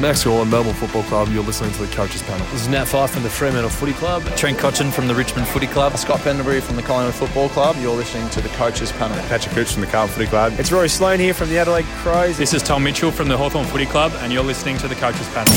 Max 0.00 0.24
Gawn, 0.24 0.50
Melbourne 0.50 0.74
Football 0.74 1.04
Club. 1.04 1.28
You're 1.28 1.44
listening 1.44 1.72
to 1.72 1.86
the 1.86 1.94
Coaches 1.94 2.22
Panel. 2.22 2.44
This 2.46 2.62
is 2.62 2.68
Nat 2.68 2.86
Fyfe 2.86 3.10
from 3.10 3.22
the 3.22 3.30
Fremantle 3.30 3.70
Footy 3.70 3.92
Club. 3.92 4.24
Trent 4.36 4.58
Cotchin 4.58 4.92
from 4.92 5.06
the 5.06 5.14
Richmond 5.14 5.46
Footy 5.46 5.68
Club. 5.68 5.96
Scott 5.96 6.20
Pendlebury 6.20 6.60
from 6.60 6.76
the 6.76 6.82
Collingwood 6.82 7.14
Football 7.14 7.48
Club. 7.50 7.76
You're 7.78 7.94
listening 7.94 8.28
to 8.30 8.40
the 8.40 8.48
Coaches 8.50 8.90
Panel. 8.92 9.16
Patrick 9.28 9.54
Cooch 9.54 9.72
from 9.72 9.82
the 9.82 9.86
Carlton 9.86 10.14
Footy 10.14 10.26
Club. 10.28 10.52
It's 10.58 10.72
Rory 10.72 10.88
Sloane 10.88 11.20
here 11.20 11.34
from 11.34 11.48
the 11.48 11.58
Adelaide 11.58 11.86
Crows. 12.02 12.36
This 12.36 12.54
is 12.54 12.62
Tom 12.62 12.82
Mitchell 12.82 13.12
from 13.12 13.28
the 13.28 13.36
Hawthorn 13.36 13.66
Footy 13.66 13.86
Club, 13.86 14.12
and 14.16 14.32
you're 14.32 14.42
listening 14.42 14.78
to 14.78 14.88
the 14.88 14.96
Coaches 14.96 15.28
Panel. 15.28 15.52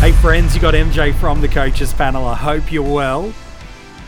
Hey 0.00 0.12
friends, 0.12 0.54
you 0.54 0.60
got 0.60 0.74
MJ 0.74 1.14
from 1.14 1.40
the 1.40 1.48
Coaches 1.48 1.94
Panel. 1.94 2.26
I 2.26 2.34
hope 2.34 2.70
you're 2.70 2.82
well. 2.82 3.32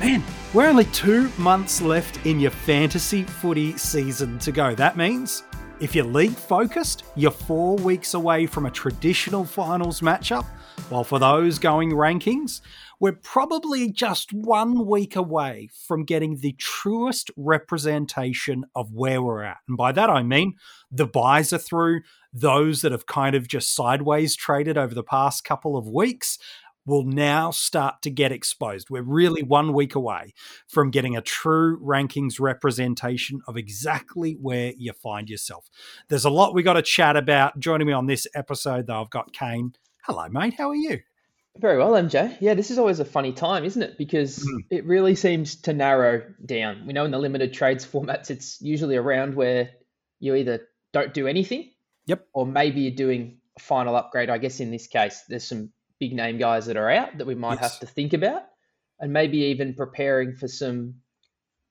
Man, 0.01 0.23
we're 0.53 0.67
only 0.67 0.85
two 0.87 1.31
months 1.39 1.81
left 1.81 2.25
in 2.27 2.39
your 2.39 2.51
fantasy 2.51 3.23
footy 3.25 3.77
season 3.79 4.39
to 4.41 4.53
go. 4.53 4.75
That 4.75 4.97
means 4.99 5.45
if 5.81 5.95
you're 5.95 6.05
league 6.05 6.35
focused, 6.35 7.05
you're 7.15 7.31
four 7.31 7.77
weeks 7.77 8.15
away 8.15 8.47
from 8.47 8.67
a 8.67 8.71
traditional 8.71 9.45
finals 9.45 10.01
matchup. 10.01 10.45
While 10.89 11.05
for 11.05 11.19
those 11.19 11.59
going 11.59 11.91
rankings, 11.91 12.61
we're 12.99 13.13
probably 13.13 13.91
just 13.93 14.33
one 14.33 14.87
week 14.87 15.15
away 15.15 15.69
from 15.87 16.05
getting 16.05 16.37
the 16.37 16.53
truest 16.59 17.31
representation 17.37 18.65
of 18.75 18.93
where 18.93 19.23
we're 19.23 19.45
at. 19.45 19.59
And 19.69 19.77
by 19.77 19.93
that 19.93 20.11
I 20.11 20.23
mean 20.23 20.55
the 20.91 21.07
buys 21.07 21.53
are 21.53 21.59
through, 21.59 22.01
those 22.33 22.83
that 22.83 22.93
have 22.93 23.07
kind 23.07 23.35
of 23.35 23.47
just 23.47 23.75
sideways 23.75 24.35
traded 24.35 24.77
over 24.77 24.95
the 24.95 25.03
past 25.03 25.45
couple 25.45 25.77
of 25.77 25.89
weeks 25.89 26.39
will 26.89 27.05
now 27.05 27.51
start 27.51 28.03
to 28.03 28.11
get 28.11 28.33
exposed. 28.33 28.89
We're 28.89 29.03
really 29.03 29.43
one 29.43 29.75
week 29.75 29.95
away 29.95 30.33
from 30.67 30.91
getting 30.91 31.17
a 31.17 31.21
true 31.21 31.79
rankings 31.81 32.41
representation 32.41 33.43
of 33.47 33.57
exactly 33.57 34.39
where 34.41 34.73
you 34.77 34.93
find 34.95 35.29
yourself. 35.29 35.69
There's 36.09 36.25
a 36.25 36.31
lot 36.31 36.55
we 36.55 36.63
got 36.63 36.73
to 36.73 36.83
chat 36.83 37.17
about. 37.17 37.61
Joining 37.61 37.87
me 37.87 37.93
on 37.93 38.07
this 38.07 38.27
episode, 38.35 38.87
though, 38.87 39.03
I've 39.03 39.11
got 39.11 39.33
Kane. 39.33 39.75
Hello, 40.03 40.27
mate. 40.31 40.55
How 40.57 40.71
are 40.71 40.75
you? 40.75 41.01
Very 41.59 41.77
well, 41.77 41.93
MJ. 41.93 42.37
Yeah, 42.41 42.55
this 42.55 42.71
is 42.71 42.79
always 42.79 43.01
a 43.01 43.05
funny 43.05 43.33
time, 43.33 43.65
isn't 43.65 43.83
it? 43.83 43.99
Because 43.99 44.39
mm. 44.39 44.65
it 44.71 44.87
really 44.87 45.15
seems 45.15 45.57
to 45.63 45.75
narrow 45.75 46.23
down. 46.45 46.87
We 46.87 46.93
know 46.95 47.05
in 47.05 47.11
the 47.11 47.19
limited 47.19 47.53
trades 47.53 47.85
formats, 47.85 48.31
it's 48.31 48.63
usually 48.63 48.97
around 48.97 49.35
where 49.35 49.71
you 50.21 50.35
either 50.37 50.69
don't 50.93 51.13
do 51.13 51.27
anything, 51.27 51.71
yep, 52.07 52.27
or 52.33 52.47
maybe 52.47 52.83
you're 52.83 52.95
doing 52.95 53.39
a 53.57 53.61
final 53.61 53.97
upgrade. 53.97 54.31
I 54.31 54.39
guess 54.39 54.61
in 54.61 54.71
this 54.71 54.87
case, 54.87 55.25
there's 55.29 55.49
some 55.49 55.71
big 56.01 56.15
name 56.15 56.39
guys 56.39 56.67
that 56.67 56.77
are 56.77 56.91
out 56.91 57.19
that 57.19 57.27
we 57.27 57.35
might 57.35 57.61
yes. 57.61 57.73
have 57.73 57.81
to 57.81 57.87
think 57.87 58.13
about, 58.13 58.43
and 59.01 59.13
maybe 59.13 59.39
even 59.39 59.75
preparing 59.75 60.35
for 60.35 60.49
some 60.49 60.95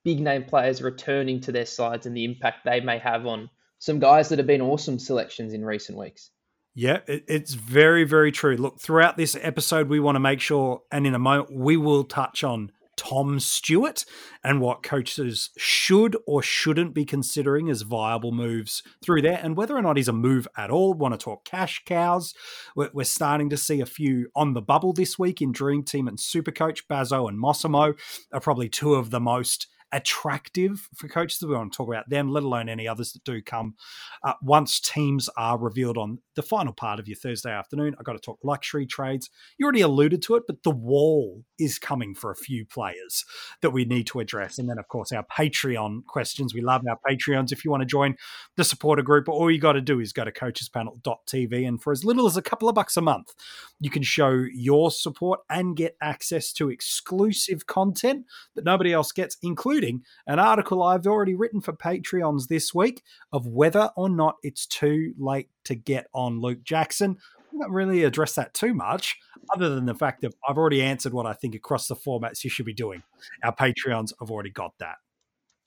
big 0.03 0.19
name 0.19 0.43
players 0.43 0.81
returning 0.81 1.39
to 1.41 1.51
their 1.51 1.65
sides 1.65 2.05
and 2.05 2.15
the 2.15 2.23
impact 2.23 2.65
they 2.65 2.79
may 2.79 2.97
have 2.97 3.25
on 3.25 3.49
some 3.79 3.99
guys 3.99 4.29
that 4.29 4.39
have 4.39 4.47
been 4.47 4.61
awesome 4.61 4.99
selections 4.99 5.53
in 5.53 5.65
recent 5.65 5.97
weeks. 5.97 6.31
Yeah, 6.73 6.99
it's 7.07 7.55
very, 7.55 8.03
very 8.03 8.31
true. 8.31 8.55
Look, 8.55 8.79
throughout 8.79 9.17
this 9.17 9.35
episode, 9.41 9.89
we 9.89 9.99
want 9.99 10.15
to 10.15 10.19
make 10.19 10.39
sure, 10.39 10.83
and 10.91 11.07
in 11.07 11.15
a 11.15 11.19
moment, 11.19 11.51
we 11.51 11.75
will 11.75 12.03
touch 12.03 12.43
on 12.43 12.71
Tom 12.97 13.39
Stewart 13.39 14.03
and 14.43 14.59
what 14.59 14.83
coaches 14.83 15.51
should 15.57 16.17
or 16.25 16.43
shouldn't 16.43 16.93
be 16.93 17.05
considering 17.05 17.69
as 17.69 17.83
viable 17.83 18.31
moves 18.31 18.83
through 19.01 19.21
there, 19.21 19.39
and 19.41 19.55
whether 19.55 19.77
or 19.77 19.81
not 19.81 19.97
he's 19.97 20.07
a 20.07 20.13
move 20.13 20.47
at 20.57 20.69
all. 20.69 20.93
Want 20.93 21.13
to 21.13 21.23
talk 21.23 21.45
cash 21.45 21.83
cows. 21.85 22.33
We're, 22.75 23.03
starting 23.03 23.49
to 23.51 23.57
see 23.57 23.79
a 23.79 23.85
few 23.85 24.29
on 24.35 24.53
the 24.53 24.61
bubble 24.61 24.91
this 24.91 25.17
week 25.17 25.41
in 25.41 25.53
Dream 25.53 25.83
Team 25.83 26.07
and 26.07 26.17
Supercoach. 26.17 26.81
Bazo 26.89 27.29
and 27.29 27.39
Massimo 27.39 27.93
are 28.33 28.41
probably 28.41 28.67
two 28.67 28.95
of 28.95 29.11
the 29.11 29.21
most 29.21 29.67
attractive 29.91 30.89
for 30.95 31.07
coaches. 31.07 31.41
We 31.41 31.53
want 31.53 31.71
to 31.71 31.77
talk 31.77 31.87
about 31.87 32.09
them, 32.09 32.29
let 32.29 32.43
alone 32.43 32.69
any 32.69 32.87
others 32.87 33.13
that 33.13 33.23
do 33.23 33.41
come 33.41 33.75
uh, 34.23 34.33
once 34.41 34.79
teams 34.79 35.29
are 35.37 35.57
revealed 35.57 35.97
on 35.97 36.19
the 36.35 36.41
final 36.41 36.73
part 36.73 36.99
of 36.99 37.07
your 37.07 37.15
Thursday 37.15 37.51
afternoon. 37.51 37.95
I've 37.97 38.05
got 38.05 38.13
to 38.13 38.19
talk 38.19 38.39
luxury 38.43 38.85
trades. 38.85 39.29
You 39.57 39.65
already 39.65 39.81
alluded 39.81 40.21
to 40.23 40.35
it, 40.35 40.43
but 40.47 40.63
the 40.63 40.71
wall 40.71 41.43
is 41.57 41.79
coming 41.79 42.13
for 42.13 42.31
a 42.31 42.35
few 42.35 42.65
players 42.65 43.25
that 43.61 43.71
we 43.71 43.85
need 43.85 44.07
to 44.07 44.19
address. 44.19 44.57
And 44.59 44.69
then, 44.69 44.77
of 44.77 44.87
course, 44.87 45.11
our 45.11 45.25
Patreon 45.25 46.05
questions. 46.05 46.53
We 46.53 46.61
love 46.61 46.81
our 46.89 46.99
Patreons. 47.07 47.51
If 47.51 47.63
you 47.63 47.71
want 47.71 47.81
to 47.81 47.87
join 47.87 48.15
the 48.55 48.63
supporter 48.63 49.01
group, 49.01 49.29
all 49.29 49.49
you 49.49 49.59
got 49.59 49.73
to 49.73 49.81
do 49.81 49.99
is 49.99 50.13
go 50.13 50.25
to 50.25 50.31
coachespanel.tv. 50.31 51.67
And 51.67 51.81
for 51.81 51.91
as 51.91 52.03
little 52.03 52.27
as 52.27 52.37
a 52.37 52.41
couple 52.41 52.67
of 52.67 52.75
bucks 52.75 52.97
a 52.97 53.01
month, 53.01 53.33
you 53.79 53.89
can 53.89 54.03
show 54.03 54.45
your 54.53 54.91
support 54.91 55.39
and 55.49 55.75
get 55.75 55.95
access 56.01 56.51
to 56.53 56.69
exclusive 56.69 57.67
content 57.67 58.25
that 58.55 58.65
nobody 58.65 58.93
else 58.93 59.11
gets, 59.11 59.37
including 59.41 59.76
an 59.83 60.39
article 60.39 60.83
I've 60.83 61.07
already 61.07 61.35
written 61.35 61.61
for 61.61 61.73
Patreons 61.73 62.47
this 62.47 62.73
week 62.73 63.01
of 63.31 63.47
whether 63.47 63.91
or 63.95 64.09
not 64.09 64.35
it's 64.43 64.65
too 64.65 65.13
late 65.17 65.49
to 65.65 65.75
get 65.75 66.07
on 66.13 66.41
Luke 66.41 66.63
Jackson. 66.63 67.17
I 67.53 67.63
don't 67.63 67.71
really 67.71 68.03
address 68.03 68.35
that 68.35 68.53
too 68.53 68.73
much, 68.73 69.17
other 69.55 69.73
than 69.73 69.85
the 69.85 69.95
fact 69.95 70.21
that 70.21 70.33
I've 70.47 70.57
already 70.57 70.81
answered 70.81 71.13
what 71.13 71.25
I 71.25 71.33
think 71.33 71.55
across 71.55 71.87
the 71.87 71.95
formats 71.95 72.43
you 72.43 72.49
should 72.49 72.65
be 72.65 72.73
doing. 72.73 73.03
Our 73.43 73.55
Patreons 73.55 74.13
have 74.19 74.29
already 74.29 74.51
got 74.51 74.73
that. 74.79 74.95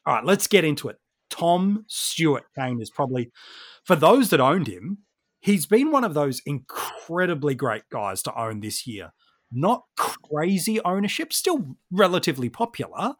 All 0.07 0.15
right, 0.15 0.25
let's 0.25 0.47
get 0.47 0.65
into 0.65 0.89
it. 0.89 0.97
Tom 1.31 1.85
Stewart 1.89 2.45
Kane 2.59 2.81
is 2.81 2.91
probably, 2.91 3.31
for 3.85 3.97
those 3.97 4.31
that 4.31 4.41
owned 4.41 4.67
him, 4.67 4.99
he's 5.41 5.67
been 5.67 5.91
one 5.91 6.05
of 6.05 6.15
those 6.15 6.43
incredibly 6.45 7.55
great 7.55 7.85
guys 7.91 8.23
to 8.23 8.41
own 8.41 8.61
this 8.61 8.87
year. 8.87 9.13
Not 9.53 9.83
crazy 9.97 10.81
ownership, 10.85 11.33
still 11.33 11.77
relatively 11.91 12.49
popular, 12.49 13.15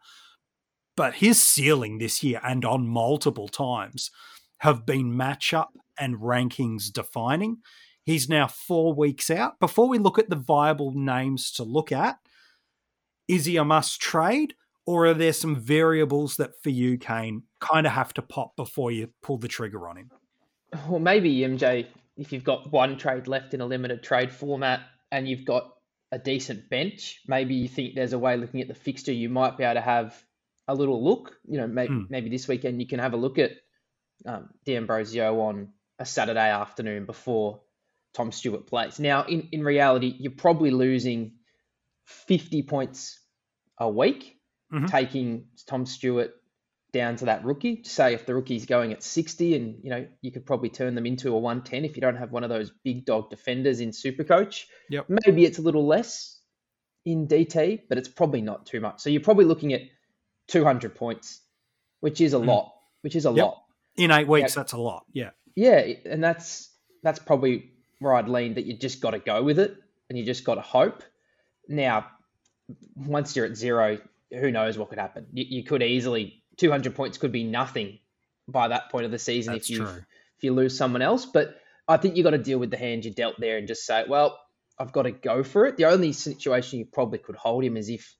but 0.95 1.15
his 1.15 1.41
ceiling 1.41 1.97
this 1.97 2.23
year 2.23 2.39
and 2.43 2.65
on 2.65 2.87
multiple 2.87 3.47
times 3.47 4.11
have 4.59 4.85
been 4.85 5.13
matchup 5.13 5.69
and 5.99 6.17
rankings 6.17 6.91
defining. 6.91 7.57
He's 8.03 8.29
now 8.29 8.47
four 8.47 8.93
weeks 8.93 9.29
out. 9.29 9.59
Before 9.59 9.87
we 9.87 9.97
look 9.97 10.19
at 10.19 10.29
the 10.29 10.35
viable 10.35 10.91
names 10.93 11.51
to 11.53 11.63
look 11.63 11.91
at, 11.91 12.17
is 13.27 13.45
he 13.45 13.57
a 13.57 13.63
must 13.63 14.01
trade? 14.01 14.55
Or 14.85 15.05
are 15.05 15.13
there 15.13 15.33
some 15.33 15.55
variables 15.55 16.37
that 16.37 16.61
for 16.61 16.69
you, 16.69 16.97
Kane, 16.97 17.43
kind 17.59 17.85
of 17.85 17.93
have 17.93 18.13
to 18.15 18.21
pop 18.21 18.55
before 18.55 18.91
you 18.91 19.09
pull 19.21 19.37
the 19.37 19.47
trigger 19.47 19.87
on 19.87 19.97
him? 19.97 20.09
Well, 20.87 20.99
maybe 20.99 21.39
MJ, 21.39 21.87
if 22.17 22.33
you've 22.33 22.43
got 22.43 22.71
one 22.71 22.97
trade 22.97 23.27
left 23.27 23.53
in 23.53 23.61
a 23.61 23.65
limited 23.65 24.03
trade 24.03 24.31
format 24.31 24.81
and 25.11 25.27
you've 25.27 25.45
got 25.45 25.69
a 26.11 26.19
decent 26.19 26.69
bench, 26.69 27.21
maybe 27.27 27.53
you 27.55 27.67
think 27.67 27.95
there's 27.95 28.13
a 28.13 28.19
way 28.19 28.37
looking 28.37 28.61
at 28.61 28.67
the 28.67 28.73
fixture 28.73 29.13
you 29.13 29.29
might 29.29 29.57
be 29.57 29.63
able 29.63 29.75
to 29.75 29.81
have 29.81 30.21
a 30.67 30.75
little 30.75 31.03
look. 31.03 31.35
You 31.47 31.57
know, 31.59 31.67
maybe, 31.67 31.93
mm. 31.93 32.09
maybe 32.09 32.29
this 32.29 32.47
weekend 32.47 32.81
you 32.81 32.87
can 32.87 32.99
have 32.99 33.13
a 33.13 33.17
look 33.17 33.37
at 33.39 33.51
um, 34.25 34.49
D'Ambrosio 34.65 35.39
on 35.41 35.69
a 35.99 36.05
Saturday 36.05 36.49
afternoon 36.49 37.05
before 37.05 37.61
Tom 38.13 38.31
Stewart 38.31 38.67
plays. 38.67 38.99
Now, 38.99 39.23
in, 39.23 39.49
in 39.51 39.63
reality, 39.63 40.15
you're 40.19 40.31
probably 40.31 40.71
losing 40.71 41.33
50 42.05 42.63
points 42.63 43.19
a 43.79 43.89
week, 43.89 44.37
mm-hmm. 44.73 44.85
taking 44.85 45.45
Tom 45.67 45.85
Stewart 45.85 46.31
down 46.91 47.15
to 47.17 47.25
that 47.25 47.45
rookie. 47.45 47.83
Say 47.83 48.13
if 48.13 48.25
the 48.25 48.35
rookie's 48.35 48.65
going 48.65 48.91
at 48.91 49.01
60 49.01 49.55
and, 49.55 49.79
you 49.83 49.89
know, 49.89 50.07
you 50.21 50.31
could 50.31 50.45
probably 50.45 50.69
turn 50.69 50.95
them 50.95 51.05
into 51.05 51.33
a 51.33 51.39
110 51.39 51.85
if 51.85 51.95
you 51.95 52.01
don't 52.01 52.17
have 52.17 52.31
one 52.31 52.43
of 52.43 52.49
those 52.49 52.71
big 52.83 53.05
dog 53.05 53.29
defenders 53.29 53.79
in 53.79 53.91
Supercoach. 53.91 54.65
Yep. 54.89 55.05
Maybe 55.25 55.45
it's 55.45 55.57
a 55.57 55.61
little 55.61 55.87
less 55.87 56.39
in 57.05 57.27
DT, 57.27 57.83
but 57.87 57.97
it's 57.97 58.09
probably 58.09 58.41
not 58.41 58.65
too 58.65 58.81
much. 58.81 59.01
So 59.01 59.09
you're 59.09 59.21
probably 59.21 59.45
looking 59.45 59.73
at 59.73 59.81
200 60.51 60.95
points, 60.95 61.41
which 62.01 62.21
is 62.21 62.33
a 62.33 62.37
mm. 62.37 62.45
lot, 62.45 62.73
which 63.01 63.15
is 63.15 63.25
a 63.25 63.31
yep. 63.31 63.45
lot. 63.45 63.63
In 63.95 64.11
eight 64.11 64.27
weeks, 64.27 64.51
yeah. 64.51 64.61
that's 64.61 64.73
a 64.73 64.77
lot. 64.77 65.05
Yeah. 65.13 65.31
Yeah. 65.55 65.79
And 66.05 66.23
that's, 66.23 66.69
that's 67.03 67.19
probably 67.19 67.71
where 67.99 68.13
I'd 68.13 68.29
lean 68.29 68.55
that 68.55 68.65
you 68.65 68.77
just 68.77 69.01
got 69.01 69.11
to 69.11 69.19
go 69.19 69.43
with 69.43 69.59
it 69.59 69.75
and 70.09 70.17
you 70.17 70.25
just 70.25 70.43
got 70.43 70.55
to 70.55 70.61
hope. 70.61 71.03
Now, 71.67 72.07
once 72.95 73.35
you're 73.35 73.45
at 73.45 73.55
zero, 73.55 73.99
who 74.31 74.51
knows 74.51 74.77
what 74.77 74.89
could 74.89 74.99
happen? 74.99 75.27
You, 75.33 75.45
you 75.47 75.63
could 75.63 75.83
easily 75.83 76.43
200 76.57 76.95
points 76.95 77.17
could 77.17 77.31
be 77.31 77.43
nothing 77.43 77.99
by 78.47 78.69
that 78.69 78.91
point 78.91 79.05
of 79.05 79.11
the 79.11 79.19
season 79.19 79.53
That's 79.53 79.69
if 79.69 79.77
you 79.77 79.83
if 79.83 80.43
you 80.43 80.53
lose 80.53 80.77
someone 80.77 81.01
else. 81.01 81.25
But 81.25 81.55
I 81.87 81.97
think 81.97 82.15
you 82.15 82.23
got 82.23 82.31
to 82.31 82.37
deal 82.37 82.59
with 82.59 82.71
the 82.71 82.77
hand 82.77 83.05
you 83.05 83.11
dealt 83.11 83.39
there 83.39 83.57
and 83.57 83.67
just 83.67 83.85
say, 83.85 84.05
well, 84.07 84.39
I've 84.79 84.91
got 84.91 85.03
to 85.03 85.11
go 85.11 85.43
for 85.43 85.65
it. 85.65 85.77
The 85.77 85.85
only 85.85 86.13
situation 86.13 86.79
you 86.79 86.85
probably 86.85 87.19
could 87.19 87.35
hold 87.35 87.63
him 87.63 87.77
is 87.77 87.89
if 87.89 88.15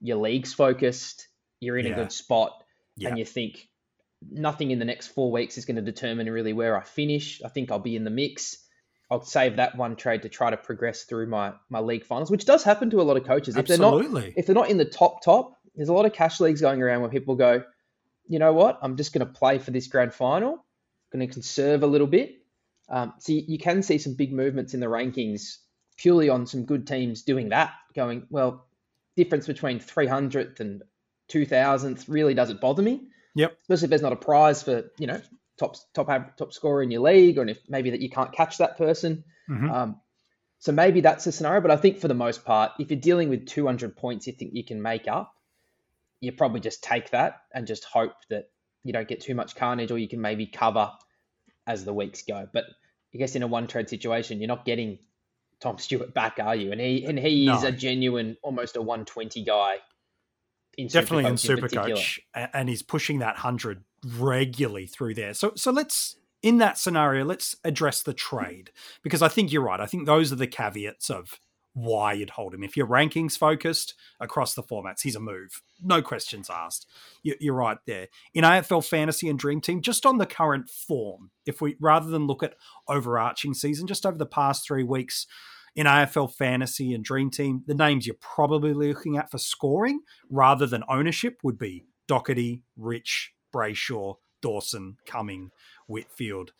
your 0.00 0.16
league's 0.16 0.52
focused, 0.52 1.28
you're 1.60 1.78
in 1.78 1.86
yeah. 1.86 1.92
a 1.92 1.96
good 1.96 2.12
spot, 2.12 2.62
yeah. 2.96 3.08
and 3.08 3.18
you 3.18 3.24
think 3.24 3.68
nothing 4.30 4.70
in 4.70 4.78
the 4.78 4.84
next 4.84 5.08
four 5.08 5.30
weeks 5.30 5.58
is 5.58 5.64
going 5.64 5.76
to 5.76 5.82
determine 5.82 6.30
really 6.30 6.52
where 6.52 6.76
I 6.76 6.82
finish. 6.82 7.42
I 7.44 7.48
think 7.48 7.70
I'll 7.70 7.78
be 7.78 7.96
in 7.96 8.04
the 8.04 8.10
mix. 8.10 8.58
I'll 9.10 9.22
save 9.22 9.56
that 9.56 9.76
one 9.76 9.96
trade 9.96 10.22
to 10.22 10.28
try 10.28 10.50
to 10.50 10.56
progress 10.56 11.04
through 11.04 11.26
my 11.26 11.52
my 11.68 11.80
league 11.80 12.04
finals, 12.04 12.30
which 12.30 12.44
does 12.46 12.64
happen 12.64 12.90
to 12.90 13.00
a 13.00 13.04
lot 13.04 13.16
of 13.16 13.24
coaches. 13.24 13.56
If 13.56 13.70
Absolutely. 13.70 14.20
they're 14.20 14.30
not 14.30 14.38
if 14.38 14.46
they're 14.46 14.54
not 14.54 14.70
in 14.70 14.78
the 14.78 14.84
top 14.84 15.22
top, 15.22 15.58
there's 15.74 15.88
a 15.88 15.92
lot 15.92 16.06
of 16.06 16.12
cash 16.12 16.40
leagues 16.40 16.60
going 16.60 16.82
around 16.82 17.00
where 17.02 17.10
people 17.10 17.34
go, 17.34 17.62
you 18.26 18.38
know 18.38 18.52
what, 18.52 18.78
I'm 18.82 18.96
just 18.96 19.12
going 19.12 19.26
to 19.26 19.32
play 19.32 19.58
for 19.58 19.70
this 19.70 19.86
grand 19.86 20.14
final, 20.14 20.64
going 21.12 21.26
to 21.26 21.32
conserve 21.32 21.82
a 21.82 21.86
little 21.86 22.06
bit. 22.06 22.36
Um, 22.88 23.14
so 23.18 23.32
you, 23.32 23.42
you 23.46 23.58
can 23.58 23.82
see 23.82 23.98
some 23.98 24.14
big 24.14 24.32
movements 24.32 24.74
in 24.74 24.80
the 24.80 24.86
rankings 24.86 25.58
purely 25.96 26.28
on 26.28 26.46
some 26.46 26.64
good 26.64 26.86
teams 26.86 27.22
doing 27.22 27.50
that, 27.50 27.72
going 27.94 28.26
well. 28.30 28.66
Difference 29.16 29.46
between 29.46 29.78
300th 29.78 30.58
and 30.58 30.82
2000th 31.30 32.04
really 32.08 32.34
doesn't 32.34 32.60
bother 32.60 32.82
me. 32.82 33.08
Yep. 33.34 33.56
Especially 33.62 33.86
if 33.86 33.90
there's 33.90 34.02
not 34.02 34.12
a 34.12 34.16
prize 34.16 34.62
for 34.62 34.84
you 34.98 35.06
know 35.06 35.20
top 35.58 35.76
top 35.94 36.36
top 36.36 36.52
scorer 36.52 36.82
in 36.82 36.90
your 36.90 37.02
league, 37.02 37.38
or 37.38 37.46
if 37.48 37.58
maybe 37.68 37.90
that 37.90 38.00
you 38.00 38.10
can't 38.10 38.32
catch 38.32 38.58
that 38.58 38.76
person. 38.78 39.24
Mhm. 39.48 39.70
Um, 39.70 40.00
so 40.58 40.72
maybe 40.72 41.00
that's 41.00 41.26
a 41.26 41.32
scenario. 41.32 41.60
But 41.60 41.70
I 41.70 41.76
think 41.76 41.98
for 41.98 42.08
the 42.08 42.14
most 42.14 42.44
part, 42.44 42.72
if 42.78 42.90
you're 42.90 43.00
dealing 43.00 43.28
with 43.28 43.46
200 43.46 43.96
points, 43.96 44.26
you 44.26 44.32
think 44.32 44.54
you 44.54 44.64
can 44.64 44.80
make 44.80 45.08
up, 45.08 45.34
you 46.20 46.32
probably 46.32 46.60
just 46.60 46.82
take 46.82 47.10
that 47.10 47.42
and 47.52 47.66
just 47.66 47.84
hope 47.84 48.14
that 48.30 48.50
you 48.82 48.92
don't 48.92 49.08
get 49.08 49.20
too 49.20 49.34
much 49.34 49.56
carnage, 49.56 49.90
or 49.90 49.98
you 49.98 50.08
can 50.08 50.20
maybe 50.20 50.46
cover 50.46 50.90
as 51.66 51.84
the 51.84 51.92
weeks 51.92 52.22
go. 52.22 52.48
But 52.52 52.64
I 53.14 53.18
guess 53.18 53.34
in 53.36 53.42
a 53.42 53.46
one 53.46 53.66
trade 53.66 53.88
situation, 53.88 54.40
you're 54.40 54.48
not 54.48 54.64
getting 54.64 54.98
Tom 55.60 55.78
Stewart 55.78 56.12
back, 56.14 56.38
are 56.40 56.54
you? 56.56 56.72
And 56.72 56.80
he 56.80 57.04
and 57.04 57.18
he 57.18 57.48
is 57.50 57.62
No. 57.62 57.68
a 57.68 57.72
genuine, 57.72 58.36
almost 58.42 58.76
a 58.76 58.82
120 58.82 59.44
guy. 59.44 59.76
In 60.76 60.88
Definitely 60.88 61.26
in 61.26 61.34
Supercoach 61.34 62.18
and 62.34 62.68
he's 62.68 62.82
pushing 62.82 63.18
that 63.20 63.36
hundred 63.36 63.84
regularly 64.16 64.86
through 64.86 65.14
there. 65.14 65.34
So, 65.34 65.52
so 65.54 65.70
let's 65.70 66.16
in 66.42 66.58
that 66.58 66.76
scenario, 66.76 67.24
let's 67.24 67.56
address 67.64 68.02
the 68.02 68.12
trade 68.12 68.70
because 69.02 69.22
I 69.22 69.28
think 69.28 69.50
you're 69.50 69.62
right. 69.62 69.80
I 69.80 69.86
think 69.86 70.04
those 70.04 70.30
are 70.30 70.36
the 70.36 70.46
caveats 70.46 71.08
of 71.08 71.40
why 71.72 72.12
you'd 72.12 72.30
hold 72.30 72.54
him. 72.54 72.62
If 72.62 72.76
you're 72.76 72.86
rankings 72.86 73.36
focused 73.36 73.94
across 74.20 74.54
the 74.54 74.62
formats, 74.62 75.00
he's 75.02 75.16
a 75.16 75.20
move, 75.20 75.62
no 75.82 76.02
questions 76.02 76.48
asked. 76.48 76.86
You're 77.22 77.54
right 77.54 77.78
there 77.86 78.08
in 78.32 78.44
AFL 78.44 78.86
Fantasy 78.86 79.28
and 79.28 79.38
Dream 79.38 79.60
Team. 79.60 79.80
Just 79.80 80.06
on 80.06 80.18
the 80.18 80.26
current 80.26 80.70
form, 80.70 81.30
if 81.46 81.60
we 81.60 81.76
rather 81.80 82.10
than 82.10 82.26
look 82.26 82.42
at 82.42 82.54
overarching 82.88 83.54
season, 83.54 83.86
just 83.86 84.06
over 84.06 84.16
the 84.18 84.26
past 84.26 84.66
three 84.66 84.84
weeks. 84.84 85.26
In 85.74 85.86
AFL 85.86 86.32
Fantasy 86.32 86.94
and 86.94 87.04
Dream 87.04 87.30
Team, 87.30 87.62
the 87.66 87.74
names 87.74 88.06
you're 88.06 88.16
probably 88.20 88.72
looking 88.72 89.16
at 89.16 89.30
for 89.30 89.38
scoring 89.38 90.00
rather 90.30 90.66
than 90.66 90.84
ownership 90.88 91.38
would 91.42 91.58
be 91.58 91.84
Doherty, 92.06 92.62
Rich, 92.76 93.32
Brayshaw, 93.52 94.16
Dawson, 94.40 94.98
Cumming, 95.06 95.50
Whitfield. 95.88 96.52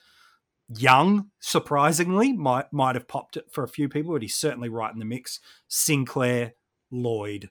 Young, 0.68 1.30
surprisingly, 1.40 2.32
might 2.32 2.72
might 2.72 2.96
have 2.96 3.06
popped 3.06 3.36
it 3.36 3.44
for 3.52 3.62
a 3.62 3.68
few 3.68 3.88
people, 3.88 4.14
but 4.14 4.22
he's 4.22 4.34
certainly 4.34 4.68
right 4.68 4.92
in 4.92 4.98
the 4.98 5.04
mix. 5.04 5.38
Sinclair, 5.68 6.54
Lloyd, 6.90 7.50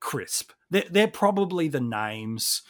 Crisp. 0.00 0.52
They're, 0.70 0.84
they're 0.88 1.08
probably 1.08 1.68
the 1.68 1.80
names 1.80 2.62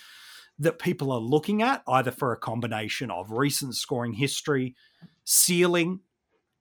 that 0.58 0.78
people 0.78 1.12
are 1.12 1.20
looking 1.20 1.62
at, 1.62 1.82
either 1.86 2.10
for 2.10 2.32
a 2.32 2.38
combination 2.38 3.10
of 3.10 3.32
recent 3.32 3.74
scoring 3.74 4.14
history, 4.14 4.74
ceiling, 5.24 6.00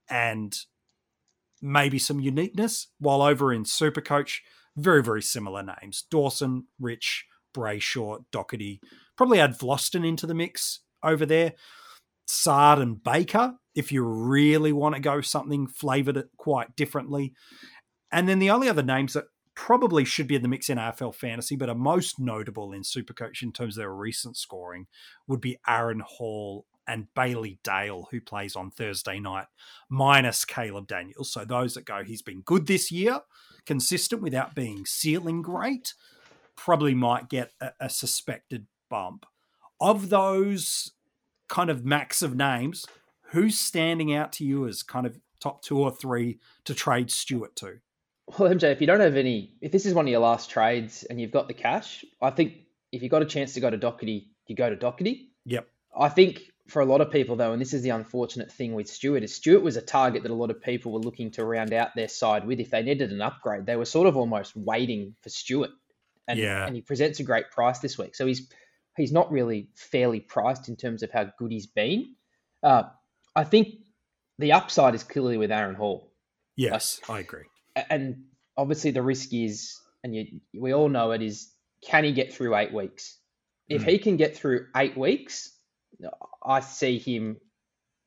and 0.09 0.57
maybe 1.63 1.97
some 1.97 2.19
uniqueness. 2.19 2.87
While 2.99 3.21
over 3.21 3.51
in 3.53 3.63
Supercoach, 3.63 4.39
very, 4.75 5.01
very 5.01 5.21
similar 5.21 5.63
names 5.63 6.03
Dawson, 6.11 6.65
Rich, 6.79 7.25
Brayshaw, 7.55 8.25
Doherty. 8.31 8.81
Probably 9.15 9.39
add 9.39 9.57
Vlastuin 9.57 10.05
into 10.05 10.27
the 10.27 10.35
mix 10.35 10.81
over 11.01 11.25
there. 11.25 11.53
Sard 12.25 12.79
and 12.79 13.03
Baker, 13.03 13.55
if 13.75 13.91
you 13.91 14.03
really 14.03 14.73
want 14.73 14.95
to 14.95 15.01
go 15.01 15.21
something 15.21 15.67
flavored 15.67 16.17
it 16.17 16.29
quite 16.37 16.75
differently. 16.75 17.33
And 18.11 18.27
then 18.29 18.39
the 18.39 18.49
only 18.49 18.69
other 18.69 18.83
names 18.83 19.13
that 19.13 19.25
probably 19.55 20.05
should 20.05 20.27
be 20.27 20.35
in 20.35 20.41
the 20.41 20.47
mix 20.47 20.69
in 20.69 20.77
AFL 20.77 21.13
fantasy, 21.13 21.55
but 21.55 21.69
are 21.69 21.75
most 21.75 22.19
notable 22.19 22.71
in 22.71 22.81
Supercoach 22.81 23.43
in 23.43 23.51
terms 23.51 23.77
of 23.77 23.81
their 23.81 23.93
recent 23.93 24.37
scoring, 24.37 24.87
would 25.27 25.41
be 25.41 25.59
Aaron 25.67 26.01
Hall 26.05 26.65
and 26.87 27.07
Bailey 27.15 27.59
Dale, 27.63 28.07
who 28.11 28.21
plays 28.21 28.55
on 28.55 28.71
Thursday 28.71 29.19
night, 29.19 29.47
minus 29.89 30.45
Caleb 30.45 30.87
Daniels. 30.87 31.31
So 31.31 31.45
those 31.45 31.73
that 31.75 31.85
go, 31.85 32.03
he's 32.03 32.21
been 32.21 32.41
good 32.41 32.67
this 32.67 32.91
year, 32.91 33.21
consistent 33.65 34.21
without 34.21 34.55
being 34.55 34.85
ceiling 34.85 35.41
great, 35.41 35.93
probably 36.55 36.93
might 36.93 37.29
get 37.29 37.51
a, 37.61 37.71
a 37.79 37.89
suspected 37.89 38.67
bump. 38.89 39.25
Of 39.79 40.09
those 40.09 40.91
kind 41.49 41.69
of 41.69 41.85
max 41.85 42.21
of 42.21 42.35
names, 42.35 42.85
who's 43.33 43.57
standing 43.57 44.13
out 44.13 44.31
to 44.33 44.45
you 44.45 44.67
as 44.67 44.83
kind 44.83 45.05
of 45.05 45.17
top 45.39 45.61
two 45.61 45.79
or 45.79 45.91
three 45.91 46.39
to 46.65 46.73
trade 46.73 47.11
Stewart 47.11 47.55
to? 47.57 47.79
Well, 48.27 48.49
MJ, 48.49 48.71
if 48.71 48.79
you 48.79 48.87
don't 48.87 49.01
have 49.01 49.17
any, 49.17 49.55
if 49.61 49.71
this 49.71 49.85
is 49.85 49.93
one 49.93 50.05
of 50.05 50.11
your 50.11 50.21
last 50.21 50.49
trades 50.49 51.03
and 51.03 51.19
you've 51.19 51.31
got 51.31 51.47
the 51.47 51.53
cash, 51.53 52.05
I 52.21 52.29
think 52.29 52.53
if 52.91 53.01
you've 53.01 53.11
got 53.11 53.21
a 53.21 53.25
chance 53.25 53.53
to 53.55 53.59
go 53.59 53.69
to 53.69 53.75
Doherty, 53.77 54.29
you 54.47 54.55
go 54.55 54.69
to 54.69 54.75
Doherty. 54.75 55.31
Yep. 55.45 55.67
I 55.95 56.09
think 56.09 56.41
for 56.67 56.81
a 56.81 56.85
lot 56.85 57.01
of 57.01 57.11
people 57.11 57.35
though, 57.35 57.51
and 57.51 57.61
this 57.61 57.73
is 57.73 57.81
the 57.81 57.89
unfortunate 57.89 58.51
thing 58.51 58.73
with 58.73 58.87
Stewart, 58.87 59.23
is 59.23 59.35
Stewart 59.35 59.63
was 59.63 59.75
a 59.75 59.81
target 59.81 60.23
that 60.23 60.31
a 60.31 60.35
lot 60.35 60.49
of 60.49 60.61
people 60.61 60.91
were 60.91 60.99
looking 60.99 61.31
to 61.31 61.43
round 61.43 61.73
out 61.73 61.89
their 61.95 62.07
side 62.07 62.45
with. 62.47 62.59
If 62.59 62.69
they 62.69 62.81
needed 62.83 63.11
an 63.11 63.21
upgrade, 63.21 63.65
they 63.65 63.75
were 63.75 63.85
sort 63.85 64.07
of 64.07 64.15
almost 64.15 64.55
waiting 64.55 65.15
for 65.21 65.29
Stewart. 65.29 65.71
And, 66.27 66.39
Yeah. 66.39 66.65
and 66.65 66.73
he 66.75 66.81
presents 66.81 67.19
a 67.19 67.23
great 67.23 67.51
price 67.51 67.79
this 67.79 67.97
week. 67.97 68.15
So 68.15 68.25
he's 68.25 68.49
he's 68.95 69.11
not 69.11 69.31
really 69.31 69.69
fairly 69.75 70.19
priced 70.21 70.69
in 70.69 70.75
terms 70.77 71.03
of 71.03 71.11
how 71.11 71.25
good 71.37 71.51
he's 71.51 71.67
been. 71.67 72.15
Uh, 72.61 72.83
I 73.35 73.43
think 73.43 73.69
the 74.39 74.53
upside 74.53 74.95
is 74.95 75.03
clearly 75.03 75.35
with 75.37 75.51
Aaron 75.51 75.75
Hall. 75.75 76.11
Yes, 76.55 77.01
I 77.09 77.19
agree. 77.19 77.45
And 77.89 78.25
obviously 78.55 78.91
the 78.91 79.01
risk 79.01 79.33
is, 79.33 79.79
and 80.03 80.15
you, 80.15 80.39
we 80.53 80.73
all 80.73 80.89
know 80.89 81.11
it 81.11 81.21
is, 81.23 81.51
can 81.81 82.03
he 82.03 82.13
get 82.13 82.33
through 82.33 82.55
eight 82.55 82.71
weeks? 82.71 83.17
If 83.67 83.81
Hmm. 83.81 83.89
he 83.89 83.97
can 83.97 84.15
get 84.15 84.37
through 84.37 84.67
eight 84.75 84.95
weeks, 84.95 85.51
I 86.43 86.59
see 86.59 86.97
him 86.97 87.37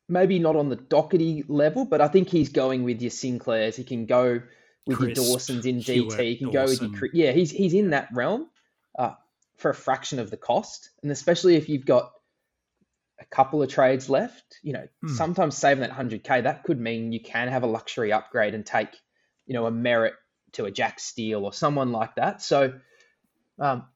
maybe 0.09 0.39
not 0.39 0.57
on 0.57 0.69
the 0.69 0.77
Doherty 0.77 1.45
level, 1.49 1.85
but 1.85 2.01
I 2.01 2.09
think 2.09 2.29
he's 2.29 2.51
going 2.51 2.85
with 2.85 3.01
your 3.03 3.11
Sinclairs. 3.11 3.77
He 3.77 3.85
can 3.85 4.07
go 4.07 4.41
with 4.87 5.01
your 5.01 5.13
Dawsons 5.13 5.67
in 5.67 5.81
Hewitt, 5.81 6.19
DT. 6.19 6.29
He 6.29 6.37
can 6.37 6.51
go 6.51 6.65
with 6.65 6.81
your 6.81 6.91
Dawson. 6.91 7.11
Yeah. 7.13 7.33
He's 7.33 7.51
he's 7.51 7.75
in 7.75 7.91
that 7.91 8.09
realm 8.13 8.49
uh, 8.99 9.15
for 9.57 9.71
a 9.71 9.75
fraction 9.75 10.19
of 10.19 10.31
the 10.31 10.37
cost, 10.37 10.91
and 11.03 11.11
especially 11.11 11.57
if 11.57 11.69
you've 11.69 11.87
got 11.87 12.13
a 13.19 13.25
couple 13.25 13.63
of 13.63 13.71
trades 13.71 14.11
left, 14.11 14.59
you 14.63 14.75
know, 14.75 14.87
Hmm. 15.03 15.09
sometimes 15.15 15.57
saving 15.57 15.81
that 15.81 15.91
100k 15.91 16.43
that 16.43 16.65
could 16.65 16.79
mean 16.79 17.13
you 17.13 17.21
can 17.21 17.49
have 17.49 17.63
a 17.63 17.67
luxury 17.67 18.13
upgrade 18.13 18.55
and 18.55 18.65
take, 18.67 18.91
you 19.47 19.55
know, 19.55 19.65
a 19.67 19.71
merit 19.71 20.13
to 20.53 20.67
a 20.67 20.71
Jack 20.71 21.01
Steele 21.01 21.45
or 21.45 21.53
someone 21.53 21.93
like 21.93 22.15
that. 22.17 22.43
So, 22.43 22.79
um, 23.59 23.87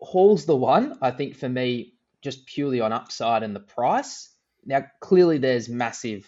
Hall's 0.00 0.46
the 0.46 0.56
one 0.56 0.96
I 1.02 1.10
think 1.10 1.34
for 1.34 1.48
me, 1.48 1.94
just 2.22 2.46
purely 2.46 2.80
on 2.80 2.92
upside 2.92 3.42
and 3.42 3.54
the 3.54 3.60
price. 3.60 4.30
Now, 4.64 4.84
clearly, 5.00 5.38
there's 5.38 5.68
massive, 5.68 6.26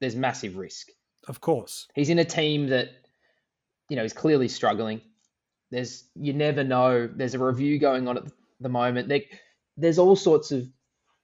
there's 0.00 0.16
massive 0.16 0.56
risk. 0.56 0.88
Of 1.28 1.40
course. 1.40 1.86
He's 1.94 2.08
in 2.10 2.18
a 2.18 2.24
team 2.24 2.68
that, 2.68 2.88
you 3.88 3.96
know, 3.96 4.04
is 4.04 4.12
clearly 4.12 4.48
struggling. 4.48 5.00
There's 5.70 6.08
you 6.16 6.32
never 6.32 6.64
know. 6.64 7.06
There's 7.06 7.34
a 7.34 7.38
review 7.38 7.78
going 7.78 8.08
on 8.08 8.16
at 8.18 8.24
the 8.60 8.68
moment. 8.68 9.08
There, 9.08 9.20
there's 9.76 9.98
all 9.98 10.16
sorts 10.16 10.50
of 10.50 10.66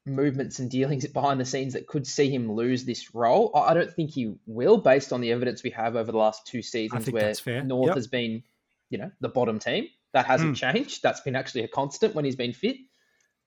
movements 0.04 0.60
and 0.60 0.70
dealings 0.70 1.04
behind 1.12 1.40
the 1.40 1.44
scenes 1.44 1.72
that 1.72 1.88
could 1.88 2.06
see 2.06 2.30
him 2.30 2.52
lose 2.52 2.84
this 2.84 3.12
role. 3.14 3.50
I 3.56 3.74
don't 3.74 3.92
think 3.92 4.10
he 4.12 4.34
will, 4.46 4.76
based 4.78 5.12
on 5.12 5.20
the 5.20 5.32
evidence 5.32 5.62
we 5.64 5.70
have 5.70 5.96
over 5.96 6.12
the 6.12 6.18
last 6.18 6.46
two 6.46 6.62
seasons, 6.62 7.10
where. 7.10 7.34
North 7.64 7.88
Yep. 7.88 7.96
has 7.96 8.06
been, 8.06 8.42
you 8.90 8.98
know, 8.98 9.10
the 9.20 9.28
bottom 9.28 9.58
team. 9.58 9.88
That 10.12 10.26
hasn't 10.26 10.50
Hmm. 10.50 10.72
changed. 10.72 11.02
That's 11.02 11.20
been 11.20 11.34
actually 11.36 11.64
a 11.64 11.68
constant 11.68 12.14
when 12.14 12.24
he's 12.24 12.36
been 12.36 12.52
fit. 12.52 12.76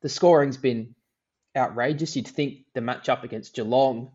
The 0.01 0.09
scoring's 0.09 0.57
been 0.57 0.95
outrageous. 1.55 2.15
You'd 2.15 2.27
think 2.27 2.59
the 2.73 2.81
matchup 2.81 3.23
against 3.23 3.53
Geelong, 3.55 4.11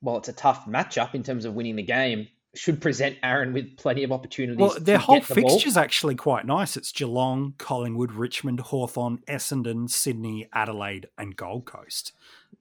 while 0.00 0.16
it's 0.18 0.28
a 0.28 0.32
tough 0.32 0.66
matchup 0.66 1.14
in 1.14 1.22
terms 1.22 1.44
of 1.44 1.54
winning 1.54 1.76
the 1.76 1.82
game, 1.82 2.28
should 2.54 2.80
present 2.80 3.16
Aaron 3.22 3.52
with 3.52 3.76
plenty 3.76 4.04
of 4.04 4.12
opportunities. 4.12 4.60
Well, 4.60 4.78
their 4.78 4.98
to 4.98 5.02
whole 5.04 5.18
get 5.18 5.28
the 5.28 5.40
ball. 5.40 5.50
fixture's 5.50 5.76
actually 5.76 6.14
quite 6.14 6.46
nice. 6.46 6.76
It's 6.76 6.92
Geelong, 6.92 7.54
Collingwood, 7.58 8.12
Richmond, 8.12 8.60
Hawthorn, 8.60 9.18
Essendon, 9.28 9.90
Sydney, 9.90 10.48
Adelaide, 10.52 11.08
and 11.18 11.36
Gold 11.36 11.64
Coast. 11.64 12.12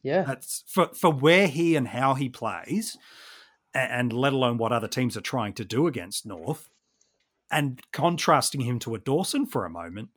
Yeah, 0.02 0.24
That's 0.24 0.64
for 0.68 0.88
for 0.88 1.12
where 1.14 1.48
he 1.48 1.76
and 1.76 1.90
how 1.90 2.16
he 2.16 2.28
plays, 2.28 2.98
a- 3.74 3.78
and 3.78 4.12
let 4.12 4.34
alone 4.34 4.58
what 4.58 4.72
other 4.74 4.88
teams 4.88 5.16
are 5.16 5.22
trying 5.22 5.54
to 5.54 5.64
do 5.64 5.86
against 5.88 6.26
North, 6.26 6.70
and 7.52 7.80
contrasting 7.94 8.62
him 8.62 8.80
to 8.80 8.96
a 8.96 9.00
Dawson 9.00 9.46
for 9.46 9.64
a 9.64 9.70
moment. 9.70 10.10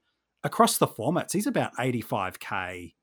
Across 0.46 0.78
the 0.78 0.86
formats, 0.86 1.32
he's 1.32 1.48
about 1.48 1.72
eighty 1.76 2.00
five 2.00 2.38
k 2.38 2.94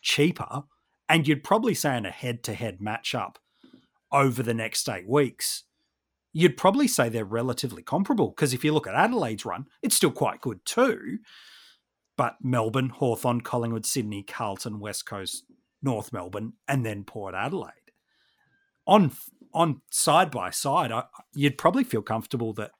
cheaper, 0.00 0.62
and 1.08 1.26
you'd 1.26 1.42
probably 1.42 1.74
say 1.74 1.96
in 1.96 2.06
a 2.06 2.10
head 2.10 2.44
to 2.44 2.54
head 2.54 2.78
matchup 2.78 3.34
over 4.12 4.44
the 4.44 4.54
next 4.54 4.88
eight 4.88 5.08
weeks, 5.08 5.64
you'd 6.32 6.56
probably 6.56 6.86
say 6.86 7.08
they're 7.08 7.24
relatively 7.24 7.82
comparable. 7.82 8.28
Because 8.28 8.54
if 8.54 8.62
you 8.62 8.72
look 8.72 8.86
at 8.86 8.94
Adelaide's 8.94 9.44
run, 9.44 9.66
it's 9.82 9.96
still 9.96 10.12
quite 10.12 10.40
good 10.40 10.64
too. 10.64 11.18
But 12.16 12.36
Melbourne, 12.40 12.90
Hawthorn, 12.90 13.40
Collingwood, 13.40 13.84
Sydney, 13.84 14.22
Carlton, 14.22 14.78
West 14.78 15.04
Coast, 15.04 15.42
North 15.82 16.12
Melbourne, 16.12 16.52
and 16.68 16.86
then 16.86 17.02
Port 17.02 17.34
Adelaide. 17.34 17.72
On 18.86 19.10
on 19.52 19.80
side 19.90 20.30
by 20.30 20.50
side, 20.50 20.92
I, 20.92 21.04
you'd 21.34 21.58
probably 21.58 21.82
feel 21.82 22.02
comfortable 22.02 22.52
that 22.52 22.70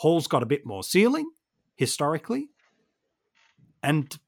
Hall's 0.00 0.26
got 0.26 0.42
a 0.42 0.46
bit 0.46 0.66
more 0.66 0.82
ceiling 0.82 1.30
historically, 1.76 2.48
and 3.86 4.18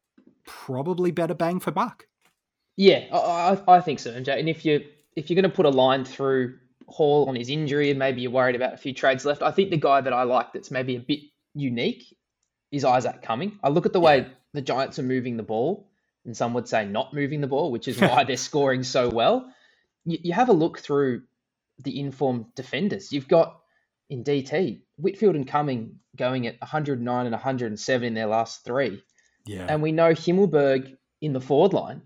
probably 0.47 1.11
better 1.11 1.35
bang 1.35 1.61
for 1.61 1.73
buck. 1.73 2.07
yeah, 2.77 3.07
I, 3.13 3.59
I, 3.67 3.77
I 3.77 3.81
think 3.81 3.99
so, 3.99 4.13
MJ. 4.13 4.39
And 4.39 4.49
if 4.49 4.65
you 4.65 4.85
if 5.17 5.29
you're 5.29 5.35
going 5.35 5.51
to 5.51 5.55
put 5.55 5.67
a 5.67 5.71
line 5.71 6.05
through 6.05 6.59
Hall 6.87 7.29
on 7.29 7.35
his 7.35 7.51
injury, 7.51 7.91
and 7.91 7.99
maybe 7.99 8.23
you're 8.23 8.31
worried 8.31 8.57
about 8.57 8.73
a 8.73 8.79
few 8.79 8.95
trades 8.95 9.25
left, 9.25 9.43
I 9.43 9.51
think 9.51 9.71
the 9.71 9.77
guy 9.77 10.01
that 10.01 10.13
I 10.13 10.23
like 10.23 10.53
that's 10.53 10.71
maybe 10.71 10.97
a 10.97 11.01
bit 11.01 11.21
unique 11.55 12.17
is 12.71 12.85
Isaac 12.85 13.21
Cumming. 13.21 13.59
I 13.63 13.69
look 13.69 13.85
at 13.85 13.93
the 13.93 14.01
way 14.01 14.29
the 14.55 14.63
Giants 14.63 14.99
are 14.99 15.03
moving 15.03 15.37
the 15.37 15.43
ball. 15.43 15.91
and 16.25 16.37
some 16.37 16.55
would 16.55 16.69
say 16.69 16.87
not 16.87 17.13
moving 17.13 17.41
the 17.41 17.47
ball, 17.47 17.73
which 17.73 17.89
is 17.89 18.01
why 18.01 18.25
they're 18.25 18.37
scoring 18.51 18.85
so 18.85 19.09
well. 19.09 19.53
You, 20.05 20.19
you 20.23 20.33
have 20.33 20.49
a 20.49 20.53
look 20.53 20.79
through 20.79 21.23
the 21.83 21.99
informed 21.99 22.47
defenders. 22.55 23.13
You've 23.13 23.29
got 23.29 23.59
in 24.09 24.25
DT 24.25 24.81
Whitfield 24.97 25.37
and 25.37 25.47
Cumming 25.47 25.97
going 26.17 26.47
at 26.47 26.61
109 26.61 27.27
and 27.27 27.33
107 27.33 28.07
in 28.07 28.15
their 28.15 28.27
last 28.27 28.65
three. 28.65 29.03
Yeah. 29.49 29.67
And 29.69 29.83
we 29.83 29.93
know 29.93 30.11
Himmelberg 30.13 30.97
in 31.21 31.33
the 31.33 31.41
forward 31.41 31.73
line, 31.73 32.03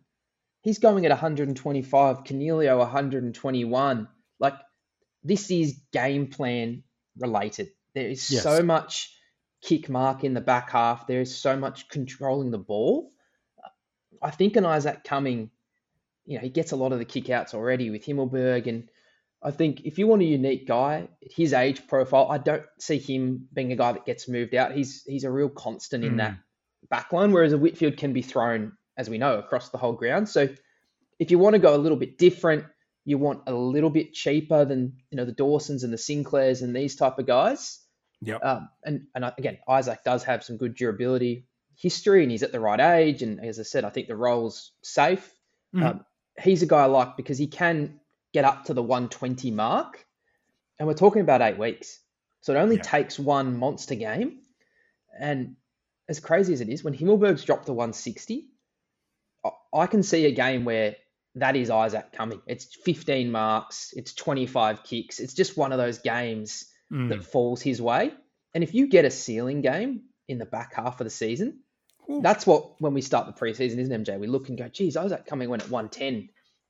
he's 0.63 0.79
going 0.79 1.05
at 1.05 1.11
125, 1.11 2.25
Coniglio 2.25 2.79
121. 2.79 4.09
Like, 4.39 4.55
this 5.25 5.51
is 5.51 5.81
game 5.93 6.29
plan 6.29 6.85
related. 7.19 7.71
There 7.95 8.09
is 8.09 8.31
Yes. 8.31 8.43
so 8.43 8.63
much 8.63 9.15
kick 9.63 9.89
mark 9.89 10.25
in 10.25 10.35
the 10.35 10.41
back 10.41 10.71
half, 10.71 11.07
there 11.07 11.21
is 11.21 11.37
so 11.37 11.57
much 11.57 11.89
controlling 11.89 12.51
the 12.51 12.59
ball. 12.59 13.13
I 14.21 14.31
think 14.31 14.57
an 14.57 14.67
Isaac 14.67 15.05
Cumming, 15.05 15.51
you 16.27 16.37
know, 16.37 16.43
he 16.43 16.49
gets 16.49 16.73
a 16.73 16.77
lot 16.77 16.93
of 16.93 16.99
the 16.99 17.05
kick 17.05 17.31
outs 17.31 17.55
already 17.55 17.91
with 17.91 18.05
Himmelberg. 18.05 18.67
And 18.67 18.89
I 19.43 19.51
think 19.51 19.83
if 19.85 19.99
you 19.99 20.07
want 20.07 20.23
a 20.23 20.27
unique 20.27 20.67
guy, 20.67 21.09
at 21.25 21.33
his 21.33 21.53
age 21.53 21.87
profile, 21.87 22.29
I 22.31 22.39
don't 22.39 22.65
see 22.79 22.99
him 22.99 23.49
being 23.53 23.73
a 23.73 23.77
guy 23.77 23.93
that 23.93 24.05
gets 24.07 24.29
moved 24.29 24.55
out. 24.55 24.73
He's 24.73 25.03
he's 25.05 25.25
a 25.25 25.31
real 25.31 25.49
constant 25.49 26.05
in 26.05 26.15
Mm. 26.15 26.19
that 26.19 26.39
back 26.91 27.13
line, 27.13 27.33
whereas 27.33 27.53
a 27.53 27.59
Whitfield 27.59 27.97
can 27.97 28.13
be 28.13 28.23
thrown, 28.23 28.73
as 28.97 29.09
we 29.09 29.19
know, 29.19 29.39
across 29.39 29.71
the 29.71 29.79
whole 29.79 29.93
ground. 29.93 30.29
So 30.29 30.49
if 31.19 31.31
you 31.31 31.39
want 31.39 31.55
to 31.55 31.59
go 31.59 31.75
a 31.75 31.79
little 31.79 31.99
bit 31.99 32.19
different, 32.19 32.65
you 33.05 33.19
want 33.19 33.43
a 33.47 33.53
little 33.53 33.91
bit 33.91 34.13
cheaper 34.13 34.65
than 34.65 34.95
you 35.11 35.17
know 35.17 35.25
the 35.25 35.33
Dawsons 35.33 35.83
and 35.85 35.93
the 35.93 35.99
Sinclairs 35.99 36.63
and 36.63 36.75
these 36.75 36.97
type 36.97 37.19
of 37.19 37.27
guys. 37.27 37.81
Yeah. 38.21 38.37
Um, 38.37 38.69
and 38.85 39.07
and 39.15 39.25
again, 39.37 39.59
Isaac 39.69 40.05
does 40.05 40.25
have 40.25 40.45
some 40.45 40.57
good 40.57 40.75
durability 40.75 41.47
history, 41.77 42.23
and 42.23 42.31
he's 42.31 42.43
at 42.45 42.53
the 42.53 42.61
right 42.61 42.79
age. 42.81 43.23
And 43.23 43.45
as 43.45 43.59
I 43.59 43.65
said, 43.65 43.85
I 43.85 43.91
think 43.91 44.07
the 44.09 44.17
role's 44.17 44.73
safe. 44.83 45.35
Mhm. 45.75 45.83
Um, 45.83 46.05
he's 46.41 46.63
a 46.63 46.67
guy 46.67 46.83
I 46.83 46.87
like 46.87 47.17
because 47.17 47.39
he 47.39 47.49
can 47.49 47.99
get 48.33 48.45
up 48.45 48.67
to 48.67 48.75
the 48.75 48.83
120 48.83 49.51
mark, 49.51 50.07
and 50.79 50.87
we're 50.87 50.95
talking 50.95 51.23
about 51.23 51.43
eight 51.43 51.59
weeks, 51.59 51.99
so 52.41 52.55
it 52.55 52.59
only 52.59 52.77
Yeah. 52.77 52.83
takes 52.83 53.19
one 53.19 53.59
monster 53.59 53.95
game. 53.95 54.43
And 55.19 55.57
as 56.13 56.21
crazy 56.21 56.53
as 56.53 56.61
it 56.61 56.69
is, 56.69 56.85
when 56.85 56.95
Himmelberg's 56.95 57.43
dropped 57.45 57.67
to 57.67 57.73
160, 57.73 58.49
I- 59.75 59.87
can 59.87 60.03
see 60.03 60.27
a 60.27 60.31
game 60.31 60.65
where 60.65 60.95
that 61.37 61.57
is 61.57 61.71
Isaac 61.71 62.13
Cumming. 62.13 62.43
It's 62.47 62.67
15 62.85 63.31
marks, 63.33 63.93
it's 63.97 64.13
25 64.13 64.85
kicks. 64.85 65.19
It's 65.19 65.35
just 65.35 65.57
one 65.57 65.73
of 65.73 65.79
those 65.79 65.99
games 65.99 66.67
Mm. 66.93 67.09
that 67.09 67.25
falls 67.25 67.63
his 67.63 67.81
way. 67.81 68.13
And 68.55 68.63
if 68.63 68.75
you 68.75 68.87
get 68.87 69.07
a 69.07 69.11
ceiling 69.11 69.63
game 69.63 70.03
in 70.29 70.37
the 70.37 70.45
back 70.45 70.75
half 70.75 71.01
of 71.01 71.05
the 71.07 71.11
season, 71.11 71.61
that's 72.21 72.47
what 72.47 72.79
when 72.83 72.93
we 72.93 73.01
start 73.01 73.27
the 73.27 73.33
preseason, 73.33 73.79
isn't 73.79 73.93
it, 73.93 74.01
MJ? 74.07 74.19
We 74.21 74.27
look 74.27 74.51
and 74.51 74.59
go, 74.59 74.69
geez, 74.69 74.95
Isaac 74.99 75.25
Cumming 75.25 75.49
went 75.49 75.63
at 75.63 75.71
110 75.71 76.29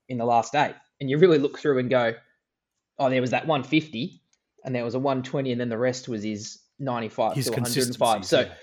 in 0.09 0.19
the 0.19 0.25
last 0.25 0.55
eight. 0.55 0.77
And 1.01 1.11
you 1.11 1.19
really 1.19 1.39
look 1.39 1.59
through 1.59 1.81
and 1.81 1.91
go, 1.91 2.15
oh, 3.01 3.11
there 3.11 3.21
was 3.21 3.31
that 3.33 3.49
150 3.49 4.23
and 4.65 4.73
there 4.73 4.85
was 4.85 4.95
a 4.95 5.01
120, 5.01 5.51
and 5.51 5.61
then 5.61 5.69
the 5.71 5.79
rest 5.79 6.09
was 6.09 6.23
his 6.23 6.61
95 6.79 7.35
His 7.35 7.47
to 7.47 7.51
105. 7.51 8.15
consistency. 8.21 8.29
So 8.29 8.55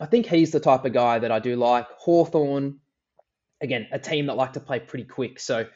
I 0.00 0.06
think 0.06 0.26
he's 0.26 0.50
the 0.50 0.60
type 0.60 0.84
of 0.84 0.92
guy 0.92 1.18
that 1.18 1.30
I 1.30 1.38
do 1.38 1.56
like. 1.56 1.86
Hawthorn, 1.98 2.80
again, 3.60 3.86
a 3.92 3.98
team 3.98 4.26
that 4.26 4.36
like 4.36 4.54
to 4.54 4.60
play 4.60 4.80
pretty 4.80 5.04
quick. 5.04 5.38
So 5.38 5.66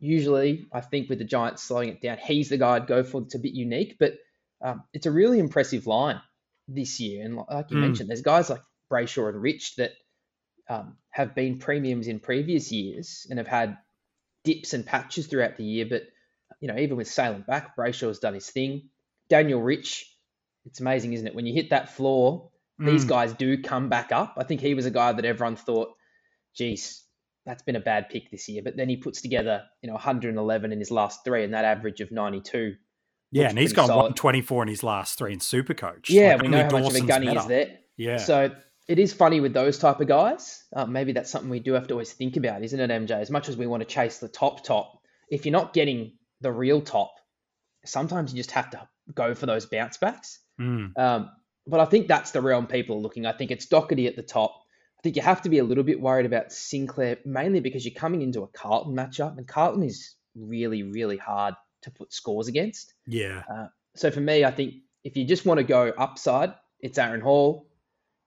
usually, 0.00 0.66
I 0.72 0.80
think 0.80 1.08
with 1.08 1.18
the 1.18 1.24
Giants 1.24 1.62
slowing 1.62 1.90
it 1.90 2.00
down, 2.00 2.18
he's 2.18 2.48
the 2.48 2.56
guy 2.58 2.76
I'd 2.76 2.86
go 2.86 3.02
for. 3.04 3.22
It's 3.22 3.34
a 3.34 3.38
bit 3.38 3.52
unique, 3.52 3.96
but 4.00 4.14
um, 4.62 4.84
it's 4.92 5.06
a 5.06 5.10
really 5.10 5.38
impressive 5.38 5.86
line 5.86 6.20
this 6.68 6.98
year. 7.00 7.24
And 7.24 7.36
like 7.36 7.70
you 7.70 7.76
Mm. 7.76 7.80
mentioned, 7.80 8.08
there's 8.08 8.22
guys 8.22 8.48
like 8.48 8.62
Brayshaw 8.90 9.28
and 9.28 9.42
Rich 9.42 9.76
that 9.76 9.92
um, 10.68 10.96
have 11.10 11.34
been 11.34 11.58
premiums 11.58 12.06
in 12.08 12.20
previous 12.20 12.72
years 12.72 13.26
and 13.28 13.38
have 13.38 13.48
had 13.48 13.76
dips 14.44 14.72
and 14.72 14.86
patches 14.86 15.26
throughout 15.26 15.56
the 15.56 15.64
year. 15.64 15.86
But 15.88 16.04
you 16.60 16.68
know, 16.68 16.78
even 16.78 16.96
with 16.96 17.08
sailing 17.08 17.42
back, 17.42 17.76
Brayshaw's 17.76 18.20
done 18.20 18.34
his 18.34 18.48
thing. 18.48 18.88
Daniel 19.28 19.60
Rich, 19.60 20.08
it's 20.64 20.80
amazing, 20.80 21.12
isn't 21.12 21.26
it? 21.26 21.34
When 21.34 21.46
you 21.46 21.52
hit 21.54 21.70
that 21.70 21.90
floor, 21.90 22.50
these 22.84 23.04
Mm. 23.04 23.08
guys 23.08 23.32
do 23.34 23.60
come 23.62 23.88
back 23.88 24.12
up. 24.12 24.34
I 24.36 24.44
think 24.44 24.60
he 24.60 24.74
was 24.74 24.86
a 24.86 24.90
guy 24.90 25.12
that 25.12 25.24
everyone 25.24 25.56
thought, 25.56 25.90
geez, 26.54 27.04
that's 27.46 27.62
been 27.62 27.76
a 27.76 27.80
bad 27.80 28.08
pick 28.08 28.30
this 28.30 28.48
year. 28.48 28.62
But 28.62 28.76
then 28.76 28.88
he 28.88 28.96
puts 28.96 29.20
together, 29.22 29.64
you 29.82 29.88
know, 29.88 29.94
111 29.94 30.72
in 30.72 30.78
his 30.78 30.90
last 30.90 31.24
three 31.24 31.44
and 31.44 31.54
that 31.54 31.64
average 31.64 32.00
of 32.00 32.10
92. 32.12 32.74
Yeah, 33.30 33.48
and 33.48 33.58
he's 33.58 33.72
gone 33.72 33.86
solid. 33.88 33.98
124 34.02 34.62
in 34.64 34.68
his 34.68 34.82
last 34.82 35.16
three 35.18 35.32
in 35.32 35.38
Supercoach. 35.38 36.08
Yeah, 36.08 36.34
Like, 36.34 36.42
we 36.42 36.48
know 36.48 36.58
how 36.58 36.64
much 36.64 36.72
of 36.72 36.78
a 36.80 36.82
Dawson's 36.90 37.06
gunny 37.08 37.26
better. 37.26 37.38
is 37.40 37.46
there. 37.46 37.78
Yeah. 37.96 38.16
So 38.18 38.54
it 38.88 38.98
is 38.98 39.12
funny 39.12 39.40
with 39.40 39.54
those 39.54 39.78
type 39.78 40.00
of 40.00 40.08
guys. 40.08 40.64
Uh, 40.74 40.84
maybe 40.86 41.12
that's 41.12 41.30
something 41.30 41.48
we 41.50 41.60
do 41.60 41.72
have 41.72 41.86
to 41.88 41.94
always 41.94 42.12
think 42.12 42.36
about, 42.36 42.62
isn't 42.62 42.78
it, 42.78 42.90
MJ? 42.90 43.12
As 43.12 43.30
much 43.30 43.48
as 43.48 43.56
we 43.56 43.66
want 43.66 43.80
to 43.80 43.86
chase 43.88 44.18
the 44.18 44.28
top 44.28 44.64
top, 44.64 45.00
if 45.30 45.46
you're 45.46 45.52
not 45.52 45.72
getting 45.72 46.12
the 46.42 46.52
real 46.52 46.80
top, 46.82 47.14
sometimes 47.84 48.32
you 48.32 48.36
just 48.36 48.50
have 48.50 48.70
to 48.70 48.88
go 49.14 49.34
for 49.34 49.46
those 49.46 49.66
bounce 49.66 49.96
backs. 49.96 50.40
Mm. 50.60 50.96
Um, 50.98 51.30
but 51.66 51.80
I 51.80 51.84
think 51.84 52.08
that's 52.08 52.30
the 52.32 52.40
realm 52.40 52.66
people 52.66 52.96
are 52.96 53.00
looking. 53.00 53.26
I 53.26 53.32
think 53.32 53.50
it's 53.50 53.66
Doherty 53.66 54.06
at 54.06 54.16
the 54.16 54.22
top. 54.22 54.62
I 54.98 55.02
think 55.02 55.16
you 55.16 55.22
have 55.22 55.42
to 55.42 55.48
be 55.48 55.58
a 55.58 55.64
little 55.64 55.84
bit 55.84 56.00
worried 56.00 56.26
about 56.26 56.52
Sinclair, 56.52 57.18
mainly 57.24 57.60
because 57.60 57.84
you're 57.84 57.94
coming 57.94 58.22
into 58.22 58.42
a 58.42 58.48
Carlton 58.48 58.94
matchup, 58.94 59.36
and 59.36 59.46
Carlton 59.48 59.82
is 59.82 60.14
really, 60.36 60.82
really 60.82 61.16
hard 61.16 61.54
to 61.82 61.90
put 61.90 62.12
scores 62.12 62.48
against. 62.48 62.94
Yeah. 63.06 63.42
So 63.96 64.10
for 64.10 64.20
me, 64.20 64.44
I 64.44 64.50
think 64.52 64.74
if 65.04 65.16
you 65.16 65.24
just 65.26 65.44
want 65.44 65.58
to 65.58 65.64
go 65.64 65.88
upside, 65.88 66.54
it's 66.80 66.98
Aaron 66.98 67.20
Hall. 67.20 67.68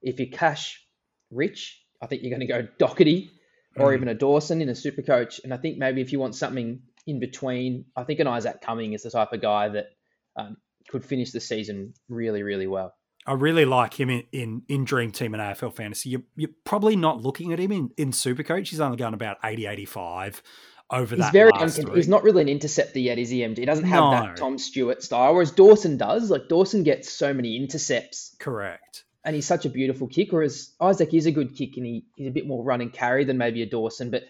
If 0.01 0.19
you 0.19 0.29
cash 0.29 0.85
rich, 1.31 1.81
I 2.01 2.07
think 2.07 2.21
you're 2.23 2.37
going 2.37 2.47
to 2.47 2.53
go 2.53 2.67
Doherty 2.77 3.31
or 3.77 3.91
Mm. 3.91 3.95
even 3.95 4.07
a 4.09 4.13
Dawson 4.13 4.61
in 4.61 4.69
a 4.69 4.75
super 4.75 5.01
coach. 5.01 5.41
And 5.43 5.53
I 5.53 5.57
think 5.57 5.77
maybe 5.77 6.01
if 6.01 6.11
you 6.11 6.19
want 6.19 6.35
something 6.35 6.81
in 7.07 7.19
between, 7.19 7.85
I 7.95 8.03
think 8.03 8.19
an 8.19 8.27
Isaac 8.27 8.61
Cumming 8.61 8.93
is 8.93 9.03
the 9.03 9.11
type 9.11 9.33
of 9.33 9.41
guy 9.41 9.69
that 9.69 9.87
um, 10.35 10.57
could 10.89 11.03
finish 11.03 11.31
the 11.31 11.39
season 11.39 11.93
really, 12.09 12.43
really 12.43 12.67
well. 12.67 12.93
I 13.25 13.33
really 13.33 13.65
like 13.65 13.99
him 13.99 14.09
in, 14.09 14.23
in, 14.31 14.61
in 14.67 14.85
Dream 14.85 15.11
Team 15.11 15.33
and 15.33 15.41
AFL 15.41 15.73
Fantasy. 15.75 16.09
You're, 16.09 16.23
you're 16.35 16.49
probably 16.63 16.95
not 16.95 17.21
looking 17.23 17.53
at 17.53 17.59
him 17.59 17.71
in, 17.71 17.89
in 17.97 18.11
Supercoach. 18.11 18.67
He's 18.69 18.79
only 18.79 18.97
going 18.97 19.13
about 19.15 19.37
80, 19.43 19.65
85 19.65 20.43
over 20.91 21.15
He's 21.15 21.23
that 21.25 21.33
very 21.33 21.49
last 21.49 21.79
uncon- 21.79 21.95
he's 21.95 22.07
not 22.07 22.21
really 22.23 22.43
an 22.43 22.47
interceptor 22.49 22.99
yet, 22.99 23.17
is 23.17 23.29
he? 23.31 23.39
MD 23.39 23.57
he 23.57 23.65
doesn't 23.65 23.85
have 23.85 24.03
No. 24.03 24.11
that 24.11 24.37
Tom 24.37 24.59
Stewart 24.59 25.01
style, 25.01 25.33
whereas 25.33 25.49
Dawson 25.51 25.97
does. 25.97 26.29
Like 26.29 26.47
Dawson 26.47 26.83
gets 26.83 27.11
so 27.11 27.33
many 27.33 27.57
intercepts, 27.57 28.35
Correct. 28.39 29.03
and 29.23 29.33
he's 29.35 29.47
such 29.47 29.65
a 29.65 29.69
beautiful 29.69 30.05
kicker. 30.07 30.35
Whereas 30.35 30.75
Isaac 30.79 31.11
is 31.15 31.25
a 31.25 31.31
good 31.31 31.55
kick, 31.55 31.77
and 31.77 31.85
he, 31.87 32.05
he's 32.15 32.27
a 32.27 32.31
bit 32.31 32.45
more 32.45 32.63
run 32.63 32.81
and 32.81 32.93
carry 32.93 33.23
than 33.25 33.39
maybe 33.39 33.63
a 33.63 33.65
Dawson, 33.65 34.11
but 34.11 34.23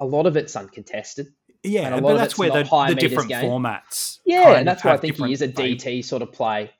a 0.00 0.04
lot 0.04 0.26
of 0.26 0.36
it's 0.36 0.54
uncontested. 0.54 1.28
Yeah, 1.62 1.86
And 1.86 1.94
a 1.94 1.96
lot 1.98 2.02
but 2.02 2.12
of 2.12 2.18
that's 2.18 2.32
it's 2.34 2.38
where 2.38 2.50
the, 2.50 2.64
the 2.88 2.94
different 2.96 3.28
game. 3.30 3.44
formats. 3.44 4.18
Yeah, 4.26 4.56
and 4.56 4.68
that's 4.68 4.84
why 4.84 4.92
I 4.92 4.96
think 4.98 5.16
he 5.16 5.32
is 5.32 5.40
a 5.40 5.48
DT 5.48 6.04
sort 6.04 6.20
of 6.20 6.32
play. 6.32 6.70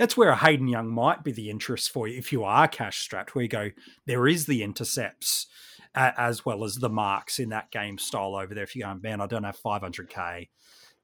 That's 0.00 0.16
where 0.16 0.30
a 0.30 0.36
Hayden 0.36 0.66
Young 0.66 0.88
might 0.88 1.22
be 1.22 1.30
the 1.30 1.50
interest 1.50 1.90
for 1.90 2.08
you 2.08 2.16
if 2.16 2.32
you 2.32 2.42
are 2.42 2.66
cash 2.66 3.00
strapped, 3.00 3.34
where 3.34 3.42
you 3.42 3.50
go, 3.50 3.70
there 4.06 4.26
is 4.26 4.46
the 4.46 4.62
intercepts 4.62 5.46
uh, 5.94 6.12
as 6.16 6.42
well 6.42 6.64
as 6.64 6.76
the 6.76 6.88
marks 6.88 7.38
in 7.38 7.50
that 7.50 7.70
game 7.70 7.98
style 7.98 8.34
over 8.34 8.54
there. 8.54 8.64
If 8.64 8.74
you're 8.74 8.88
going, 8.88 9.02
man, 9.02 9.20
I 9.20 9.26
don't 9.26 9.44
have 9.44 9.60
500k 9.60 10.48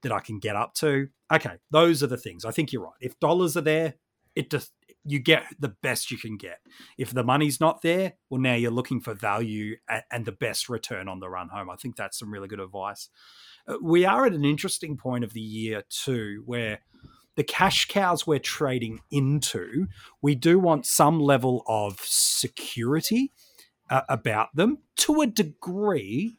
that 0.01 0.11
I 0.11 0.19
can 0.19 0.39
get 0.39 0.55
up 0.55 0.73
to. 0.77 1.09
Okay, 1.31 1.57
those 1.69 2.01
are 2.01 2.07
the 2.07 2.17
things. 2.17 2.43
I 2.43 2.49
think 2.49 2.73
you're 2.73 2.85
right. 2.85 2.93
If 2.99 3.19
dollars 3.19 3.55
are 3.55 3.61
there, 3.61 3.93
it 4.35 4.49
just 4.49 4.71
you 5.05 5.19
get 5.19 5.43
the 5.59 5.75
best 5.83 6.09
you 6.09 6.17
can 6.17 6.35
get. 6.35 6.57
If 6.97 7.11
the 7.11 7.23
money's 7.23 7.59
not 7.59 7.83
there, 7.83 8.13
well, 8.31 8.41
now 8.41 8.55
you're 8.55 8.71
looking 8.71 8.99
for 8.99 9.13
value 9.13 9.75
and, 9.87 10.01
and 10.11 10.25
the 10.25 10.31
best 10.31 10.69
return 10.69 11.07
on 11.07 11.19
the 11.19 11.29
run 11.29 11.49
home. 11.49 11.69
I 11.69 11.75
think 11.75 11.97
that's 11.97 12.17
some 12.17 12.33
really 12.33 12.47
good 12.47 12.59
advice. 12.59 13.09
Uh, 13.67 13.75
we 13.79 14.05
are 14.05 14.25
at 14.25 14.33
an 14.33 14.43
interesting 14.43 14.97
point 14.97 15.23
of 15.23 15.33
the 15.33 15.39
year 15.39 15.83
too, 15.87 16.41
where 16.47 16.79
the 17.37 17.43
cash 17.43 17.87
cows 17.87 18.27
we're 18.27 18.39
trading 18.39 18.99
into, 19.11 19.87
we 20.21 20.35
do 20.35 20.59
want 20.59 20.85
some 20.85 21.19
level 21.19 21.63
of 21.67 21.99
security 22.01 23.31
uh, 23.89 24.01
about 24.09 24.53
them 24.55 24.79
to 24.97 25.21
a 25.21 25.27
degree, 25.27 26.35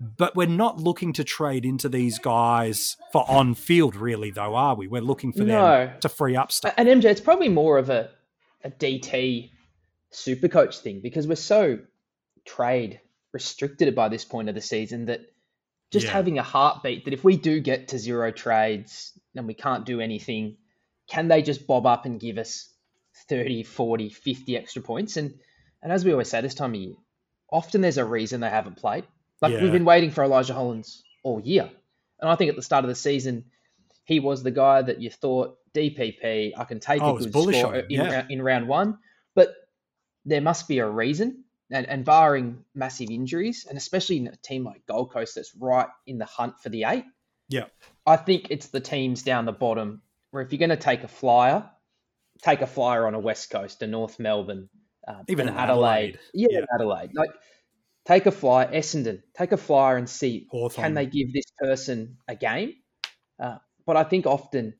but 0.00 0.34
we're 0.34 0.46
not 0.48 0.78
looking 0.80 1.12
to 1.12 1.22
trade 1.22 1.64
into 1.66 1.88
these 1.88 2.18
guys 2.18 2.96
for 3.12 3.24
on 3.30 3.54
field, 3.54 3.94
really, 3.94 4.30
though, 4.30 4.54
are 4.54 4.74
we? 4.74 4.88
We're 4.88 5.02
looking 5.02 5.32
for 5.32 5.44
No. 5.44 5.86
them 5.86 6.00
to 6.00 6.08
free 6.08 6.34
up 6.34 6.50
stuff. 6.50 6.74
And 6.76 6.88
MJ, 6.88 7.04
it's 7.04 7.20
probably 7.20 7.50
more 7.50 7.76
of 7.78 7.90
a, 7.90 8.10
a 8.64 8.70
DT 8.70 9.50
super 10.10 10.48
coach 10.48 10.78
thing 10.78 11.00
because 11.02 11.28
we're 11.28 11.34
so 11.36 11.78
trade 12.46 13.00
restricted 13.32 13.94
by 13.94 14.08
this 14.08 14.24
point 14.24 14.48
of 14.48 14.54
the 14.54 14.62
season 14.62 15.04
that 15.04 15.20
just 15.90 16.06
Yeah. 16.06 16.12
having 16.12 16.38
a 16.38 16.42
heartbeat 16.42 17.04
that 17.04 17.14
if 17.14 17.24
we 17.24 17.36
do 17.36 17.60
get 17.60 17.88
to 17.88 17.98
zero 17.98 18.30
trades 18.30 19.18
and 19.34 19.46
we 19.46 19.54
can't 19.54 19.86
do 19.86 20.00
anything, 20.00 20.56
can 21.08 21.28
they 21.28 21.42
just 21.42 21.66
bob 21.66 21.86
up 21.86 22.04
and 22.04 22.20
give 22.20 22.36
us 22.38 22.68
30, 23.28 23.62
40, 23.62 24.10
50 24.10 24.56
extra 24.56 24.82
points? 24.82 25.16
And 25.16 25.34
and 25.82 25.92
as 25.92 26.04
we 26.04 26.10
always 26.12 26.28
say 26.28 26.40
this 26.40 26.54
time 26.54 26.74
of 26.74 26.80
year, 26.80 26.94
often 27.50 27.80
there's 27.80 27.98
a 27.98 28.04
reason 28.04 28.40
they 28.40 28.50
haven't 28.50 28.76
played. 28.78 29.06
Like 29.40 29.52
Yeah. 29.52 29.62
we've 29.62 29.72
been 29.72 29.84
waiting 29.84 30.10
for 30.10 30.24
Elijah 30.24 30.54
Hollands 30.54 31.04
all 31.22 31.40
year. 31.40 31.70
And 32.20 32.28
I 32.28 32.34
think 32.34 32.50
at 32.50 32.56
the 32.56 32.62
start 32.62 32.84
of 32.84 32.88
the 32.88 32.96
season, 32.96 33.44
he 34.04 34.18
was 34.18 34.42
the 34.42 34.50
guy 34.50 34.82
that 34.82 35.00
you 35.00 35.08
thought 35.10 35.56
DPP, 35.72 36.52
I 36.56 36.64
can 36.64 36.80
take 36.80 37.00
Oh, 37.00 37.16
a 37.16 37.18
good 37.20 37.32
score 37.32 37.76
in, 37.76 37.86
yeah. 37.90 38.26
in 38.28 38.42
round 38.42 38.66
one, 38.66 38.98
but 39.36 39.54
there 40.24 40.40
must 40.40 40.66
be 40.66 40.78
a 40.80 40.88
reason. 40.88 41.44
And, 41.70 41.86
and 41.86 42.04
barring 42.04 42.64
massive 42.74 43.10
injuries, 43.10 43.66
and 43.68 43.76
especially 43.76 44.16
in 44.18 44.26
a 44.28 44.36
team 44.36 44.64
like 44.64 44.86
Gold 44.86 45.12
Coast 45.12 45.34
that's 45.34 45.54
right 45.56 45.88
in 46.06 46.18
the 46.18 46.24
hunt 46.24 46.58
for 46.60 46.68
the 46.68 46.84
eight. 46.84 47.04
Yeah. 47.48 47.64
I 48.06 48.16
think 48.16 48.48
it's 48.50 48.68
the 48.68 48.80
teams 48.80 49.22
down 49.22 49.44
the 49.44 49.52
bottom 49.52 50.02
where 50.30 50.42
if 50.42 50.52
you're 50.52 50.58
going 50.58 50.70
to 50.70 50.76
take 50.76 51.04
a 51.04 51.08
flyer, 51.08 51.68
take 52.42 52.60
a 52.62 52.66
flyer 52.66 53.06
on 53.06 53.14
a 53.14 53.18
West 53.18 53.50
Coast, 53.50 53.82
a 53.82 53.86
North 53.86 54.18
Melbourne, 54.18 54.68
um, 55.06 55.24
Even 55.28 55.48
Adelaide. 55.48 55.58
Adelaide. 55.60 56.18
Yeah, 56.34 56.48
Yeah. 56.50 56.60
Adelaide. 56.74 57.10
Like, 57.14 57.30
take 58.06 58.26
a 58.26 58.30
flyer, 58.30 58.70
Essendon, 58.72 59.22
take 59.36 59.52
a 59.52 59.56
flyer 59.56 59.96
and 59.96 60.08
see 60.08 60.46
Hawthorn. 60.50 60.84
can 60.84 60.94
they 60.94 61.06
give 61.06 61.32
this 61.32 61.44
person 61.58 62.16
a 62.26 62.34
game. 62.34 62.74
Uh, 63.38 63.58
but 63.86 63.96
I 63.96 64.04
think 64.04 64.26
often 64.26 64.74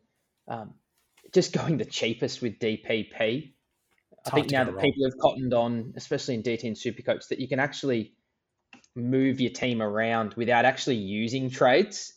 um, 0.48 0.74
just 1.32 1.52
going 1.58 1.78
the 1.78 1.84
cheapest 1.84 2.42
with 2.42 2.58
DPP. 2.58 3.52
I 4.28 4.34
think 4.34 4.50
now 4.50 4.64
that 4.64 4.74
wrong. 4.74 4.84
people 4.84 5.04
have 5.04 5.18
cottoned 5.18 5.54
on, 5.54 5.92
especially 5.96 6.34
in 6.34 6.42
DT 6.42 6.64
and 6.64 6.76
Supercoach, 6.76 7.28
that 7.28 7.38
you 7.40 7.48
can 7.48 7.58
actually 7.60 8.14
move 8.94 9.40
your 9.40 9.50
team 9.52 9.80
around 9.82 10.34
without 10.34 10.64
actually 10.64 10.96
using 10.96 11.50
trades, 11.50 12.12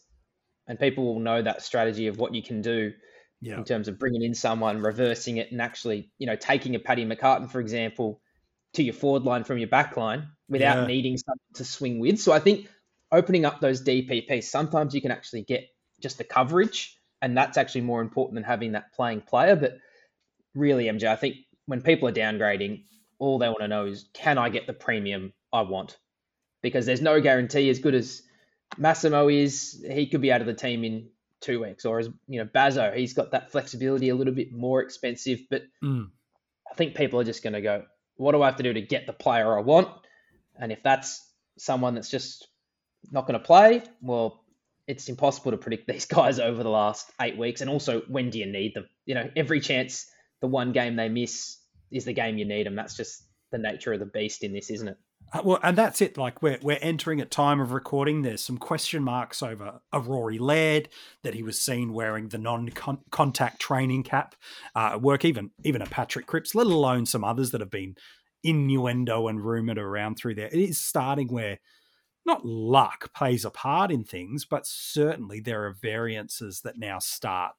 and 0.68 0.80
people 0.80 1.06
will 1.06 1.20
know 1.20 1.42
that 1.42 1.62
strategy 1.62 2.08
of 2.08 2.18
what 2.18 2.34
you 2.34 2.44
can 2.44 2.62
do 2.62 2.94
Yeah. 3.42 3.58
in 3.58 3.64
terms 3.64 3.88
of 3.88 3.98
bringing 4.00 4.24
in 4.24 4.34
someone, 4.34 4.82
reversing 4.82 5.38
it, 5.38 5.52
and 5.52 5.62
actually, 5.62 6.12
you 6.18 6.28
know, 6.28 6.36
taking 6.36 6.76
a 6.76 6.80
Paddy 6.80 7.06
McCartin, 7.06 7.50
for 7.50 7.60
example, 7.60 8.22
to 8.74 8.84
your 8.84 8.94
forward 8.94 9.24
line 9.24 9.44
from 9.44 9.58
your 9.58 9.68
back 9.68 9.98
line 9.98 10.30
without 10.48 10.78
Yeah. 10.78 10.86
needing 10.88 11.18
someone 11.18 11.40
to 11.56 11.66
swing 11.66 12.00
with. 12.00 12.20
So 12.20 12.32
I 12.32 12.40
think 12.40 12.70
opening 13.12 13.46
up 13.46 13.60
those 13.60 13.82
DPPs, 13.82 14.44
sometimes 14.46 14.96
you 14.96 15.02
can 15.02 15.12
actually 15.12 15.44
get 15.44 15.68
just 16.00 16.18
the 16.18 16.24
coverage, 16.24 16.98
and 17.22 17.38
that's 17.38 17.58
actually 17.58 17.82
more 17.82 18.02
important 18.02 18.36
than 18.36 18.44
having 18.44 18.72
that 18.72 18.94
playing 18.94 19.22
player. 19.22 19.56
But 19.56 19.78
really, 20.56 20.86
MJ, 20.86 21.06
I 21.08 21.16
think 21.16 21.36
when 21.72 21.82
people 21.82 22.10
are 22.10 22.12
downgrading, 22.12 22.84
all 23.18 23.40
they 23.40 23.48
want 23.48 23.62
to 23.62 23.68
know 23.70 23.86
is 23.86 24.10
can 24.14 24.38
I 24.38 24.50
get 24.50 24.68
the 24.68 24.74
premium 24.74 25.32
I 25.54 25.62
want? 25.62 25.98
Because 26.62 26.86
there's 26.86 27.02
no 27.02 27.22
guarantee 27.22 27.70
as 27.70 27.80
good 27.80 27.96
as 27.96 28.24
Massimo 28.78 29.30
is, 29.30 29.82
he 29.90 30.06
could 30.08 30.20
be 30.20 30.34
out 30.34 30.42
of 30.42 30.48
the 30.48 30.54
team 30.54 30.84
in 30.84 31.08
two 31.40 31.62
weeks, 31.62 31.86
or 31.86 32.00
as 32.00 32.10
you 32.28 32.40
know, 32.40 32.46
Bazo, 32.54 32.94
he's 32.94 33.14
got 33.14 33.32
that 33.32 33.54
flexibility 33.54 34.10
a 34.10 34.16
little 34.16 34.34
bit 34.34 34.52
more 34.52 34.82
expensive. 34.82 35.40
But 35.50 35.64
Mm. 35.82 36.10
I 36.70 36.74
think 36.74 36.94
people 36.96 37.22
are 37.22 37.24
just 37.24 37.42
going 37.42 37.54
to 37.54 37.62
go, 37.62 37.86
what 38.18 38.34
do 38.34 38.42
I 38.42 38.48
have 38.48 38.58
to 38.58 38.64
do 38.64 38.74
to 38.74 38.82
get 38.82 39.08
the 39.08 39.14
player 39.14 39.58
I 39.58 39.62
want? 39.62 39.88
And 40.60 40.74
if 40.74 40.84
that's 40.84 41.26
someone 41.58 41.96
that's 41.96 42.10
just 42.10 42.50
not 43.12 43.28
going 43.28 43.40
to 43.40 43.46
play, 43.46 43.82
well, 44.02 44.44
it's 44.88 45.08
impossible 45.08 45.52
to 45.52 45.58
predict 45.58 45.88
these 45.92 46.06
guys 46.06 46.38
over 46.38 46.64
the 46.64 46.70
last 46.70 47.10
eight 47.22 47.38
weeks. 47.38 47.62
And 47.62 47.70
also, 47.70 48.02
when 48.10 48.30
do 48.30 48.40
you 48.40 48.46
need 48.46 48.74
them? 48.74 48.90
You 49.06 49.16
know, 49.16 49.32
every 49.38 49.62
chance 49.62 50.12
the 50.42 50.48
one 50.48 50.74
game 50.74 50.98
they 50.98 51.08
miss 51.08 51.58
is 51.92 52.06
the 52.06 52.14
game 52.14 52.38
you 52.38 52.46
need 52.46 52.66
them. 52.66 52.76
That's 52.76 52.96
just 52.96 53.24
the 53.52 53.58
nature 53.58 53.94
of 53.94 54.00
the 54.00 54.06
beast 54.06 54.44
in 54.44 54.54
this, 54.54 54.70
isn't 54.70 54.88
it? 54.88 54.98
Uh, 55.34 55.42
Well, 55.44 55.60
and 55.62 55.78
that's 55.78 56.02
it. 56.02 56.18
Like 56.18 56.42
we're 56.42 56.60
we're 56.62 56.80
entering 56.82 57.22
at 57.22 57.32
time 57.32 57.60
of 57.60 57.72
recording. 57.72 58.22
There's 58.22 58.42
some 58.42 58.58
question 58.58 59.04
marks 59.04 59.44
over 59.44 59.82
a 59.92 60.00
Rory 60.00 60.40
Laird 60.40 60.90
that 61.24 61.34
he 61.34 61.44
was 61.44 61.60
seen 61.60 61.94
wearing 61.94 62.30
the 62.30 62.38
non-contact 62.38 63.60
training 63.60 64.04
cap 64.04 64.36
uh, 64.76 64.92
at 64.94 65.02
work. 65.02 65.26
Even 65.26 65.52
even 65.64 65.82
a 65.82 65.86
Patrick 65.86 66.28
Cripps, 66.28 66.56
let 66.56 66.68
alone 66.68 67.06
some 67.06 67.24
others 67.24 67.52
that 67.52 67.62
have 67.62 67.72
been 67.72 67.96
innuendo 68.44 69.28
and 69.28 69.46
rumored 69.46 69.78
around 69.78 70.16
through 70.16 70.36
there. 70.36 70.48
It 70.48 70.60
is 70.60 70.78
starting 70.78 71.28
where 71.28 71.60
not 72.26 72.46
luck 72.46 73.14
plays 73.14 73.46
a 73.46 73.50
part 73.50 73.92
in 73.92 74.04
things, 74.04 74.46
but 74.46 74.66
certainly 74.66 75.40
there 75.40 75.66
are 75.66 75.74
variances 75.74 76.62
that 76.62 76.78
now 76.78 77.00
start 77.00 77.54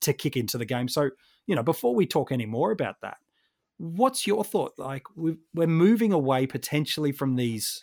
to 0.00 0.12
kick 0.12 0.36
into 0.36 0.58
the 0.58 0.64
game. 0.64 0.88
So 0.88 1.10
you 1.46 1.56
know, 1.56 1.62
before 1.62 1.94
we 1.94 2.06
talk 2.06 2.30
any 2.30 2.46
more 2.46 2.70
about 2.70 3.00
that, 3.00 3.16
what's 3.78 4.26
your 4.26 4.44
thought? 4.44 4.74
Like 4.78 5.04
we're 5.16 5.66
moving 5.66 6.12
away 6.12 6.46
potentially 6.46 7.12
from 7.12 7.36
these 7.36 7.80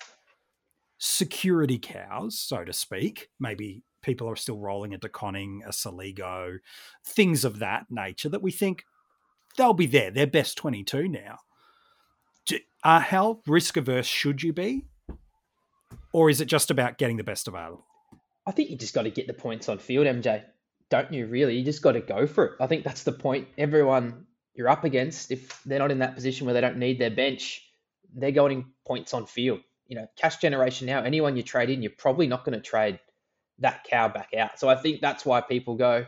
security 0.97 1.77
cows, 1.79 2.39
so 2.39 2.63
to 2.63 2.73
speak. 2.73 3.29
Maybe 3.39 3.83
people 4.01 4.29
are 4.29 4.35
still 4.35 4.59
rolling 4.59 4.91
into 4.93 5.09
Conning, 5.09 5.61
a 5.65 5.69
Saligo, 5.69 6.57
things 7.05 7.43
of 7.43 7.59
that 7.59 7.85
nature 7.89 8.29
that 8.29 8.41
we 8.41 8.51
think 8.51 8.83
they'll 9.57 9.73
be 9.73 9.87
there. 9.87 10.11
They're 10.11 10.27
best 10.27 10.57
22 10.57 11.07
now. 11.07 11.39
Do- 12.45 12.59
Uh, 12.83 12.99
how 12.99 13.41
risk 13.47 13.77
averse 13.77 14.05
should 14.05 14.43
you 14.43 14.53
be? 14.53 14.85
Or 16.13 16.29
is 16.29 16.39
it 16.39 16.45
just 16.45 16.69
about 16.71 16.97
getting 16.97 17.17
the 17.17 17.23
best 17.23 17.47
available? 17.47 17.85
I 18.47 18.51
think 18.51 18.69
you 18.69 18.77
just 18.77 18.93
got 18.93 19.03
to 19.03 19.09
get 19.09 19.27
the 19.27 19.33
points 19.33 19.67
on 19.67 19.79
field, 19.79 20.05
MJ. 20.05 20.43
Don't 20.89 21.11
you 21.11 21.25
really? 21.25 21.57
You 21.57 21.65
just 21.65 21.81
got 21.81 21.93
to 21.93 21.99
go 22.01 22.27
for 22.27 22.45
it. 22.45 22.53
I 22.59 22.67
think 22.67 22.83
that's 22.83 23.03
the 23.03 23.11
point. 23.11 23.47
Everyone 23.57 24.27
you're 24.55 24.69
up 24.69 24.83
against, 24.83 25.31
if 25.31 25.61
they're 25.63 25.79
not 25.79 25.91
in 25.91 25.99
that 25.99 26.15
position 26.15 26.45
where 26.45 26.53
they 26.53 26.61
don't 26.61 26.77
need 26.77 26.99
their 26.99 27.11
bench, 27.11 27.63
they're 28.13 28.31
going 28.31 28.65
points 28.85 29.13
on 29.13 29.25
field. 29.25 29.59
You 29.87 29.97
know, 29.97 30.07
cash 30.15 30.37
generation 30.37 30.87
now, 30.87 31.03
anyone 31.03 31.35
you 31.37 31.43
trade 31.43 31.69
in, 31.69 31.81
you're 31.81 31.91
probably 31.97 32.27
not 32.27 32.43
going 32.45 32.57
to 32.57 32.61
trade 32.63 32.99
that 33.59 33.83
cow 33.83 34.07
back 34.07 34.33
out. 34.37 34.59
So 34.59 34.67
I 34.69 34.75
think 34.75 35.01
that's 35.01 35.25
why 35.25 35.41
people 35.41 35.75
go, 35.75 36.05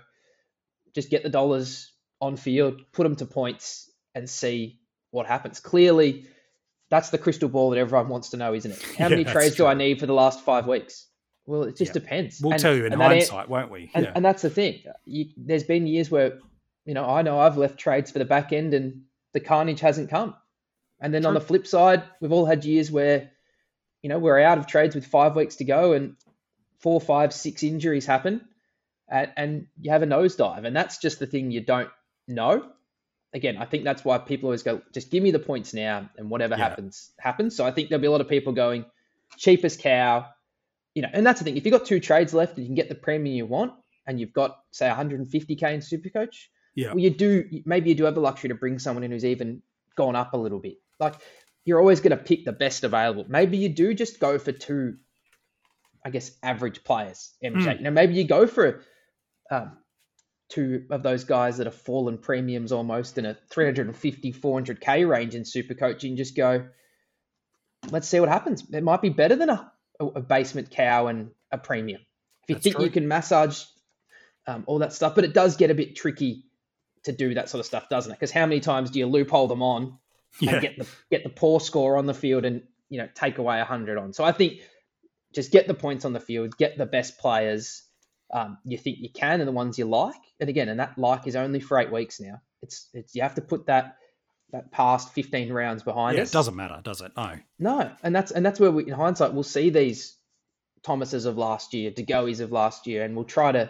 just 0.95 1.09
get 1.09 1.23
the 1.23 1.29
dollars 1.29 1.91
on 2.19 2.37
field, 2.37 2.81
put 2.91 3.03
them 3.03 3.15
to 3.17 3.25
points, 3.25 3.91
and 4.15 4.27
see 4.29 4.79
what 5.11 5.27
happens. 5.27 5.59
Clearly, 5.59 6.25
that's 6.89 7.09
the 7.11 7.17
crystal 7.17 7.49
ball 7.49 7.69
that 7.71 7.77
everyone 7.77 8.09
wants 8.09 8.29
to 8.29 8.37
know, 8.37 8.53
isn't 8.53 8.71
it? 8.71 8.81
How 8.97 9.05
Yeah, 9.05 9.09
many 9.09 9.23
trades 9.25 9.55
do 9.55 9.65
I 9.67 9.73
need 9.75 9.99
for 9.99 10.05
the 10.07 10.13
last 10.13 10.41
five 10.43 10.65
weeks? 10.67 11.05
Well, 11.45 11.63
it 11.63 11.77
just 11.77 11.89
Yeah. 11.89 12.01
depends. 12.01 12.41
We'll 12.41 12.53
And- 12.53 12.61
tell 12.61 12.75
you 12.75 12.85
in 12.85 12.93
and 12.93 13.01
that 13.01 13.11
an- 13.11 13.17
hindsight, 13.19 13.47
won't 13.49 13.69
we? 13.71 13.91
and, 13.93 14.05
Yeah. 14.05 14.11
and 14.15 14.25
that's 14.25 14.41
the 14.41 14.49
thing. 14.49 14.81
You, 15.05 15.25
there's 15.37 15.63
been 15.63 15.85
years 15.87 16.09
where, 16.09 16.39
you 16.87 16.93
know, 16.93 17.05
I 17.05 17.21
know 17.21 17.37
I've 17.39 17.57
left 17.57 17.77
trades 17.77 18.09
for 18.11 18.17
the 18.19 18.25
back 18.25 18.53
end 18.53 18.73
and 18.73 19.03
the 19.33 19.41
carnage 19.41 19.81
hasn't 19.81 20.09
come. 20.09 20.35
And 20.99 21.13
then 21.13 21.25
on 21.25 21.33
the 21.35 21.41
flip 21.41 21.67
side, 21.67 22.03
we've 22.21 22.31
all 22.31 22.45
had 22.45 22.65
years 22.65 22.89
where, 22.89 23.29
you 24.01 24.09
know, 24.09 24.17
we're 24.17 24.39
out 24.39 24.57
of 24.57 24.65
trades 24.67 24.95
with 24.95 25.05
five 25.05 25.35
weeks 25.35 25.57
to 25.57 25.65
go 25.65 25.91
and 25.93 26.15
four, 26.79 26.99
five, 27.01 27.33
six 27.33 27.61
injuries 27.61 28.05
happen 28.05 28.41
and, 29.09 29.31
and 29.35 29.67
you 29.81 29.91
have 29.91 30.01
a 30.01 30.07
nosedive. 30.07 30.65
And 30.65 30.75
that's 30.75 30.97
just 30.97 31.19
the 31.19 31.27
thing 31.27 31.51
you 31.51 31.61
don't 31.61 31.89
know. 32.27 32.71
Again, 33.33 33.57
I 33.57 33.65
think 33.65 33.83
that's 33.83 34.05
why 34.05 34.17
people 34.17 34.47
always 34.47 34.63
go, 34.63 34.81
just 34.93 35.11
give 35.11 35.21
me 35.21 35.31
the 35.31 35.39
points 35.39 35.73
now 35.73 36.09
and 36.17 36.29
whatever 36.29 36.55
Yeah. 36.55 36.69
happens, 36.69 37.11
happens. 37.19 37.55
So 37.57 37.65
I 37.65 37.71
think 37.71 37.89
there'll 37.89 38.01
be 38.01 38.07
a 38.07 38.11
lot 38.11 38.21
of 38.21 38.29
people 38.29 38.53
going, 38.53 38.85
cheapest 39.37 39.81
cow, 39.81 40.25
you 40.95 41.01
know, 41.01 41.09
and 41.11 41.25
that's 41.27 41.39
the 41.41 41.43
thing. 41.43 41.57
If 41.57 41.65
you've 41.65 41.73
got 41.73 41.85
two 41.85 41.99
trades 41.99 42.33
left 42.33 42.55
and 42.57 42.63
you 42.63 42.69
can 42.69 42.75
get 42.75 42.87
the 42.87 42.95
premium 42.95 43.35
you 43.35 43.45
want, 43.45 43.73
and 44.07 44.19
you've 44.21 44.31
got 44.33 44.57
say 44.71 44.87
150k 44.87 45.63
in 45.73 45.81
Supercoach, 45.81 46.47
Yeah. 46.77 46.89
well, 46.89 46.99
you 46.99 47.09
do 47.09 47.43
maybe 47.65 47.89
you 47.89 47.95
do 47.95 48.03
have 48.03 48.13
the 48.13 48.21
luxury 48.21 48.49
to 48.49 48.55
bring 48.55 48.77
someone 48.77 49.03
in 49.03 49.09
who's 49.09 49.25
even 49.25 49.63
gone 49.95 50.15
up 50.15 50.33
a 50.33 50.37
little 50.37 50.59
bit. 50.59 50.75
Like 50.99 51.15
you're 51.65 51.79
always 51.79 52.01
going 52.01 52.15
to 52.15 52.23
pick 52.23 52.45
the 52.45 52.51
best 52.51 52.83
available. 52.83 53.25
Maybe 53.27 53.57
you 53.57 53.67
do 53.67 53.95
just 53.95 54.19
go 54.19 54.37
for 54.37 54.51
two, 54.51 54.97
I 56.05 56.11
guess, 56.11 56.31
average 56.43 56.83
players. 56.83 57.33
MJ. 57.43 57.77
Hmm. 57.77 57.83
Now 57.83 57.89
maybe 57.89 58.13
you 58.13 58.25
go 58.25 58.45
for 58.45 58.83
um, 59.49 59.77
two 60.49 60.85
of 60.91 61.01
those 61.01 61.23
guys 61.23 61.57
that 61.57 61.65
have 61.65 61.73
fallen 61.73 62.19
premiums 62.19 62.71
almost 62.71 63.17
in 63.17 63.25
a 63.25 63.35
350, 63.49 64.33
400k 64.33 65.09
range 65.09 65.33
in 65.33 65.41
Supercoach, 65.41 66.07
and 66.07 66.15
just 66.15 66.35
go. 66.35 66.67
Let's 67.89 68.07
see 68.07 68.19
what 68.19 68.29
happens. 68.29 68.63
It 68.71 68.83
might 68.83 69.01
be 69.01 69.09
better 69.09 69.35
than 69.35 69.49
a, 69.49 69.71
a 69.99 70.21
basement 70.21 70.69
cow 70.69 71.07
and 71.07 71.31
a 71.51 71.57
premium. 71.57 72.01
If 72.43 72.49
you 72.49 72.55
That's 72.55 72.63
think 72.63 72.75
true. 72.75 72.85
you 72.85 72.91
can 72.91 73.07
massage 73.07 73.63
um, 74.45 74.63
all 74.67 74.79
that 74.79 74.93
stuff, 74.93 75.15
but 75.15 75.23
it 75.23 75.33
does 75.33 75.57
get 75.57 75.71
a 75.71 75.75
bit 75.75 75.95
tricky 75.95 76.46
to 77.07 77.11
do 77.11 77.33
that 77.33 77.49
sort 77.49 77.59
of 77.59 77.65
stuff, 77.65 77.89
doesn't 77.89 78.11
it? 78.11 78.15
Because 78.15 78.31
how 78.31 78.45
many 78.45 78.59
times 78.61 78.91
do 78.91 78.99
you 78.99 79.07
loophole 79.07 79.47
them 79.47 79.61
on 79.61 79.97
Yeah. 80.39 80.53
and 80.53 80.61
get 80.61 80.77
the 80.77 80.87
get 81.09 81.23
the 81.23 81.29
poor 81.29 81.59
score 81.59 81.97
on 81.97 82.05
the 82.05 82.13
field 82.13 82.45
and 82.45 82.63
you 82.89 82.99
know 82.99 83.09
take 83.13 83.37
away 83.39 83.59
hundred 83.61 83.97
on? 83.97 84.13
So 84.13 84.23
I 84.23 84.31
think 84.31 84.61
just 85.33 85.51
get 85.51 85.67
the 85.67 85.73
points 85.73 86.05
on 86.05 86.13
the 86.13 86.19
field, 86.19 86.57
get 86.57 86.77
the 86.77 86.85
best 86.85 87.17
players 87.17 87.83
um, 88.33 88.57
you 88.65 88.77
think 88.77 88.97
you 88.99 89.09
can, 89.09 89.39
and 89.41 89.47
the 89.47 89.51
ones 89.53 89.77
you 89.77 89.85
like. 89.85 90.15
And 90.39 90.49
again, 90.49 90.69
and 90.69 90.79
that 90.79 90.97
like 90.97 91.27
is 91.27 91.35
only 91.35 91.59
for 91.59 91.79
eight 91.79 91.91
weeks 91.91 92.19
now. 92.19 92.41
It's 92.61 92.89
it's 92.93 93.15
you 93.15 93.21
have 93.23 93.35
to 93.35 93.41
put 93.41 93.65
that 93.67 93.97
that 94.51 94.71
past 94.71 95.13
fifteen 95.13 95.51
rounds 95.51 95.83
behind 95.83 96.17
yeah, 96.17 96.23
us. 96.23 96.29
it 96.29 96.33
doesn't 96.33 96.55
matter, 96.55 96.79
does 96.83 97.01
it? 97.01 97.11
No. 97.17 97.35
No, 97.59 97.91
and 98.03 98.15
that's 98.15 98.31
and 98.31 98.45
that's 98.45 98.59
where 98.59 98.71
we, 98.71 98.83
in 98.83 98.93
hindsight, 98.93 99.33
we'll 99.33 99.43
see 99.43 99.69
these 99.69 100.15
Thomases 100.83 101.25
of 101.25 101.37
last 101.37 101.73
year, 101.73 101.91
DeGoey's 101.91 102.39
of 102.39 102.51
last 102.51 102.87
year, 102.87 103.03
and 103.03 103.15
we'll 103.15 103.25
try 103.25 103.51
to 103.51 103.69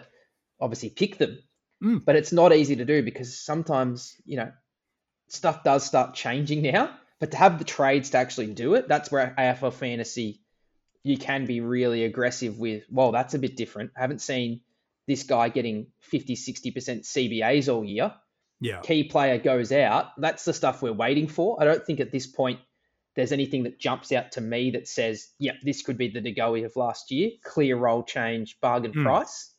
obviously 0.60 0.90
pick 0.90 1.18
them. 1.18 1.38
Mm. 1.82 2.04
But 2.04 2.16
it's 2.16 2.32
not 2.32 2.52
easy 2.52 2.76
to 2.76 2.84
do 2.84 3.02
because 3.02 3.38
sometimes 3.40 4.14
you 4.24 4.36
know 4.36 4.52
stuff 5.28 5.62
does 5.64 5.84
start 5.84 6.14
changing 6.14 6.62
now. 6.62 6.96
But 7.20 7.32
to 7.32 7.36
have 7.36 7.58
the 7.58 7.64
trades 7.64 8.10
to 8.10 8.18
actually 8.18 8.54
do 8.54 8.74
it, 8.74 8.86
that's 8.88 9.10
where 9.10 9.34
AFL 9.38 9.72
fantasy 9.72 10.40
you 11.02 11.16
can 11.18 11.46
be 11.46 11.60
really 11.60 12.04
aggressive 12.04 12.58
with. 12.58 12.84
Well, 12.90 13.12
that's 13.12 13.34
a 13.34 13.38
bit 13.38 13.56
different. 13.56 13.92
I 13.96 14.00
haven't 14.00 14.20
seen 14.20 14.60
this 15.06 15.22
guy 15.22 15.48
getting 15.48 15.86
50, 16.00 16.34
60% 16.36 16.72
CBAs 17.06 17.72
all 17.72 17.84
year 17.84 18.12
Yeah. 18.60 18.80
key 18.80 19.04
player 19.04 19.38
goes 19.38 19.72
out, 19.72 20.20
that's 20.20 20.44
the 20.44 20.52
stuff 20.52 20.82
we're 20.82 20.92
waiting 20.92 21.26
for. 21.28 21.60
I 21.62 21.64
don't 21.64 21.84
think 21.84 22.00
at 22.00 22.12
this 22.12 22.26
point 22.26 22.60
there's 23.16 23.32
anything 23.32 23.62
that 23.62 23.80
jumps 23.80 24.12
out 24.12 24.32
to 24.32 24.40
me 24.40 24.72
that 24.72 24.86
says, 24.86 25.28
yep, 25.38 25.56
this 25.62 25.82
could 25.82 25.96
be 25.98 26.08
the 26.08 26.20
Degoe 26.20 26.64
of 26.66 26.76
last 26.76 27.10
year. 27.10 27.30
Clear 27.42 27.76
role 27.76 28.02
change, 28.02 28.58
bargain 28.60 28.92
Hmm. 28.92 29.02
price. 29.04 29.54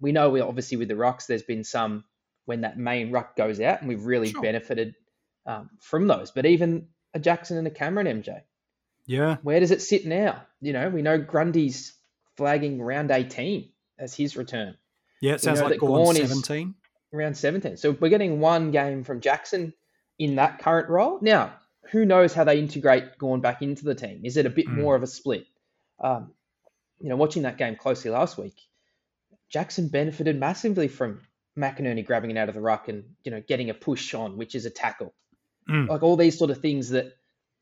We 0.00 0.12
know 0.12 0.30
we 0.30 0.40
obviously 0.40 0.76
with 0.76 0.88
the 0.88 0.94
rucks, 0.94 1.26
there's 1.26 1.42
been 1.42 1.64
some 1.64 2.04
when 2.44 2.62
that 2.62 2.76
main 2.78 3.12
ruck 3.12 3.36
goes 3.36 3.60
out, 3.60 3.80
and 3.80 3.88
we've 3.88 4.04
really 4.04 4.30
Sure. 4.30 4.42
benefited 4.42 4.94
um, 5.46 5.70
from 5.80 6.06
those. 6.06 6.30
But 6.30 6.46
even 6.46 6.88
a 7.14 7.18
Jackson 7.20 7.56
and 7.58 7.66
a 7.66 7.70
Cameron 7.70 8.06
MJ, 8.22 8.42
Yeah. 9.06 9.36
Where 9.42 9.58
does 9.60 9.70
it 9.72 9.82
sit 9.82 10.06
now? 10.06 10.46
You 10.60 10.72
know, 10.72 10.88
we 10.88 11.02
know 11.02 11.18
Grundy's 11.18 11.92
flagging 12.36 12.80
round 12.80 13.10
18 13.10 13.68
as 13.98 14.14
his 14.14 14.36
return. 14.36 14.76
Yeah, 15.20 15.34
it 15.34 15.40
sounds 15.40 15.60
like 15.60 15.70
that 15.70 15.78
Gawn 15.78 16.04
Gawn 16.04 16.16
is- 16.16 16.28
17. 16.28 16.74
Around 17.12 17.36
17. 17.36 17.76
So 17.76 17.90
we're 17.92 18.08
getting 18.08 18.40
one 18.40 18.70
game 18.70 19.04
from 19.04 19.20
Jackson 19.20 19.74
in 20.18 20.36
that 20.36 20.60
current 20.60 20.88
role. 20.88 21.18
Now, 21.20 21.54
who 21.90 22.04
knows 22.06 22.32
how 22.32 22.44
they 22.44 22.58
integrate 22.58 23.18
Gawn 23.18 23.40
back 23.40 23.60
into 23.62 23.84
the 23.84 23.94
team? 23.94 24.22
Is 24.24 24.36
it 24.36 24.46
a 24.46 24.50
bit 24.50 24.66
Mm. 24.66 24.78
more 24.80 24.94
of 24.96 25.02
a 25.02 25.06
split? 25.06 25.44
Um, 26.00 26.32
you 27.00 27.08
know, 27.08 27.16
watching 27.16 27.42
that 27.42 27.58
game 27.58 27.76
closely 27.76 28.10
last 28.10 28.38
week, 28.38 28.54
Jackson 29.52 29.88
benefited 29.88 30.38
massively 30.38 30.88
from 30.88 31.20
McInerney 31.58 32.04
grabbing 32.04 32.30
it 32.30 32.38
out 32.38 32.48
of 32.48 32.54
the 32.54 32.60
ruck 32.60 32.88
and 32.88 33.04
you 33.24 33.30
know 33.30 33.42
getting 33.46 33.70
a 33.70 33.74
push 33.74 34.14
on, 34.14 34.36
which 34.36 34.54
is 34.54 34.64
a 34.64 34.70
tackle. 34.70 35.12
Mm. 35.68 35.88
Like 35.88 36.02
all 36.02 36.16
these 36.16 36.38
sort 36.38 36.50
of 36.50 36.60
things 36.60 36.90
that 36.90 37.12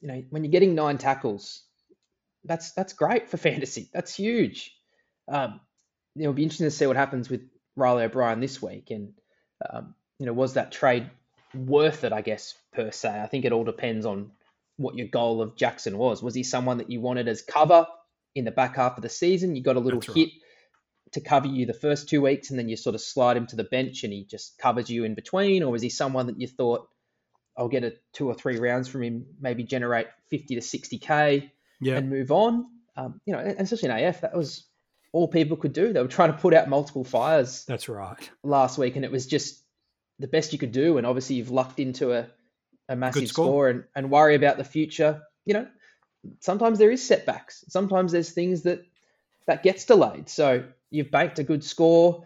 you 0.00 0.08
know 0.08 0.22
when 0.30 0.44
you're 0.44 0.52
getting 0.52 0.74
nine 0.74 0.98
tackles, 0.98 1.62
that's 2.44 2.72
that's 2.72 2.92
great 2.92 3.28
for 3.28 3.36
fantasy. 3.48 3.88
That's 3.92 4.14
huge. 4.14 4.74
Um, 5.28 5.60
it'll 6.16 6.32
be 6.32 6.44
interesting 6.44 6.66
to 6.66 6.70
see 6.70 6.86
what 6.86 6.96
happens 6.96 7.28
with 7.28 7.42
Reilly 7.76 8.04
O'Brien 8.04 8.40
this 8.40 8.62
week, 8.62 8.90
and 8.90 9.12
um, 9.68 9.94
you 10.18 10.26
know 10.26 10.32
was 10.32 10.54
that 10.54 10.72
trade 10.72 11.10
worth 11.54 12.04
it? 12.04 12.12
I 12.12 12.20
guess 12.20 12.54
per 12.72 12.92
se. 12.92 13.20
I 13.20 13.26
think 13.26 13.44
it 13.44 13.52
all 13.52 13.64
depends 13.64 14.06
on 14.06 14.30
what 14.76 14.96
your 14.96 15.08
goal 15.08 15.42
of 15.42 15.56
Jackson 15.56 15.98
was. 15.98 16.22
Was 16.22 16.34
he 16.34 16.44
someone 16.44 16.78
that 16.78 16.90
you 16.90 17.00
wanted 17.00 17.26
as 17.26 17.42
cover 17.42 17.86
in 18.36 18.44
the 18.44 18.50
back 18.52 18.76
half 18.76 18.96
of 18.96 19.02
the 19.02 19.08
season? 19.08 19.56
You 19.56 19.62
got 19.62 19.76
a 19.76 19.80
little 19.80 20.00
That's 20.00 20.16
right. 20.16 20.39
To 21.12 21.20
cover 21.20 21.48
you 21.48 21.66
the 21.66 21.72
first 21.74 22.08
two 22.08 22.20
weeks, 22.22 22.50
and 22.50 22.58
then 22.58 22.68
you 22.68 22.76
sort 22.76 22.94
of 22.94 23.00
slide 23.00 23.36
him 23.36 23.46
to 23.48 23.56
the 23.56 23.64
bench, 23.64 24.04
and 24.04 24.12
he 24.12 24.24
just 24.24 24.58
covers 24.58 24.88
you 24.88 25.04
in 25.04 25.14
between, 25.14 25.62
or 25.62 25.72
was 25.72 25.82
he 25.82 25.88
someone 25.88 26.26
that 26.26 26.40
you 26.40 26.46
thought? 26.46 26.88
I'll 27.56 27.68
get 27.68 27.84
a 27.84 27.94
two 28.12 28.28
or 28.28 28.34
three 28.34 28.58
rounds 28.58 28.88
from 28.88 29.02
him, 29.02 29.26
maybe 29.40 29.64
generate 29.64 30.06
50 30.28 30.54
to 30.54 30.60
60k 30.60 31.50
Yeah. 31.80 31.96
and 31.96 32.08
move 32.08 32.30
on. 32.30 32.64
Um, 32.96 33.20
you 33.26 33.32
know, 33.34 33.40
especially 33.40 33.90
in 33.90 33.96
AF, 34.04 34.20
that 34.22 34.34
was 34.36 34.64
all 35.12 35.26
people 35.28 35.56
could 35.56 35.72
do. 35.72 35.92
They 35.92 36.00
were 36.00 36.08
trying 36.08 36.32
to 36.32 36.38
put 36.38 36.54
out 36.54 36.68
multiple 36.68 37.04
fires 37.04 37.64
That's 37.66 37.88
right. 37.88 38.30
last 38.44 38.78
week, 38.78 38.96
and 38.96 39.04
it 39.04 39.10
was 39.10 39.26
just 39.26 39.60
the 40.20 40.28
best 40.28 40.52
you 40.52 40.58
could 40.58 40.72
do. 40.72 40.96
And 40.96 41.06
obviously, 41.06 41.36
you've 41.36 41.50
lucked 41.50 41.80
into 41.80 42.12
a, 42.12 42.28
a 42.88 42.94
massive 42.96 43.28
score. 43.28 43.44
score 43.46 43.68
and, 43.68 43.84
and 43.96 44.10
worry 44.10 44.36
about 44.36 44.56
the 44.56 44.64
future. 44.64 45.22
You 45.44 45.54
know, 45.54 45.66
sometimes 46.38 46.78
there 46.78 46.90
is 46.92 47.04
setbacks. 47.06 47.64
Sometimes 47.68 48.12
there's 48.12 48.30
things 48.30 48.62
that 48.62 48.84
that 49.46 49.62
gets 49.64 49.84
delayed. 49.84 50.28
So 50.28 50.64
you've 50.90 51.10
banked 51.10 51.38
a 51.38 51.44
good 51.44 51.64
score. 51.64 52.24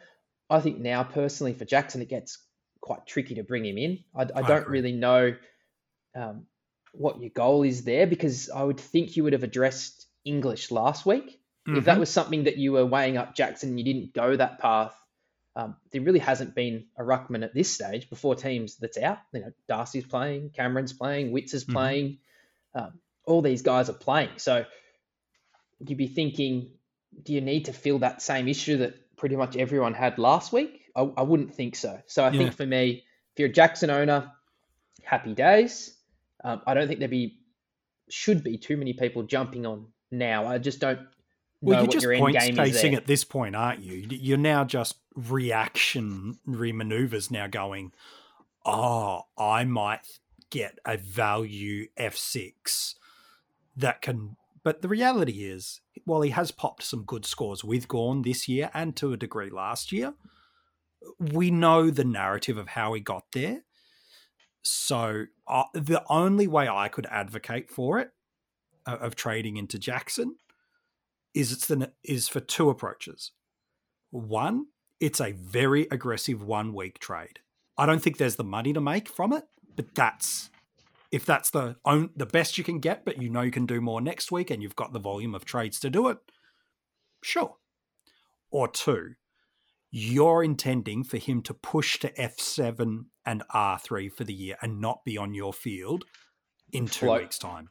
I 0.50 0.60
think 0.60 0.78
now, 0.78 1.02
personally, 1.04 1.54
for 1.54 1.64
Jackson, 1.64 2.02
it 2.02 2.08
gets 2.08 2.38
quite 2.80 3.06
tricky 3.06 3.36
to 3.36 3.42
bring 3.42 3.64
him 3.64 3.78
in. 3.78 4.04
I, 4.14 4.22
I 4.22 4.42
don't 4.42 4.68
really 4.68 4.92
know 4.92 5.36
um, 6.14 6.46
what 6.92 7.20
your 7.20 7.30
goal 7.30 7.62
is 7.62 7.84
there 7.84 8.06
because 8.06 8.50
I 8.50 8.62
would 8.62 8.78
think 8.78 9.16
you 9.16 9.24
would 9.24 9.32
have 9.32 9.42
addressed 9.42 10.06
English 10.24 10.70
last 10.70 11.04
week. 11.06 11.40
If 11.66 11.86
that 11.86 11.96
Mhm. 11.96 12.00
was 12.00 12.10
something 12.10 12.44
that 12.44 12.58
you 12.58 12.72
were 12.72 12.84
weighing 12.84 13.16
up 13.16 13.34
Jackson 13.34 13.70
and 13.70 13.78
you 13.78 13.84
didn't 13.84 14.12
go 14.12 14.36
that 14.36 14.58
path, 14.58 14.94
um, 15.56 15.76
there 15.92 16.02
really 16.02 16.18
hasn't 16.18 16.54
been 16.54 16.86
a 16.98 17.02
ruckman 17.02 17.42
at 17.42 17.54
this 17.54 17.72
stage 17.72 18.10
before 18.10 18.34
teams 18.34 18.76
that's 18.76 18.98
out. 18.98 19.18
You 19.32 19.40
know, 19.40 19.52
Darcy's 19.66 20.04
playing, 20.06 20.50
Cameron's 20.50 20.92
playing, 20.92 21.32
Witts 21.32 21.54
is 21.54 21.64
Mhm. 21.64 21.72
playing. 21.72 22.18
Um, 22.74 23.00
all 23.24 23.40
these 23.40 23.62
guys 23.62 23.88
are 23.88 23.94
playing. 23.94 24.38
So 24.38 24.66
you'd 25.80 25.96
be 25.98 26.06
thinking, 26.08 26.72
do 27.22 27.32
you 27.32 27.40
need 27.40 27.66
to 27.66 27.72
feel 27.72 27.98
that 28.00 28.22
same 28.22 28.48
issue 28.48 28.78
that 28.78 28.94
pretty 29.16 29.36
much 29.36 29.56
everyone 29.56 29.94
had 29.94 30.18
last 30.18 30.52
week? 30.52 30.82
I, 30.96 31.02
I 31.16 31.22
wouldn't 31.22 31.54
think 31.54 31.76
so. 31.76 32.00
So 32.06 32.24
I 32.24 32.30
Yeah. 32.30 32.38
think 32.38 32.54
for 32.54 32.66
me, 32.66 33.04
if 33.32 33.38
you're 33.40 33.48
a 33.48 33.52
Jackson 33.52 33.90
owner, 33.90 34.32
happy 35.02 35.34
days. 35.34 35.96
Um, 36.42 36.62
I 36.66 36.74
don't 36.74 36.88
think 36.88 37.00
there 37.00 37.08
be 37.08 37.38
should 38.10 38.44
be 38.44 38.58
too 38.58 38.76
many 38.76 38.92
people 38.92 39.22
jumping 39.22 39.66
on 39.66 39.86
now. 40.10 40.46
I 40.46 40.58
just 40.58 40.80
don't 40.80 40.98
know 40.98 41.06
Well, 41.62 41.78
you're 41.78 41.86
what 41.86 41.94
just 41.94 42.04
your 42.04 42.12
end 42.12 42.20
point 42.20 42.34
game 42.34 42.54
is 42.54 42.56
spacing 42.56 42.92
there. 42.92 42.98
at 42.98 43.06
this 43.06 43.24
point, 43.24 43.56
aren't 43.56 43.82
you? 43.82 44.06
You're 44.10 44.38
now 44.38 44.64
just 44.64 44.96
reactionary 45.14 46.72
maneuvers 46.72 47.30
now 47.30 47.46
going, 47.46 47.92
oh, 48.66 49.22
I 49.38 49.64
might 49.64 50.00
get 50.50 50.78
a 50.84 50.96
value 50.96 51.88
F6 51.98 52.94
that 53.76 54.02
can. 54.02 54.36
But 54.64 54.80
the 54.80 54.88
reality 54.88 55.44
is, 55.44 55.82
while 56.06 56.22
he 56.22 56.30
has 56.30 56.50
popped 56.50 56.82
some 56.82 57.04
good 57.04 57.26
scores 57.26 57.62
with 57.62 57.86
Gawn 57.86 58.22
this 58.22 58.48
year 58.48 58.70
and 58.72 58.96
to 58.96 59.12
a 59.12 59.16
degree 59.16 59.50
last 59.50 59.92
year, 59.92 60.14
we 61.18 61.50
know 61.50 61.90
the 61.90 62.04
narrative 62.04 62.56
of 62.56 62.68
how 62.68 62.94
he 62.94 63.00
got 63.00 63.24
there. 63.34 63.64
So 64.62 65.26
uh, 65.46 65.64
the 65.74 66.02
only 66.08 66.46
way 66.46 66.66
I 66.66 66.88
could 66.88 67.06
advocate 67.10 67.70
for 67.70 67.98
it, 67.98 68.10
uh, 68.86 68.96
of 69.00 69.14
trading 69.14 69.58
into 69.58 69.78
Jackson, 69.78 70.36
is 71.34 71.52
it's 71.52 71.66
the 71.66 71.92
is 72.02 72.28
for 72.28 72.40
two 72.40 72.70
approaches. 72.70 73.32
One, 74.10 74.66
it's 74.98 75.20
a 75.20 75.32
very 75.32 75.86
aggressive 75.90 76.42
one 76.42 76.72
week 76.72 76.98
trade. 76.98 77.40
I 77.76 77.84
don't 77.84 78.00
think 78.00 78.16
there's 78.16 78.36
the 78.36 78.44
money 78.44 78.72
to 78.72 78.80
make 78.80 79.08
from 79.08 79.34
it, 79.34 79.44
but 79.76 79.94
that's 79.94 80.48
if 81.14 81.24
that's 81.24 81.50
the 81.50 81.76
own, 81.84 82.10
the 82.16 82.26
best 82.26 82.58
you 82.58 82.64
can 82.64 82.80
get, 82.80 83.04
but 83.04 83.22
you 83.22 83.30
know 83.30 83.42
you 83.42 83.52
can 83.52 83.66
do 83.66 83.80
more 83.80 84.00
next 84.00 84.32
week 84.32 84.50
and 84.50 84.60
you've 84.60 84.74
got 84.74 84.92
the 84.92 84.98
volume 84.98 85.32
of 85.32 85.44
trades 85.44 85.78
to 85.78 85.88
do 85.88 86.08
it. 86.08 86.18
Sure. 87.22 87.54
Or 88.50 88.66
two, 88.66 89.14
you're 89.92 90.42
intending 90.42 91.04
for 91.04 91.18
him 91.18 91.40
to 91.42 91.54
push 91.54 92.00
to 92.00 92.10
F7 92.14 93.04
and 93.24 93.44
R3 93.54 94.12
for 94.12 94.24
the 94.24 94.34
year 94.34 94.56
and 94.60 94.80
not 94.80 95.04
be 95.04 95.16
on 95.16 95.34
your 95.34 95.52
field 95.52 96.04
in 96.72 96.86
two 96.88 97.06
Float. 97.06 97.20
weeks' 97.22 97.38
time. 97.38 97.68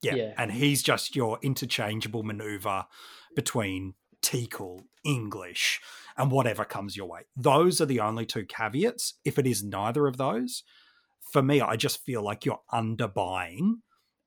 Yeah. 0.00 0.14
Yeah. 0.14 0.32
And 0.38 0.52
he's 0.52 0.82
just 0.82 1.14
your 1.14 1.38
interchangeable 1.42 2.22
maneuver 2.22 2.86
between 3.34 3.92
Teakle, 4.22 4.84
English, 5.04 5.82
and 6.16 6.30
whatever 6.30 6.64
comes 6.64 6.96
your 6.96 7.08
way. 7.08 7.26
Those 7.36 7.78
are 7.82 7.86
the 7.86 8.00
only 8.00 8.24
two 8.24 8.46
caveats. 8.46 9.18
If 9.22 9.38
it 9.38 9.46
is 9.46 9.62
neither 9.62 10.06
of 10.06 10.16
those, 10.16 10.62
for 11.30 11.42
me, 11.42 11.60
I 11.60 11.76
just 11.76 12.04
feel 12.04 12.22
like 12.22 12.44
you're 12.44 12.60
underbuying 12.72 13.76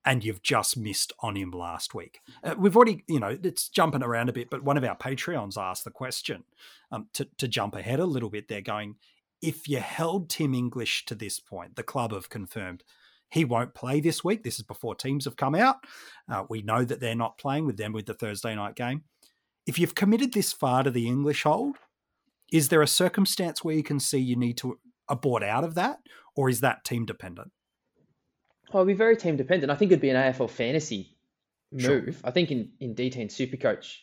and 0.06 0.24
you've 0.24 0.42
just 0.42 0.78
missed 0.78 1.14
on 1.20 1.36
him 1.36 1.52
last 1.52 1.94
week. 1.94 2.20
Uh, 2.44 2.56
we've 2.58 2.76
already, 2.76 3.04
you 3.08 3.20
know, 3.20 3.38
it's 3.44 3.70
jumping 3.70 4.04
around 4.04 4.30
a 4.30 4.34
bit, 4.34 4.50
but 4.50 4.64
one 4.64 4.78
of 4.78 4.84
our 4.84 4.98
Patreons 4.98 5.58
asked 5.58 5.84
the 5.84 5.92
question 5.92 6.44
um, 6.92 7.08
to, 7.14 7.28
to 7.38 7.48
jump 7.48 7.76
ahead 7.76 8.00
a 8.00 8.06
little 8.06 8.30
bit. 8.30 8.48
They're 8.48 8.62
going, 8.62 8.96
if 9.42 9.68
you 9.68 9.80
held 9.80 10.30
Tim 10.30 10.54
English 10.54 11.06
to 11.06 11.16
this 11.16 11.40
point, 11.40 11.76
the 11.76 11.84
club 11.84 12.14
have 12.14 12.30
confirmed 12.30 12.84
he 13.32 13.46
won't 13.46 13.76
play 13.76 14.00
this 14.00 14.24
week. 14.24 14.44
This 14.44 14.58
is 14.58 14.66
before 14.66 14.96
teams 14.96 15.26
have 15.26 15.36
come 15.36 15.56
out. 15.56 15.78
Uh, 16.32 16.46
we 16.50 16.62
know 16.62 16.84
that 16.84 17.00
they're 17.00 17.16
not 17.16 17.38
playing 17.38 17.66
with 17.66 17.78
them 17.78 17.94
with 17.94 18.06
the 18.06 18.14
Thursday 18.14 18.56
night 18.56 18.76
game. 18.76 19.04
If 19.68 19.78
you've 19.78 19.96
committed 19.96 20.34
this 20.34 20.52
far 20.52 20.84
to 20.84 20.90
the 20.90 21.08
English 21.08 21.44
hold, 21.44 21.78
is 22.52 22.70
there 22.70 22.82
a 22.82 22.88
circumstance 22.88 23.64
where 23.64 23.76
you 23.76 23.84
can 23.84 24.00
see 24.00 24.18
you 24.18 24.36
need 24.36 24.58
to 24.58 24.80
abort 25.08 25.44
out 25.44 25.64
of 25.64 25.76
that, 25.76 26.00
or 26.40 26.50
is 26.50 26.62
that 26.62 26.86
team 26.86 27.06
dependent? 27.06 27.52
Oh, 28.74 28.80
it'd 28.80 28.88
be 28.88 28.94
very 28.94 29.18
team 29.18 29.36
dependent. 29.36 29.72
I 29.72 29.76
think 29.76 29.92
it'd 29.92 30.02
be 30.02 30.10
an 30.10 30.16
AFL 30.16 30.50
fantasy 30.50 31.18
Sure. 31.78 32.02
move. 32.02 32.22
I 32.24 32.32
think 32.32 32.50
in, 32.52 32.72
in 32.80 32.96
D10 32.96 33.26
Supercoach, 33.28 33.98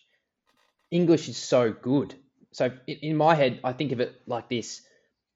English 0.90 1.29
is 1.29 1.37
so 1.38 1.72
good. 1.72 2.14
So 2.53 2.66
in, 2.87 2.96
in 3.11 3.16
my 3.16 3.35
head, 3.35 3.61
I 3.64 3.72
think 3.72 3.92
of 3.92 4.01
it 4.01 4.20
like 4.27 4.49
this. 4.51 4.83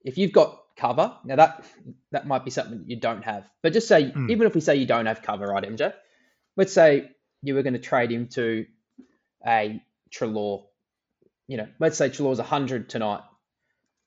If 0.05 0.17
you've 0.19 0.31
got 0.31 0.59
cover, 0.77 1.15
now 1.25 1.37
that 1.37 1.65
that 2.11 2.27
might 2.27 2.45
be 2.45 2.51
something 2.51 2.83
you 2.87 2.97
don't 2.97 3.23
have. 3.23 3.49
But 3.63 3.73
just 3.73 3.87
say, 3.87 4.11
Hmm. 4.11 4.29
even 4.29 4.45
if 4.47 4.53
we 4.55 4.61
say 4.61 4.75
you 4.75 4.85
don't 4.85 5.07
have 5.07 5.21
cover, 5.23 5.47
right, 5.47 5.63
MJ? 5.63 5.93
Let's 6.55 6.73
say 6.73 7.09
you 7.41 7.55
were 7.55 7.63
going 7.63 7.73
to 7.73 7.79
trade 7.79 8.11
him 8.11 8.27
to 8.29 8.65
a 9.45 9.81
Treloar. 10.11 10.65
You 11.47 11.57
know, 11.57 11.67
let's 11.79 11.97
say 11.97 12.09
Treloar's 12.09 12.37
100 12.39 12.89
tonight. 12.89 13.21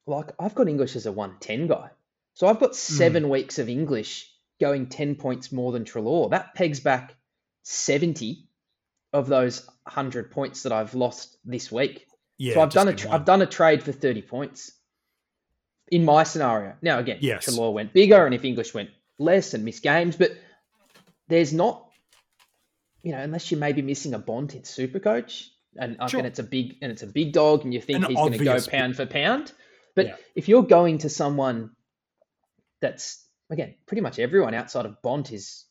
Like, 0.07 0.31
I've 0.39 0.55
got 0.55 0.69
English 0.69 0.97
as 0.97 1.07
a 1.07 1.13
110 1.13 1.67
guy. 1.67 1.91
So 2.35 2.47
I've 2.47 2.61
got 2.61 2.75
seven 2.75 3.29
weeks 3.29 3.59
of 3.59 3.69
English 3.69 4.29
going 4.61 4.87
10 4.89 5.15
points 5.17 5.53
more 5.53 5.73
than 5.73 5.85
Treloar. 5.85 6.31
That 6.31 6.55
pegs 6.55 6.81
back 6.81 7.15
70 7.63 8.49
of 9.13 9.27
those 9.29 9.65
100 9.85 10.31
points 10.31 10.65
that 10.65 10.73
I've 10.73 10.95
lost 10.95 11.37
this 11.45 11.71
week. 11.71 12.07
Yeah, 12.39 12.55
so 12.55 12.61
I've 12.63 12.71
done 12.71 12.89
a 12.89 12.91
in 12.93 12.97
tra- 12.97 13.11
one. 13.11 13.21
I've 13.21 13.25
done 13.27 13.43
a 13.43 13.47
trade 13.47 13.83
for 13.83 13.93
30 13.93 14.23
points 14.23 14.73
in 15.91 16.05
my 16.05 16.25
scenario. 16.25 16.75
Now 16.83 16.99
again, 16.99 17.19
Yes. 17.21 17.47
Treloar 17.47 17.73
went 17.73 17.93
bigger 17.93 18.27
and 18.27 18.35
if 18.35 18.45
English 18.45 18.75
went 18.75 18.91
less 19.19 19.55
and 19.55 19.65
missed 19.65 19.83
games, 19.83 20.17
but 20.17 20.33
there's 21.29 21.53
not 21.53 21.81
you 23.03 23.13
know, 23.13 23.19
unless 23.19 23.51
you 23.51 23.59
may 23.59 23.73
be 23.75 23.83
missing 23.83 24.15
a 24.15 24.19
Bont 24.19 24.55
in 24.55 24.63
Supercoach 24.63 25.49
and, 25.77 26.01
uh, 26.01 26.07
Sure. 26.09 26.21
and 26.21 26.27
it's 26.27 26.39
a 26.39 26.43
big 26.43 26.77
and 26.81 26.91
it's 26.91 27.03
a 27.03 27.07
big 27.07 27.33
dog 27.35 27.63
and 27.65 27.75
you 27.75 27.81
think 27.81 27.99
An 28.03 28.05
he's 28.07 28.17
going 28.17 28.33
to 28.33 28.43
go 28.43 28.59
pound 28.67 28.97
for 28.97 29.05
pound. 29.05 29.53
But 29.95 30.07
Yeah. 30.07 30.17
if 30.35 30.49
you're 30.49 30.63
going 30.63 30.99
to 30.99 31.11
someone 31.11 31.74
that's 32.85 33.27
again 33.51 33.75
pretty 33.87 34.03
much 34.03 34.19
everyone 34.19 34.55
outside 34.55 34.87
of 34.87 35.01
Bont 35.03 35.33
is 35.33 35.65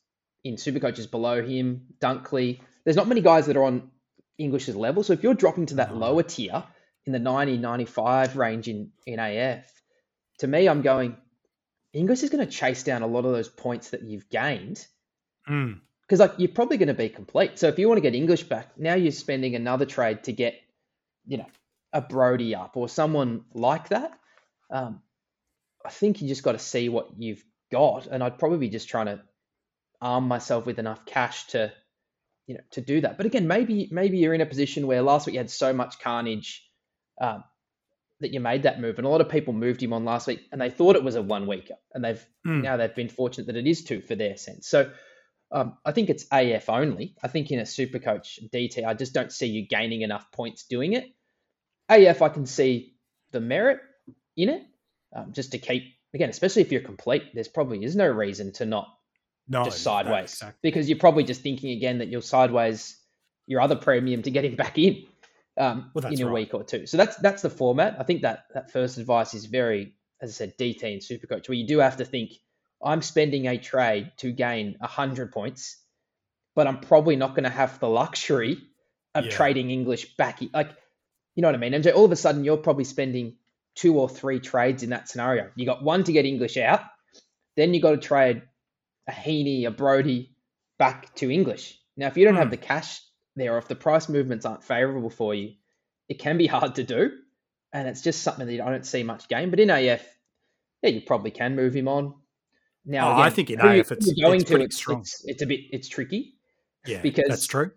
in 0.43 0.57
super 0.57 0.79
coaches 0.79 1.07
below 1.07 1.41
him, 1.41 1.87
Dunkley. 1.99 2.59
There's 2.83 2.97
not 2.97 3.07
many 3.07 3.21
guys 3.21 3.45
that 3.45 3.55
are 3.55 3.63
on 3.63 3.91
English's 4.37 4.75
level. 4.75 5.03
So 5.03 5.13
if 5.13 5.23
you're 5.23 5.33
dropping 5.33 5.67
to 5.67 5.75
that 5.75 5.95
lower 5.95 6.23
tier 6.23 6.63
in 7.05 7.13
the 7.13 7.19
90, 7.19 7.57
95 7.57 8.35
range 8.35 8.67
in, 8.67 8.91
in 9.05 9.19
AF, 9.19 9.63
to 10.39 10.47
me, 10.47 10.67
I'm 10.67 10.81
going, 10.81 11.15
English 11.93 12.23
is 12.23 12.29
going 12.29 12.45
to 12.45 12.51
chase 12.51 12.83
down 12.83 13.03
a 13.03 13.07
lot 13.07 13.23
of 13.25 13.31
those 13.31 13.47
points 13.47 13.91
that 13.91 14.03
you've 14.03 14.29
gained 14.29 14.85
Mm. 15.49 15.81
because 16.01 16.19
like 16.21 16.35
you're 16.37 16.47
probably 16.47 16.77
going 16.77 16.87
to 16.87 16.93
be 16.93 17.09
complete. 17.09 17.59
So 17.59 17.67
if 17.67 17.77
you 17.77 17.87
want 17.89 17.97
to 17.97 18.01
get 18.01 18.15
English 18.15 18.43
back, 18.43 18.77
now 18.77 18.95
you're 18.95 19.11
spending 19.11 19.55
another 19.55 19.85
trade 19.85 20.23
to 20.23 20.31
get, 20.31 20.55
you 21.25 21.37
know, 21.37 21.47
a 21.91 22.01
Brodie 22.01 22.55
up 22.55 22.77
or 22.77 22.87
someone 22.89 23.43
like 23.53 23.89
that. 23.89 24.17
Um, 24.71 25.01
I 25.85 25.89
think 25.89 26.21
you 26.21 26.27
just 26.27 26.43
got 26.43 26.53
to 26.53 26.59
see 26.59 26.89
what 26.89 27.09
you've 27.17 27.43
got, 27.71 28.07
and 28.07 28.23
I'd 28.23 28.39
probably 28.39 28.59
be 28.59 28.69
just 28.69 28.89
trying 28.89 29.07
to 29.07 29.21
arm 30.01 30.27
myself 30.27 30.65
with 30.65 30.79
enough 30.79 31.05
cash 31.05 31.47
to, 31.47 31.71
you 32.47 32.55
know, 32.55 32.61
to 32.71 32.81
do 32.81 33.01
that. 33.01 33.17
But 33.17 33.25
again, 33.25 33.47
maybe 33.47 33.87
maybe 33.91 34.17
you're 34.17 34.33
in 34.33 34.41
a 34.41 34.45
position 34.45 34.87
where 34.87 35.01
last 35.01 35.25
week 35.25 35.33
you 35.33 35.39
had 35.39 35.49
so 35.49 35.73
much 35.73 35.99
carnage 35.99 36.63
um, 37.21 37.43
that 38.19 38.33
you 38.33 38.39
made 38.39 38.63
that 38.63 38.79
move, 38.81 38.97
and 38.97 39.05
a 39.07 39.09
lot 39.09 39.21
of 39.21 39.29
people 39.29 39.53
moved 39.53 39.81
him 39.81 39.93
on 39.93 40.05
last 40.05 40.27
week, 40.27 40.41
and 40.51 40.61
they 40.61 40.69
thought 40.69 40.95
it 40.95 41.03
was 41.03 41.15
a 41.15 41.21
one 41.21 41.47
weeker, 41.47 41.75
and 41.93 42.03
they've 42.03 42.25
Mm. 42.45 42.61
now 42.61 42.75
they've 42.77 42.93
been 42.93 43.07
fortunate 43.09 43.47
that 43.47 43.55
it 43.55 43.67
is 43.67 43.83
two 43.83 44.01
for 44.01 44.15
their 44.15 44.37
sense. 44.37 44.67
So. 44.67 44.91
Um, 45.51 45.77
I 45.85 45.91
think 45.91 46.09
it's 46.09 46.25
AF 46.31 46.67
only. 46.67 47.15
I 47.21 47.27
think 47.27 47.51
in 47.51 47.59
a 47.59 47.65
super 47.67 47.99
coach 47.99 48.39
DT, 48.51 48.83
I 48.83 48.95
just 48.95 49.13
don't 49.13 49.31
see 49.31 49.45
you 49.45 49.67
gaining 49.67 50.01
enough 50.01 50.31
points 50.31 50.65
doing 50.65 50.93
it. 50.93 51.05
AF, 51.89 52.23
I 52.23 52.29
can 52.29 52.47
see 52.47 52.95
the 53.31 53.39
merit 53.39 53.79
in 54.35 54.49
it, 54.49 54.63
um, 55.15 55.31
just 55.33 55.51
to 55.51 55.57
keep 55.59 55.95
again, 56.13 56.29
especially 56.29 56.61
if 56.61 56.71
you're 56.71 56.81
complete. 56.81 57.23
There's 57.33 57.47
probably 57.47 57.83
is 57.83 57.95
no 57.95 58.07
reason 58.07 58.51
to 58.53 58.65
not 58.65 58.87
No, 59.47 59.65
just 59.65 59.81
sideways 59.81 60.33
exactly. 60.33 60.59
because 60.61 60.89
you're 60.89 60.99
probably 60.99 61.23
just 61.23 61.41
thinking 61.41 61.71
again 61.71 61.99
that 61.99 62.07
you'll 62.07 62.21
sideways 62.21 62.97
your 63.47 63.61
other 63.61 63.75
premium 63.75 64.21
to 64.23 64.31
get 64.31 64.45
him 64.45 64.55
back 64.55 64.77
in 64.77 65.05
um, 65.57 65.91
Well, 65.93 66.05
in 66.11 66.21
a 66.21 66.25
right. 66.25 66.33
week 66.33 66.53
or 66.53 66.63
two. 66.63 66.85
So 66.87 66.97
that's 66.97 67.15
that's 67.17 67.41
the 67.41 67.49
format. 67.49 67.97
I 67.99 68.03
think 68.03 68.21
that 68.21 68.45
that 68.53 68.71
first 68.71 68.97
advice 68.97 69.33
is 69.33 69.45
very, 69.45 69.95
as 70.21 70.29
I 70.29 70.33
said, 70.33 70.57
DT 70.57 70.83
and 70.83 71.01
Supercoach, 71.01 71.49
where 71.49 71.57
you 71.57 71.67
do 71.67 71.79
have 71.79 71.97
to 71.97 72.05
think 72.05 72.31
I'm 72.83 73.01
spending 73.01 73.47
a 73.47 73.57
trade 73.57 74.11
to 74.17 74.31
gain 74.31 74.77
hundred 74.81 75.31
points, 75.31 75.77
but 76.55 76.67
I'm 76.67 76.79
probably 76.79 77.15
not 77.15 77.31
going 77.31 77.43
to 77.45 77.49
have 77.49 77.79
the 77.79 77.89
luxury 77.89 78.57
of 79.15 79.25
Yeah. 79.25 79.31
trading 79.31 79.71
English 79.71 80.15
back. 80.17 80.41
Like, 80.53 80.71
you 81.35 81.41
know 81.41 81.47
what 81.47 81.55
I 81.55 81.59
mean? 81.59 81.73
And 81.73 81.85
all 81.87 82.05
of 82.05 82.11
a 82.11 82.15
sudden, 82.15 82.43
you're 82.43 82.57
probably 82.57 82.83
spending 82.83 83.37
two 83.75 83.99
or 83.99 84.07
three 84.07 84.39
trades 84.39 84.83
in 84.83 84.89
that 84.91 85.09
scenario. 85.09 85.49
You 85.55 85.65
got 85.65 85.83
one 85.83 86.03
to 86.03 86.11
get 86.11 86.25
English 86.25 86.57
out, 86.57 86.81
then 87.55 87.73
you 87.73 87.81
got 87.81 87.91
to 87.91 87.97
trade 87.97 88.43
a 89.07 89.11
Heaney, 89.11 89.65
a 89.65 89.71
Brodie 89.71 90.35
back 90.77 91.13
to 91.15 91.31
English. 91.31 91.79
Now, 91.97 92.07
if 92.07 92.17
you 92.17 92.25
don't 92.25 92.35
have 92.35 92.47
hmm. 92.47 92.51
the 92.51 92.57
cash 92.57 93.01
there, 93.35 93.55
or 93.55 93.57
if 93.57 93.67
the 93.67 93.75
price 93.75 94.09
movements 94.09 94.45
aren't 94.45 94.63
favourable 94.63 95.09
for 95.09 95.33
you, 95.33 95.53
it 96.09 96.19
can 96.19 96.37
be 96.37 96.47
hard 96.55 96.75
to 96.75 96.83
do. 96.83 97.11
And 97.71 97.87
it's 97.87 98.01
just 98.01 98.21
something 98.21 98.45
that 98.45 98.61
I 98.61 98.69
don't 98.69 98.85
see 98.85 99.01
much 99.01 99.27
game. 99.27 99.49
But 99.49 99.59
in 99.59 99.71
AF, 99.71 100.05
yeah, 100.83 100.89
you 100.89 101.01
probably 101.01 101.31
can 101.31 101.55
move 101.55 101.75
him 101.75 101.87
on. 101.87 102.13
Now, 102.85 103.09
Oh, 103.09 103.13
again, 103.13 103.25
I 103.25 103.29
think 103.31 103.49
in 103.49 103.59
AF 103.59 103.91
it's- 103.91 104.11
you're 104.15 104.27
going 104.29 104.41
it's 104.41 104.49
to, 104.49 104.61
it's. 104.61 104.89
It's, 104.89 105.25
it's 105.25 105.41
a 105.41 105.45
bit, 105.47 105.61
it's 105.71 105.87
tricky. 105.87 106.35
Yeah, 106.85 107.01
because- 107.01 107.29
that's 107.29 107.47
true. 107.47 107.71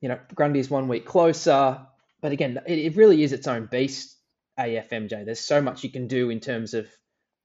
You 0.00 0.08
know, 0.08 0.18
Grundy's 0.34 0.70
one 0.70 0.88
week 0.88 1.04
closer. 1.04 1.84
But 2.20 2.32
again, 2.32 2.58
it, 2.66 2.78
it 2.78 2.96
really 2.96 3.22
is 3.22 3.32
its 3.32 3.46
own 3.46 3.66
beast, 3.66 4.16
AFMJ. 4.58 5.24
There's 5.24 5.40
so 5.40 5.60
much 5.60 5.84
you 5.84 5.90
can 5.90 6.06
do 6.06 6.30
in 6.30 6.40
terms 6.40 6.74
of 6.74 6.88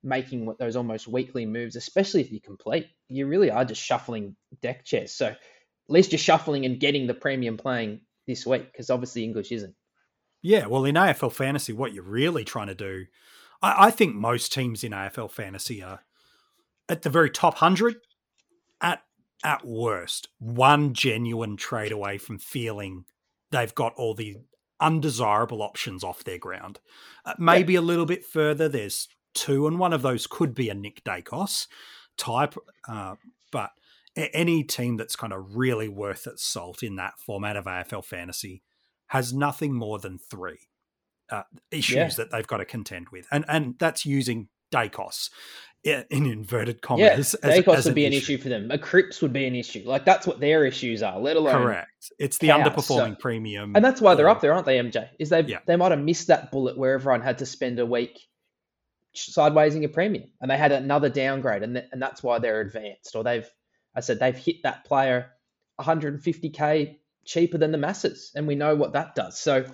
making 0.04 0.45
what 0.45 0.58
those 0.58 0.76
almost 0.76 1.08
weekly 1.08 1.45
moves, 1.45 1.76
especially 1.76 2.21
if 2.21 2.32
you 2.32 2.41
complete. 2.41 2.88
You 3.08 3.28
really 3.28 3.52
are 3.52 3.65
just 3.65 3.82
shuffling 3.82 4.36
deck 4.62 4.84
chairs. 4.84 5.13
So 5.13 5.28
at 5.28 5.38
least 5.88 6.12
you're 6.12 6.19
shuffling 6.19 6.65
and 6.65 6.80
getting 6.80 7.08
the 7.08 7.13
premium 7.13 7.58
playing 7.58 8.02
this 8.28 8.45
week 8.45 8.71
because 8.71 8.89
obviously 8.89 9.23
English 9.23 9.52
isn't. 9.52 9.76
Yeah, 10.41 10.65
well, 10.65 10.84
in 10.84 10.95
AFL 10.95 11.32
fantasy, 11.32 11.71
what 11.71 11.93
you're 11.93 12.04
really 12.04 12.43
trying 12.43 12.67
to 12.67 12.76
do, 12.76 13.06
I, 13.62 13.88
I 13.88 13.91
think 13.91 14.13
most 14.13 14.52
teams 14.52 14.84
in 14.84 14.91
AFL 14.91 15.32
fantasy 15.32 15.82
are 15.82 16.02
at 16.89 17.04
the 17.04 17.10
very 17.10 17.30
top 17.30 17.56
hundred, 17.56 17.95
at 18.82 19.04
at 19.43 19.65
worst, 19.65 20.30
one 20.39 20.93
genuine 20.93 21.58
trade 21.58 21.91
away 21.91 22.17
from 22.17 22.39
feeling 22.39 23.06
they've 23.52 23.76
got 23.76 23.93
all 23.95 24.13
the 24.13 24.38
undesirable 24.83 25.61
options 25.63 26.03
off 26.03 26.23
their 26.23 26.37
ground. 26.37 26.79
Uh, 27.25 27.33
maybe 27.39 27.75
a 27.75 27.81
little 27.81 28.05
bit 28.05 28.25
further, 28.25 28.67
there's 28.69 29.07
two, 29.33 29.65
and 29.65 29.79
one 29.79 29.93
of 29.93 30.01
those 30.01 30.27
could 30.27 30.53
be 30.53 30.69
a 30.69 30.73
Nick 30.75 31.03
Daicos 31.03 31.67
type, 32.17 32.53
uh, 32.87 33.15
but 33.51 33.71
any 34.15 34.63
team 34.63 34.97
that's 34.97 35.15
kind 35.15 35.33
of 35.33 35.55
really 35.55 35.87
worth 35.87 36.27
its 36.27 36.43
salt 36.43 36.83
in 36.83 36.97
that 36.97 37.13
format 37.17 37.55
of 37.55 37.65
AFL 37.65 38.05
fantasy 38.05 38.61
has 39.07 39.33
nothing 39.33 39.73
more 39.73 39.97
than 39.99 40.19
three 40.19 40.59
uh, 41.31 41.43
issues 41.71 41.95
Yeah. 41.95 42.09
that 42.17 42.31
they've 42.31 42.45
got 42.45 42.57
to 42.57 42.65
contend 42.65 43.07
with, 43.09 43.25
and 43.31 43.45
and 43.47 43.75
that's 43.79 44.05
using 44.05 44.49
Daicos 44.73 45.29
in 45.83 46.05
inverted 46.25 46.77
Yeah, 46.77 46.81
commas. 46.81 47.33
as- 47.36 47.63
Daicos 47.63 47.75
as 47.75 47.86
would 47.86 47.95
be 47.95 48.05
an 48.05 48.13
issue 48.13 48.38
for 48.38 48.47
them. 48.49 48.71
A 48.71 48.77
Cripps 48.77 49.21
would 49.21 49.33
be 49.33 49.45
an 49.45 49.53
issue. 49.55 49.83
Like 49.86 50.05
that's 50.05 50.25
what 50.25 50.39
their 50.39 50.65
issues 50.65 51.03
are, 51.03 51.19
let 51.19 51.36
alone 51.36 51.53
Correct. 51.62 51.89
It's 52.19 52.38
the 52.38 52.47
chaos, 52.47 52.67
underperforming 52.67 53.15
so- 53.15 53.15
premium, 53.19 53.75
And 53.75 53.83
that's 53.83 53.99
why 54.01 54.15
they're 54.15 54.29
up 54.29 54.39
there, 54.41 54.53
aren't 54.53 54.65
they, 54.65 54.77
MJ? 54.79 55.09
Is 55.19 55.29
they 55.29 55.41
Yeah. 55.41 55.59
they 55.65 55.75
might 55.75 55.91
have 55.91 55.99
missed 56.01 56.27
that 56.27 56.51
bullet 56.51 56.77
where 56.77 56.93
everyone 56.93 57.21
had 57.21 57.38
to 57.39 57.45
spend 57.45 57.79
a 57.79 57.86
week 57.86 58.19
sidewaysing 59.15 59.83
a 59.83 59.89
premium, 59.89 60.29
and 60.41 60.49
they 60.49 60.57
had 60.57 60.71
another 60.71 61.09
downgrade, 61.09 61.62
and 61.63 61.75
th- 61.75 61.88
and 61.91 62.01
that's 62.01 62.23
why 62.23 62.39
they're 62.39 62.62
advanced. 62.62 63.15
Or 63.15 63.23
they've, 63.23 63.47
I 63.95 63.99
said, 63.99 64.19
they've 64.19 64.36
hit 64.38 64.63
that 64.63 64.86
player 64.86 65.31
150k 65.79 66.97
cheaper 67.25 67.57
than 67.57 67.71
the 67.71 67.77
masses, 67.77 68.31
and 68.36 68.47
we 68.47 68.55
know 68.55 68.75
what 68.75 68.93
that 68.93 69.15
does. 69.15 69.38
So 69.39 69.65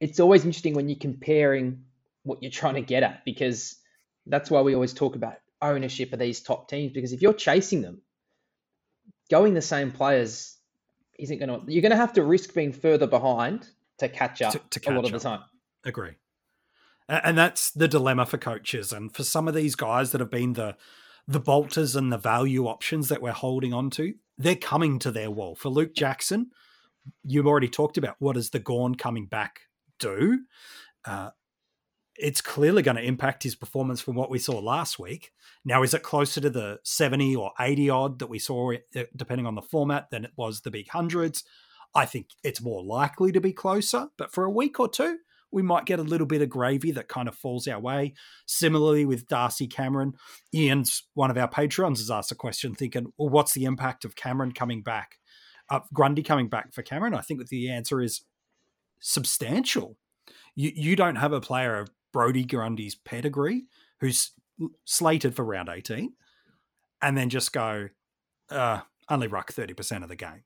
it's 0.00 0.20
always 0.20 0.44
interesting 0.44 0.74
when 0.74 0.88
you're 0.88 0.98
comparing 0.98 1.84
what 2.22 2.42
you're 2.42 2.50
trying 2.52 2.74
to 2.74 2.80
get 2.82 3.02
at, 3.02 3.24
because 3.24 3.76
that's 4.26 4.50
why 4.50 4.60
we 4.60 4.74
always 4.74 4.92
talk 4.94 5.16
about 5.16 5.36
ownership 5.62 6.12
of 6.12 6.18
these 6.18 6.40
top 6.40 6.68
teams. 6.68 6.92
Because 6.92 7.12
if 7.12 7.22
you're 7.22 7.32
chasing 7.34 7.82
them, 7.82 8.02
going 9.30 9.54
the 9.54 9.62
same 9.62 9.90
players 9.92 10.56
isn't 11.18 11.38
going 11.38 11.48
to. 11.48 11.72
You're 11.72 11.82
going 11.82 11.90
to 11.90 11.96
have 11.96 12.12
to 12.14 12.22
risk 12.24 12.54
being 12.54 12.72
further 12.72 13.06
behind 13.06 13.68
to 13.98 14.08
catch 14.08 14.42
up 14.42 14.52
To- 14.70 14.80
to 14.80 14.90
a 14.90 14.92
lot 14.92 15.04
of 15.04 15.12
catch 15.12 15.22
the 15.22 15.28
up. 15.28 15.40
time. 15.40 15.48
Agree. 15.84 16.12
And 17.08 17.36
that's 17.36 17.70
the 17.70 17.86
dilemma 17.86 18.24
for 18.24 18.38
coaches 18.38 18.90
and 18.92 19.14
for 19.14 19.24
some 19.24 19.46
of 19.46 19.54
these 19.54 19.74
guys 19.74 20.12
that 20.12 20.20
have 20.20 20.30
been 20.30 20.54
the 20.54 20.76
the 21.28 21.40
bolters 21.40 21.96
and 21.96 22.10
the 22.12 22.18
value 22.18 22.66
options 22.66 23.08
that 23.08 23.22
we're 23.22 23.32
holding 23.32 23.72
on 23.72 23.88
to, 23.90 24.14
they're 24.36 24.56
coming 24.56 24.98
to 24.98 25.10
their 25.10 25.30
wall. 25.30 25.54
For 25.54 25.70
Luke 25.70 25.94
Jackson, 25.94 26.50
you've 27.22 27.46
already 27.46 27.68
talked 27.68 27.96
about 27.96 28.16
what 28.18 28.34
does 28.34 28.50
the 28.50 28.58
Gawn 28.58 28.94
coming 28.94 29.24
back 29.26 29.60
do? 29.98 30.40
Uh, 31.06 31.30
it's 32.16 32.40
clearly 32.40 32.82
going 32.82 32.96
to 32.96 33.02
impact 33.02 33.42
his 33.42 33.54
performance 33.54 34.00
from 34.00 34.14
what 34.14 34.30
we 34.30 34.38
saw 34.38 34.58
last 34.58 34.98
week. 34.98 35.32
Now, 35.64 35.82
is 35.82 35.94
it 35.94 36.02
closer 36.02 36.40
to 36.40 36.50
the 36.50 36.78
70 36.84 37.34
or 37.34 37.52
80 37.58 37.90
odd 37.90 38.18
that 38.20 38.28
we 38.28 38.38
saw, 38.38 38.72
depending 39.16 39.46
on 39.46 39.54
the 39.54 39.62
format, 39.62 40.10
than 40.10 40.24
it 40.24 40.32
was 40.36 40.60
the 40.60 40.70
big 40.70 40.88
hundreds? 40.88 41.44
I 41.94 42.06
think 42.06 42.28
it's 42.42 42.60
more 42.60 42.82
likely 42.82 43.32
to 43.32 43.40
be 43.40 43.52
closer, 43.52 44.08
but 44.16 44.32
for 44.32 44.44
a 44.44 44.50
week 44.50 44.78
or 44.80 44.88
two, 44.88 45.18
we 45.54 45.62
might 45.62 45.86
get 45.86 46.00
a 46.00 46.02
little 46.02 46.26
bit 46.26 46.42
of 46.42 46.50
gravy 46.50 46.90
that 46.90 47.08
kind 47.08 47.28
of 47.28 47.36
falls 47.36 47.68
our 47.68 47.78
way. 47.78 48.14
Similarly 48.46 49.04
with 49.04 49.28
Darcy 49.28 49.68
Cameron, 49.68 50.14
Ian's 50.52 51.04
one 51.14 51.30
of 51.30 51.38
our 51.38 51.46
patrons 51.46 52.00
has 52.00 52.10
asked 52.10 52.32
a 52.32 52.36
question 52.36 52.74
thinking, 52.74 53.12
well, 53.16 53.28
what's 53.28 53.54
the 53.54 53.64
impact 53.64 54.04
of 54.04 54.16
Cameron 54.16 54.50
coming 54.50 54.82
back? 54.82 55.18
Uh, 55.70 55.80
Grundy 55.92 56.24
coming 56.24 56.48
back 56.48 56.74
for 56.74 56.82
Cameron? 56.82 57.14
I 57.14 57.20
think 57.20 57.46
the 57.48 57.70
answer 57.70 58.02
is 58.02 58.22
substantial. 58.98 59.96
You, 60.56 60.72
you 60.74 60.96
don't 60.96 61.16
have 61.16 61.32
a 61.32 61.40
player 61.40 61.78
of 61.78 61.90
Brodie 62.14 62.44
Grundy's 62.44 62.94
pedigree 62.94 63.64
who's 63.98 64.30
slated 64.84 65.34
for 65.34 65.44
round 65.44 65.68
18 65.68 66.12
and 67.02 67.18
then 67.18 67.28
just 67.28 67.52
go, 67.52 67.88
uh, 68.50 68.80
only 69.10 69.26
ruck 69.26 69.52
30% 69.52 70.04
of 70.04 70.08
the 70.08 70.14
game. 70.16 70.44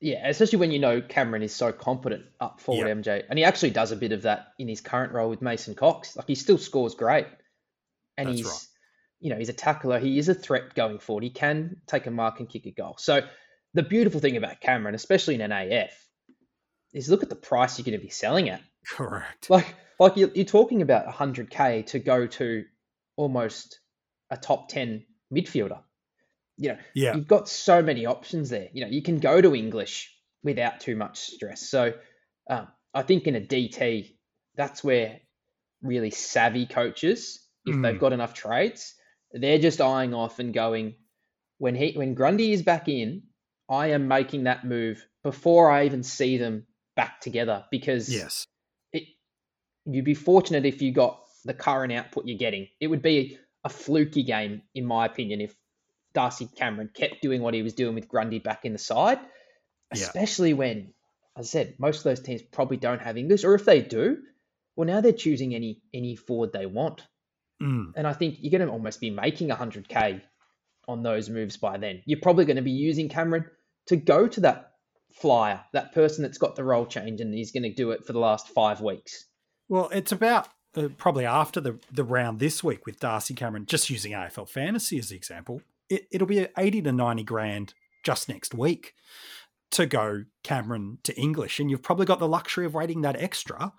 Yeah, 0.00 0.28
especially 0.28 0.60
when 0.60 0.70
you 0.70 0.78
know 0.78 1.00
Cameron 1.00 1.42
is 1.42 1.52
so 1.54 1.72
competent 1.72 2.24
up 2.40 2.60
forward, 2.60 2.86
Yeah. 2.86 2.94
MJ, 2.94 3.24
and 3.28 3.36
he 3.38 3.44
actually 3.44 3.70
does 3.70 3.90
a 3.92 3.96
bit 3.96 4.12
of 4.12 4.22
that 4.22 4.52
in 4.58 4.68
his 4.68 4.80
current 4.80 5.12
role 5.12 5.28
with 5.28 5.42
Mason 5.42 5.74
Cox. 5.74 6.16
Like 6.16 6.26
he 6.28 6.34
still 6.36 6.58
scores 6.58 6.94
great, 6.94 7.26
and 8.16 8.28
That's 8.28 8.38
he's, 8.38 8.46
right. 8.46 8.66
you 9.20 9.30
know, 9.30 9.38
he's 9.38 9.48
a 9.48 9.52
tackler. 9.52 9.98
He 10.00 10.18
is 10.18 10.28
a 10.28 10.34
threat 10.34 10.74
going 10.74 10.98
forward. 10.98 11.24
He 11.24 11.30
can 11.30 11.76
take 11.86 12.06
a 12.06 12.10
mark 12.10 12.40
and 12.40 12.48
kick 12.48 12.66
a 12.66 12.72
goal. 12.72 12.96
So 12.98 13.26
the 13.74 13.82
beautiful 13.82 14.20
thing 14.20 14.36
about 14.36 14.60
Cameron, 14.60 14.94
especially 14.96 15.34
in 15.36 15.40
an 15.40 15.52
AF, 15.52 15.92
is 16.92 17.08
look 17.08 17.22
at 17.22 17.28
the 17.28 17.36
price 17.36 17.78
you're 17.78 17.84
going 17.84 17.98
to 17.98 18.04
be 18.04 18.10
selling 18.10 18.48
at. 18.48 18.60
Correct. 18.86 19.50
Like, 19.50 19.74
like 20.02 20.16
you're, 20.16 20.30
you're 20.34 20.44
talking 20.44 20.82
about 20.82 21.06
100k 21.06 21.86
to 21.86 21.98
go 21.98 22.26
to 22.26 22.64
almost 23.16 23.80
a 24.30 24.36
top 24.36 24.68
10 24.68 25.04
midfielder. 25.32 25.80
You 26.56 26.70
know, 26.70 26.78
Yeah. 26.94 27.16
you've 27.16 27.28
got 27.28 27.48
so 27.48 27.82
many 27.82 28.06
options 28.06 28.50
there. 28.50 28.68
You 28.72 28.82
know, 28.84 28.90
you 28.90 29.02
can 29.02 29.18
go 29.18 29.40
to 29.40 29.54
English 29.54 30.14
without 30.42 30.80
too 30.80 30.96
much 30.96 31.18
stress. 31.18 31.68
So 31.68 31.94
um, 32.48 32.68
I 32.92 33.02
think 33.02 33.26
in 33.26 33.36
a 33.36 33.40
DT, 33.40 34.14
that's 34.56 34.84
where 34.84 35.20
really 35.82 36.10
savvy 36.10 36.66
coaches, 36.66 37.46
if 37.66 37.80
they've 37.80 37.96
Mm. 37.96 38.00
got 38.00 38.12
enough 38.12 38.34
trades, 38.34 38.94
they're 39.32 39.58
just 39.58 39.80
eyeing 39.80 40.14
off 40.14 40.38
and 40.38 40.52
going, 40.52 40.94
when 41.58 41.74
he 41.74 41.92
when 41.92 42.14
Grundy 42.14 42.52
is 42.52 42.62
back 42.62 42.88
in, 42.88 43.22
I 43.68 43.88
am 43.88 44.08
making 44.08 44.44
that 44.44 44.64
move 44.64 45.06
before 45.22 45.70
I 45.70 45.86
even 45.86 46.02
see 46.02 46.38
them 46.38 46.66
back 46.96 47.20
together 47.20 47.64
because 47.70 48.08
Yes. 48.08 48.46
You'd 49.86 50.04
be 50.04 50.14
fortunate 50.14 50.64
if 50.66 50.82
you 50.82 50.92
got 50.92 51.20
the 51.44 51.54
current 51.54 51.92
output 51.92 52.26
you're 52.26 52.38
getting. 52.38 52.68
It 52.80 52.86
would 52.88 53.02
be 53.02 53.38
a 53.64 53.68
fluky 53.68 54.22
game, 54.22 54.62
in 54.74 54.84
my 54.84 55.06
opinion, 55.06 55.40
if 55.40 55.54
Darcy 56.14 56.46
Cameron 56.46 56.90
kept 56.94 57.22
doing 57.22 57.42
what 57.42 57.54
he 57.54 57.62
was 57.62 57.74
doing 57.74 57.94
with 57.94 58.08
Grundy 58.08 58.38
back 58.38 58.64
in 58.64 58.72
the 58.72 58.78
side, 58.78 59.18
Yeah. 59.94 60.02
especially 60.02 60.52
when, 60.54 60.94
as 61.36 61.46
I 61.46 61.48
said, 61.48 61.74
most 61.78 61.98
of 61.98 62.04
those 62.04 62.20
teams 62.20 62.42
probably 62.42 62.76
don't 62.76 63.00
have 63.02 63.16
English, 63.16 63.44
or 63.44 63.54
if 63.54 63.64
they 63.64 63.80
do, 63.80 64.18
well, 64.76 64.86
now 64.86 65.00
they're 65.00 65.12
choosing 65.12 65.54
any 65.54 65.82
any 65.92 66.16
forward 66.16 66.52
they 66.52 66.66
want. 66.66 67.02
Mm. 67.62 67.92
And 67.96 68.06
I 68.06 68.12
think 68.12 68.38
you're 68.40 68.50
going 68.56 68.66
to 68.66 68.72
almost 68.72 69.00
be 69.00 69.10
making 69.10 69.48
100k 69.48 70.22
on 70.88 71.02
those 71.02 71.28
moves 71.30 71.56
by 71.56 71.76
then. 71.78 72.02
You're 72.06 72.20
probably 72.20 72.44
going 72.44 72.56
to 72.56 72.62
be 72.62 72.72
using 72.72 73.08
Cameron 73.08 73.46
to 73.86 73.96
go 73.96 74.26
to 74.26 74.40
that 74.40 74.72
flyer, 75.20 75.62
that 75.72 75.92
person 75.92 76.22
that's 76.22 76.38
got 76.38 76.56
the 76.56 76.64
role 76.64 76.86
change, 76.86 77.20
and 77.20 77.32
he's 77.32 77.52
going 77.52 77.62
to 77.64 77.74
do 77.74 77.90
it 77.92 78.04
for 78.06 78.12
the 78.12 78.18
last 78.18 78.48
five 78.48 78.80
weeks. 78.80 79.26
Well, 79.72 79.88
it's 79.90 80.12
about 80.12 80.48
uh, 80.76 80.88
probably 80.98 81.24
after 81.24 81.58
the, 81.58 81.78
the 81.90 82.04
round 82.04 82.40
this 82.40 82.62
week 82.62 82.84
with 82.84 83.00
Darcy 83.00 83.32
Cameron, 83.32 83.64
just 83.64 83.88
using 83.88 84.12
AFL 84.12 84.46
fantasy 84.46 84.98
as 84.98 85.08
the 85.08 85.16
example, 85.16 85.62
it, 85.88 86.06
it'll 86.12 86.26
be 86.26 86.46
80 86.58 86.82
to 86.82 86.92
90 86.92 87.22
grand 87.22 87.72
just 88.04 88.28
next 88.28 88.52
week 88.52 88.92
to 89.70 89.86
go 89.86 90.24
Cameron 90.44 90.98
to 91.04 91.16
English. 91.18 91.58
And 91.58 91.70
you've 91.70 91.82
probably 91.82 92.04
got 92.04 92.18
the 92.18 92.28
luxury 92.28 92.66
of 92.66 92.74
waiting 92.74 93.00
that 93.00 93.16
extra. 93.16 93.72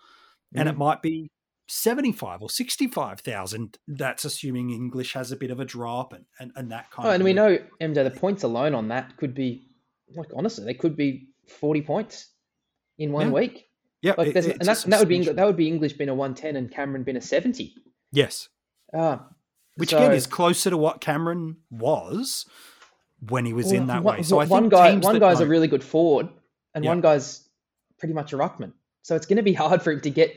And 0.56 0.67
it 0.67 0.75
might 0.75 1.03
be 1.03 1.29
75 1.67 2.41
or 2.41 2.49
65,000. 2.49 3.77
That's 3.88 4.25
assuming 4.25 4.71
English 4.71 5.13
has 5.13 5.32
a 5.32 5.36
bit 5.36 5.51
of 5.51 5.60
a 5.60 5.65
drop 5.65 6.13
and, 6.13 6.25
and, 6.39 6.51
and 6.56 6.71
that 6.71 6.89
kind 6.89 7.08
Oh, 7.08 7.10
of 7.12 7.15
and 7.15 7.23
we 7.23 7.34
know 7.34 7.60
MJ, 7.79 8.03
the 8.03 8.19
points 8.19 8.41
alone 8.41 8.73
on 8.73 8.88
that 8.88 9.15
could 9.17 9.36
be 9.36 9.67
like 10.15 10.29
honestly, 10.36 10.65
they 10.65 10.73
could 10.73 10.97
be 10.97 11.27
40 11.60 11.84
points 11.84 12.29
in 12.97 13.12
one 13.12 13.27
Yeah. 13.27 13.34
week. 13.34 13.67
Yeah, 14.03 14.13
Like 14.17 14.27
it- 14.27 14.35
and, 14.45 14.61
that, 14.67 14.83
and 14.83 14.91
that 14.93 14.99
would 14.99 15.07
be 15.07 15.23
that 15.23 15.45
would 15.45 15.55
be 15.55 15.67
English 15.67 15.93
being 15.93 16.09
a 16.09 16.13
110 16.13 16.55
and 16.57 16.69
Cameron 16.69 17.03
being 17.03 17.17
a 17.17 17.21
70. 17.21 17.73
Yes. 18.11 18.49
Ah, 18.93 19.29
Which 19.77 19.89
so- 19.91 19.97
again 19.97 20.11
is 20.11 20.27
closer 20.27 20.69
to 20.69 20.77
what 20.77 20.99
Cameron 21.01 21.57
was 21.71 22.45
when 23.29 23.45
he 23.45 23.53
was 23.53 23.71
in 23.71 23.87
that 23.87 24.03
one- 24.03 24.17
way. 24.17 24.23
So 24.23 24.37
I 24.39 24.45
one 24.45 24.63
think 24.63 24.73
guy, 24.73 24.95
one 24.97 25.19
guy's 25.19 25.39
a 25.39 25.47
really 25.47 25.67
good 25.67 25.83
forward, 25.83 26.27
and 26.75 26.83
Yeah. 26.83 26.91
one 26.91 27.01
guy's 27.01 27.47
pretty 27.97 28.13
much 28.13 28.33
a 28.33 28.37
ruckman. 28.37 28.73
So 29.03 29.15
it's 29.15 29.25
going 29.25 29.37
to 29.37 29.43
be 29.43 29.53
hard 29.53 29.81
for 29.81 29.91
him 29.91 30.01
to 30.01 30.09
get. 30.09 30.35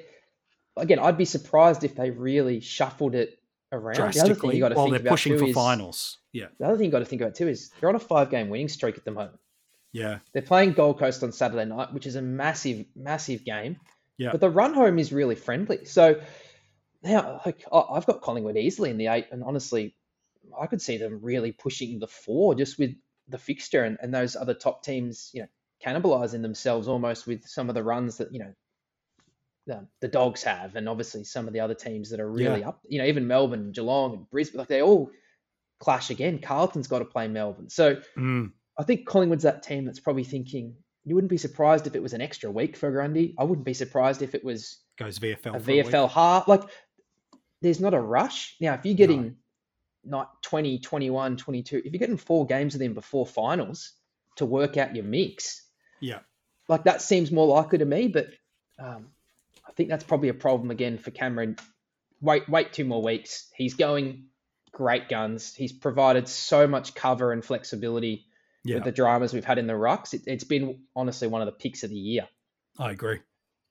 Again, 0.76 0.98
I'd 1.00 1.18
be 1.18 1.24
surprised 1.24 1.82
if 1.84 1.96
they 1.96 2.10
really 2.10 2.60
shuffled 2.60 3.14
it 3.16 3.38
around. 3.72 3.96
The 3.96 4.02
other 4.04 4.12
thing 4.12 4.22
drastically 4.26 4.54
you 4.56 4.60
got 4.60 4.68
to 4.68 4.74
while 4.76 4.84
think 4.86 4.92
they're 4.92 5.00
about 5.00 5.10
pushing 5.10 5.38
for 5.38 5.46
is, 5.46 5.54
finals. 5.54 6.18
Yeah, 6.32 6.46
The 6.60 6.66
other 6.66 6.76
thing 6.76 6.84
you 6.86 6.90
got 6.92 6.98
to 7.00 7.04
think 7.04 7.20
about 7.22 7.34
too 7.34 7.48
is 7.48 7.70
they're 7.80 7.88
on 7.88 7.94
a 7.96 7.98
five-game 8.00 8.48
winning 8.48 8.68
streak 8.68 8.96
at 8.96 9.04
the 9.04 9.10
moment. 9.10 9.38
Yeah, 9.96 10.18
They're 10.32 10.42
playing 10.42 10.72
Gold 10.72 10.98
Coast 10.98 11.22
on 11.22 11.32
Saturday 11.32 11.64
night, 11.64 11.92
which 11.94 12.06
is 12.06 12.16
a 12.16 12.22
massive, 12.22 12.86
massive 12.94 13.44
game. 13.44 13.78
Yeah. 14.18 14.30
But 14.32 14.40
the 14.40 14.50
run 14.50 14.74
home 14.74 14.98
is 14.98 15.12
really 15.12 15.34
friendly. 15.34 15.84
So 15.84 16.20
now, 17.02 17.40
like, 17.46 17.64
I- 17.72 17.94
I've 17.94 18.06
got 18.06 18.20
Collingwood 18.22 18.56
easily 18.56 18.90
in 18.90 18.98
the 18.98 19.06
eight, 19.08 19.26
and 19.30 19.42
honestly, 19.42 19.94
I 20.58 20.66
could 20.66 20.82
see 20.82 20.96
them 20.98 21.20
really 21.22 21.52
pushing 21.52 21.98
the 21.98 22.06
four 22.06 22.54
just 22.54 22.78
with 22.78 22.92
the 23.28 23.38
fixture 23.38 23.84
and, 23.84 23.98
and 24.00 24.12
those 24.14 24.36
other 24.36 24.54
top 24.54 24.82
teams, 24.84 25.30
you 25.34 25.42
know, 25.42 25.48
cannibalizing 25.84 26.42
themselves 26.42 26.88
almost 26.88 27.26
with 27.26 27.46
some 27.46 27.68
of 27.68 27.74
the 27.74 27.82
runs 27.82 28.16
that 28.18 28.32
you 28.32 28.38
know 28.40 28.54
the, 29.66 29.86
the 30.00 30.08
dogs 30.08 30.42
have, 30.44 30.76
and 30.76 30.88
obviously 30.88 31.24
some 31.24 31.46
of 31.46 31.52
the 31.52 31.60
other 31.60 31.74
teams 31.74 32.10
that 32.10 32.20
are 32.20 32.30
really 32.30 32.62
up. 32.64 32.80
You 32.88 32.98
know, 32.98 33.06
even 33.06 33.26
Melbourne, 33.26 33.72
Geelong, 33.72 34.14
and 34.14 34.30
Brisbane, 34.30 34.58
like 34.58 34.68
they 34.68 34.82
all 34.82 35.10
clash 35.80 36.10
again. 36.10 36.38
Carlton's 36.40 36.88
got 36.88 37.00
to 37.00 37.04
play 37.04 37.28
Melbourne, 37.28 37.68
so. 37.68 38.00
Mm, 38.16 38.52
I 38.78 38.82
think 38.82 39.06
Collingwood's 39.06 39.44
that 39.44 39.62
team 39.62 39.84
that's 39.84 40.00
probably 40.00 40.24
thinking 40.24 40.76
you 41.06 41.14
wouldn't 41.14 41.30
be 41.30 41.38
surprised 41.38 41.86
if 41.86 41.94
it 41.94 42.02
was 42.02 42.12
an 42.12 42.20
extra 42.20 42.50
week 42.50 42.76
for 42.76 42.90
Grundy. 42.90 43.34
I 43.38 43.44
wouldn't 43.44 43.64
be 43.64 43.74
surprised 43.74 44.22
if 44.22 44.34
it 44.34 44.44
was 44.44 44.80
goes 44.98 45.20
VFL. 45.20 45.54
a. 45.54 45.60
VFL 45.60 46.10
half. 46.10 46.48
Like, 46.48 46.62
there's 47.62 47.80
not 47.80 47.94
a 47.94 48.00
rush. 48.00 48.56
Now, 48.60 48.74
if 48.74 48.84
you're 48.84 48.94
getting 48.94 49.36
not 50.04 50.42
20, 50.42 50.80
21, 50.80 51.36
22, 51.36 51.82
if 51.84 51.92
you're 51.92 51.98
getting 51.98 52.16
four 52.16 52.44
games 52.44 52.74
of 52.74 52.80
them 52.80 52.92
before 52.92 53.24
finals 53.24 53.92
to 54.34 54.44
work 54.44 54.76
out 54.76 54.96
your 54.96 55.04
mix, 55.04 55.62
Yeah, 56.00 56.18
like 56.68 56.84
that 56.84 57.00
seems 57.00 57.30
more 57.30 57.46
likely 57.46 57.78
to 57.78 57.84
me. 57.84 58.08
But 58.08 58.30
um, 58.78 59.06
I 59.66 59.72
think 59.72 59.88
that's 59.88 60.04
probably 60.04 60.28
a 60.28 60.34
problem 60.34 60.72
again 60.72 60.98
for 60.98 61.12
Cameron. 61.12 61.56
Wait, 62.20 62.48
wait 62.48 62.72
two 62.72 62.84
more 62.84 63.02
weeks. 63.02 63.48
He's 63.54 63.74
going 63.74 64.24
great 64.72 65.08
guns. 65.08 65.54
He's 65.54 65.72
provided 65.72 66.26
so 66.26 66.66
much 66.66 66.94
cover 66.94 67.32
and 67.32 67.44
flexibility 67.44 68.26
yeah, 68.66 68.76
with 68.76 68.84
the 68.84 68.92
dramas 68.92 69.32
we've 69.32 69.44
had 69.44 69.58
in 69.58 69.66
the 69.66 69.74
rucks. 69.74 70.14
It, 70.14 70.22
it's 70.26 70.44
been 70.44 70.80
honestly 70.94 71.28
one 71.28 71.42
of 71.42 71.46
the 71.46 71.52
picks 71.52 71.82
of 71.82 71.90
the 71.90 71.96
year. 71.96 72.28
I 72.78 72.90
agree. 72.90 73.20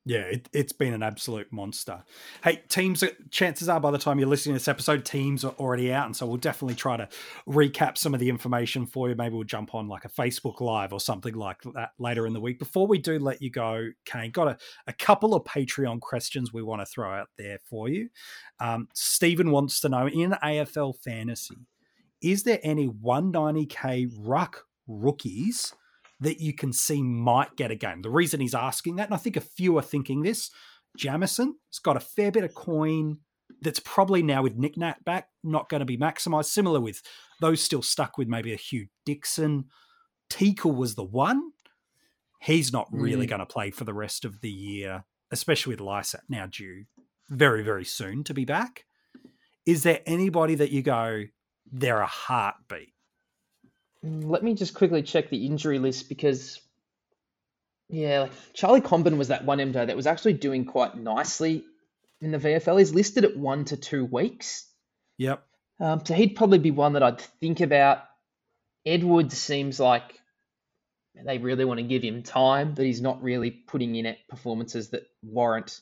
Yeah, 0.08 0.20
it, 0.20 0.48
it's 0.54 0.72
been 0.72 0.94
an 0.94 1.02
absolute 1.02 1.52
monster. 1.52 2.04
Hey, 2.44 2.62
teams, 2.70 3.04
chances 3.32 3.68
are 3.68 3.80
by 3.80 3.90
the 3.90 3.98
time 3.98 4.20
you're 4.20 4.30
listening 4.30 4.54
to 4.54 4.60
this 4.60 4.68
episode, 4.68 5.04
teams 5.04 5.44
are 5.44 5.54
already 5.54 5.92
out. 5.92 6.06
And 6.06 6.16
so 6.16 6.28
we'll 6.28 6.38
definitely 6.38 6.76
try 6.76 6.96
to 6.96 7.10
recap 7.48 7.98
some 7.98 8.14
of 8.14 8.20
the 8.20 8.30
information 8.30 8.86
for 8.86 9.10
you. 9.10 9.16
Maybe 9.16 9.34
we'll 9.34 9.46
jump 9.46 9.74
on 9.74 9.88
like 9.88 10.06
a 10.06 10.10
Facebook 10.10 10.62
Live 10.62 10.94
or 10.94 11.00
something 11.00 11.34
like 11.34 11.58
that 11.74 11.94
later 11.98 12.28
in 12.28 12.34
the 12.34 12.40
week. 12.40 12.60
Before 12.60 12.86
we 12.86 13.00
do 13.00 13.18
let 13.18 13.42
you 13.42 13.50
go, 13.50 13.90
Kane, 14.06 14.30
got 14.30 14.48
a, 14.48 14.58
a 14.86 14.94
couple 14.94 15.34
of 15.34 15.44
Patreon 15.44 16.00
questions 16.02 16.54
we 16.54 16.62
want 16.62 16.82
to 16.82 16.86
throw 16.86 17.12
out 17.12 17.30
there 17.40 17.58
for 17.68 17.90
you. 17.90 18.10
Um, 18.60 18.88
Stephen 18.94 19.50
wants 19.50 19.80
to 19.80 19.90
know 19.90 20.08
in 20.08 20.34
AFL 20.44 20.94
fantasy, 21.04 21.66
is 22.22 22.44
there 22.44 22.60
any 22.62 22.88
190k 22.88 24.12
ruck 24.20 24.66
rookies 24.88 25.74
that 26.20 26.40
you 26.40 26.54
can 26.54 26.72
see 26.72 27.02
might 27.02 27.56
get 27.56 27.72
a 27.72 27.76
game. 27.76 28.02
The 28.02 28.10
reason 28.10 28.40
he's 28.40 28.56
asking 28.56 28.96
that, 28.96 29.08
and 29.08 29.14
I 29.14 29.18
think 29.18 29.36
a 29.36 29.42
few 29.42 29.78
are 29.78 29.82
thinking 29.82 30.22
this, 30.22 30.50
Jamieson 30.98 31.56
has 31.72 31.80
got 31.80 31.98
a 31.98 32.02
fair 32.02 32.32
bit 32.32 32.44
of 32.46 32.54
coin 32.54 33.18
that's 33.62 33.80
probably 33.82 34.24
now 34.24 34.42
with 34.42 34.56
Nick 34.56 34.78
Nat 34.78 35.04
back, 35.04 35.28
not 35.44 35.70
going 35.70 35.80
to 35.82 35.86
be 35.86 35.98
maximised. 35.98 36.46
Similar 36.46 36.80
with 36.80 37.02
those 37.42 37.62
still 37.62 37.82
stuck 37.82 38.18
with 38.18 38.28
maybe 38.28 38.54
a 38.54 38.58
Hugh 38.58 38.88
Dixon. 39.06 39.66
Teakle 40.30 40.76
was 40.76 40.96
the 40.96 41.04
one. 41.04 41.52
He's 42.42 42.72
not 42.72 42.88
really 42.92 43.26
Mm. 43.26 43.30
going 43.30 43.40
to 43.40 43.46
play 43.46 43.72
for 43.72 43.84
the 43.84 43.94
rest 43.94 44.24
of 44.26 44.42
the 44.42 44.50
year, 44.50 45.04
especially 45.32 45.72
with 45.74 45.82
Lycett 45.82 46.22
now 46.30 46.46
due 46.48 46.86
very, 47.30 47.64
very 47.64 47.86
soon 47.86 48.24
to 48.24 48.34
be 48.34 48.46
back. 48.46 48.86
Is 49.66 49.84
there 49.84 50.02
anybody 50.06 50.56
that 50.56 50.72
you 50.72 50.82
go, 50.82 51.24
they're 51.72 52.02
a 52.02 52.06
heartbeat? 52.08 52.94
Mm, 54.06 54.30
Let 54.30 54.44
me 54.44 54.54
just 54.54 54.74
quickly 54.74 55.02
check 55.02 55.30
the 55.30 55.46
injury 55.46 55.80
list 55.80 56.10
because, 56.10 56.60
yeah, 57.90 58.22
like 58.22 58.32
Charlie 58.54 58.82
Comben 58.82 59.18
was 59.18 59.30
that 59.30 59.46
one 59.46 59.60
MJ 59.60 59.88
that 59.88 59.96
was 59.96 60.08
actually 60.08 60.34
doing 60.34 60.66
quite 60.66 60.96
nicely 60.98 61.64
in 62.22 62.32
the 62.32 62.38
VFL. 62.38 62.80
He's 62.80 62.94
listed 62.94 63.26
at 63.26 63.38
one 63.38 63.66
to 63.66 63.78
two 63.78 64.06
weeks. 64.06 64.68
Yep. 65.18 65.44
Um, 65.80 66.06
so 66.06 66.14
he'd 66.14 66.36
probably 66.36 66.60
be 66.60 66.72
one 66.72 66.94
that 66.94 67.04
I'd 67.04 67.22
think 67.22 67.62
about. 67.62 68.00
Edwards 68.86 69.38
seems 69.38 69.80
like 69.80 70.20
they 71.26 71.38
really 71.38 71.66
want 71.66 71.80
to 71.80 71.86
give 71.86 72.04
him 72.04 72.24
time, 72.24 72.74
but 72.74 72.86
he's 72.86 73.02
not 73.02 73.24
really 73.24 73.52
putting 73.52 73.96
in 73.96 74.06
it 74.06 74.20
performances 74.30 74.90
that 74.90 75.04
warrant 75.24 75.80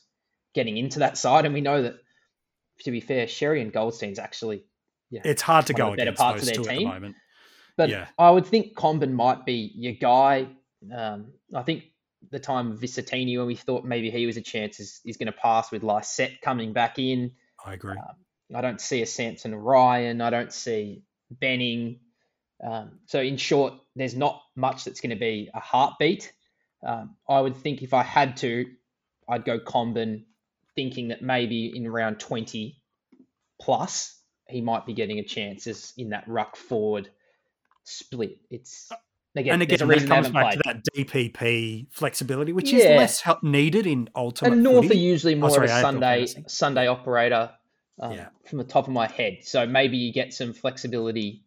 getting 0.54 0.76
into 0.76 1.00
that 1.00 1.18
side. 1.18 1.44
And 1.44 1.54
we 1.54 1.60
know 1.60 1.82
that, 1.82 1.96
to 2.80 2.90
be 2.90 3.00
fair, 3.00 3.26
Xerri 3.26 3.60
and 3.60 3.72
Goldstein's 3.72 4.18
actually 4.18 4.64
yeah, 5.10 5.20
It's 5.24 5.42
hard 5.42 5.66
to 5.66 5.74
go 5.74 5.90
the 5.90 5.96
better 5.96 6.12
parts 6.12 6.42
of 6.42 6.48
their 6.48 6.72
at 6.72 6.78
team. 6.78 7.14
But 7.76 7.90
Yeah. 7.90 8.06
I 8.18 8.30
would 8.30 8.46
think 8.46 8.74
Comben 8.74 9.12
might 9.12 9.44
be 9.44 9.72
your 9.74 9.94
guy. 9.94 10.48
Um, 10.94 11.32
I 11.54 11.62
think 11.62 11.84
the 12.30 12.38
time 12.38 12.72
of 12.72 12.80
Visentini 12.80 13.36
when 13.36 13.46
we 13.46 13.54
thought 13.56 13.84
maybe 13.84 14.10
he 14.10 14.26
was 14.26 14.36
a 14.36 14.42
chance 14.42 14.80
is, 14.80 15.00
is 15.04 15.16
going 15.16 15.26
to 15.26 15.32
pass 15.32 15.70
with 15.70 15.82
Lycett 15.82 16.40
coming 16.40 16.72
back 16.72 16.98
in. 16.98 17.32
I 17.64 17.74
agree. 17.74 17.96
I 18.54 18.60
don't 18.60 18.80
see 18.80 19.02
a 19.02 19.06
Samson 19.06 19.54
Ryan. 19.54 20.20
I 20.20 20.30
don't 20.30 20.52
see 20.52 21.02
Benning. 21.30 22.00
Um, 22.62 22.98
so 23.06 23.20
in 23.20 23.36
short, 23.36 23.74
there's 23.96 24.14
not 24.14 24.42
much 24.54 24.84
that's 24.84 25.00
going 25.00 25.10
to 25.10 25.16
be 25.16 25.50
a 25.52 25.60
heartbeat. 25.60 26.32
Um, 26.86 27.16
I 27.28 27.40
would 27.40 27.56
think 27.56 27.82
if 27.82 27.94
I 27.94 28.02
had 28.02 28.36
to, 28.38 28.66
I'd 29.28 29.44
go 29.44 29.58
Comben, 29.58 30.24
thinking 30.74 31.08
that 31.08 31.22
maybe 31.22 31.72
in 31.74 31.88
round 31.90 32.20
20 32.20 32.80
plus, 33.60 34.18
he 34.48 34.60
might 34.60 34.86
be 34.86 34.92
getting 34.92 35.18
a 35.18 35.24
chance 35.24 35.66
as 35.66 35.92
in 35.96 36.10
that 36.10 36.28
ruck 36.28 36.56
forward 36.56 37.08
split. 37.84 38.38
It's 38.50 38.90
again, 39.36 39.60
and 39.60 39.62
there's 39.68 39.80
again, 39.80 39.88
a 39.88 39.92
reason 39.92 40.08
that 40.08 40.14
comes 40.22 40.30
back 40.30 40.44
played. 40.44 40.62
to 40.62 40.62
that 40.64 40.84
DPP 41.06 41.86
flexibility, 41.90 42.52
which 42.52 42.72
is 42.72 42.84
less 42.84 43.20
help 43.20 43.42
needed 43.42 43.86
in 43.86 44.08
ultimate. 44.16 44.52
And 44.52 44.62
North 44.62 44.86
footy. 44.86 44.98
are 44.98 45.02
usually 45.02 45.34
more 45.34 45.50
sorry, 45.50 45.70
of 45.70 45.76
a 45.76 45.80
Sunday. 45.80 46.26
Sunday 46.46 46.86
operator 46.86 47.50
um, 48.00 48.12
Yeah. 48.12 48.28
from 48.48 48.58
the 48.58 48.64
top 48.64 48.86
of 48.86 48.92
my 48.92 49.06
head. 49.06 49.38
So 49.42 49.66
maybe 49.66 49.96
you 49.96 50.12
get 50.12 50.32
some 50.34 50.52
flexibility 50.52 51.44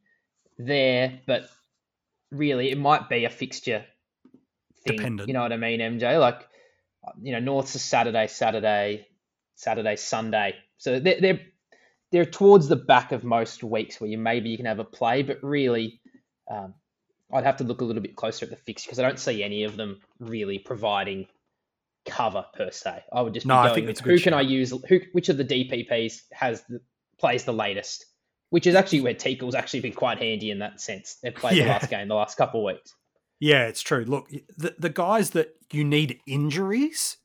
there, 0.57 1.19
but 1.27 1.49
really 2.31 2.71
it 2.71 2.77
might 2.77 3.09
be 3.09 3.25
a 3.25 3.29
fixture 3.29 3.85
thing. 4.85 4.97
Dependent. 4.97 5.27
You 5.27 5.33
know 5.33 5.41
what 5.41 5.53
I 5.53 5.57
mean, 5.57 5.79
MJ? 5.79 6.19
Like, 6.19 6.47
you 7.21 7.31
know, 7.33 7.39
North's 7.39 7.75
a 7.75 7.79
Saturday, 7.79 8.27
Saturday, 8.27 9.07
Saturday, 9.55 9.95
Sunday. 9.95 10.55
So 10.77 10.99
they're 10.99 11.19
they're, 11.19 11.39
they're 12.11 12.25
towards 12.25 12.67
the 12.67 12.75
back 12.75 13.11
of 13.11 13.23
most 13.23 13.63
weeks 13.63 13.99
where 13.99 14.09
you 14.09 14.17
maybe 14.17 14.49
you 14.49 14.57
can 14.57 14.65
have 14.65 14.79
a 14.79 14.85
play, 14.85 15.23
but 15.23 15.39
really. 15.41 16.01
Um, 16.49 16.73
I'd 17.33 17.43
have 17.43 17.57
to 17.57 17.63
look 17.63 17.81
a 17.81 17.85
little 17.85 18.01
bit 18.01 18.15
closer 18.15 18.45
at 18.45 18.49
the 18.49 18.55
fix 18.57 18.85
because 18.85 18.99
I 18.99 19.03
don't 19.03 19.19
see 19.19 19.43
any 19.43 19.63
of 19.63 19.75
them 19.75 19.99
really 20.19 20.59
providing 20.59 21.27
cover 22.05 22.45
per 22.53 22.71
se. 22.71 23.03
I 23.11 23.21
would 23.21 23.33
just 23.33 23.45
be 23.45 23.49
No, 23.49 23.57
I 23.57 23.73
think 23.73 23.87
with 23.87 23.97
that's 23.97 23.99
a 23.99 24.03
good 24.03 24.11
who 24.11 24.19
can 24.19 24.31
shout. 24.31 24.39
I 24.39 24.43
use? 24.43 24.73
Who 24.87 24.99
which 25.11 25.29
of 25.29 25.37
the 25.37 25.43
DPPs 25.43 26.21
has 26.31 26.63
the, 26.69 26.79
plays 27.19 27.43
the 27.43 27.53
latest 27.53 28.05
which 28.49 28.67
is 28.67 28.75
actually 28.75 29.01
where 29.01 29.13
Teakle's 29.13 29.55
actually 29.55 29.81
been 29.81 29.93
quite 29.93 30.19
handy 30.19 30.51
in 30.51 30.59
that 30.59 30.79
sense. 30.79 31.17
They've 31.21 31.35
played 31.35 31.61
the 31.61 31.67
last 31.67 31.89
game 31.89 32.07
the 32.07 32.15
last 32.15 32.37
couple 32.37 32.61
of 32.61 32.75
weeks. 32.75 32.93
Yeah, 33.39 33.67
it's 33.67 33.81
true. 33.81 34.03
Look, 34.05 34.29
the, 34.57 34.75
the 34.79 34.89
guys 34.89 35.31
that 35.31 35.55
you 35.71 35.83
need 35.83 36.19
injuries 36.25 37.17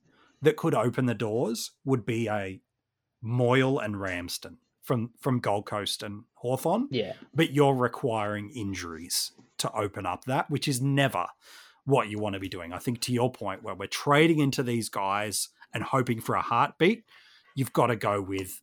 that 0.42 0.56
could 0.56 0.74
open 0.74 1.06
the 1.06 1.14
doors 1.14 1.70
would 1.84 2.04
be 2.04 2.28
a 2.28 2.60
Moyle 3.22 3.78
and 3.78 4.00
Ramsden 4.00 4.58
from 4.82 5.10
from 5.20 5.38
Gold 5.40 5.66
Coast 5.66 6.02
and 6.02 6.24
Hawthorn. 6.34 6.88
Yeah. 6.90 7.14
but 7.34 7.52
you're 7.52 7.74
requiring 7.74 8.50
injuries 8.50 9.32
to 9.58 9.72
open 9.72 10.06
up 10.06 10.24
that, 10.24 10.50
which 10.50 10.66
is 10.66 10.80
never 10.80 11.26
what 11.84 12.08
you 12.08 12.18
want 12.18 12.34
to 12.34 12.40
be 12.40 12.48
doing. 12.48 12.72
I 12.72 12.78
think 12.78 13.00
to 13.02 13.12
your 13.12 13.30
point, 13.30 13.62
where 13.62 13.74
we're 13.74 13.86
trading 13.86 14.38
into 14.38 14.62
these 14.62 14.88
guys 14.88 15.48
and 15.72 15.84
hoping 15.84 16.20
for 16.20 16.34
a 16.34 16.42
heartbeat, 16.42 17.04
you've 17.54 17.72
got 17.72 17.86
to 17.86 17.96
go 17.96 18.20
with 18.20 18.60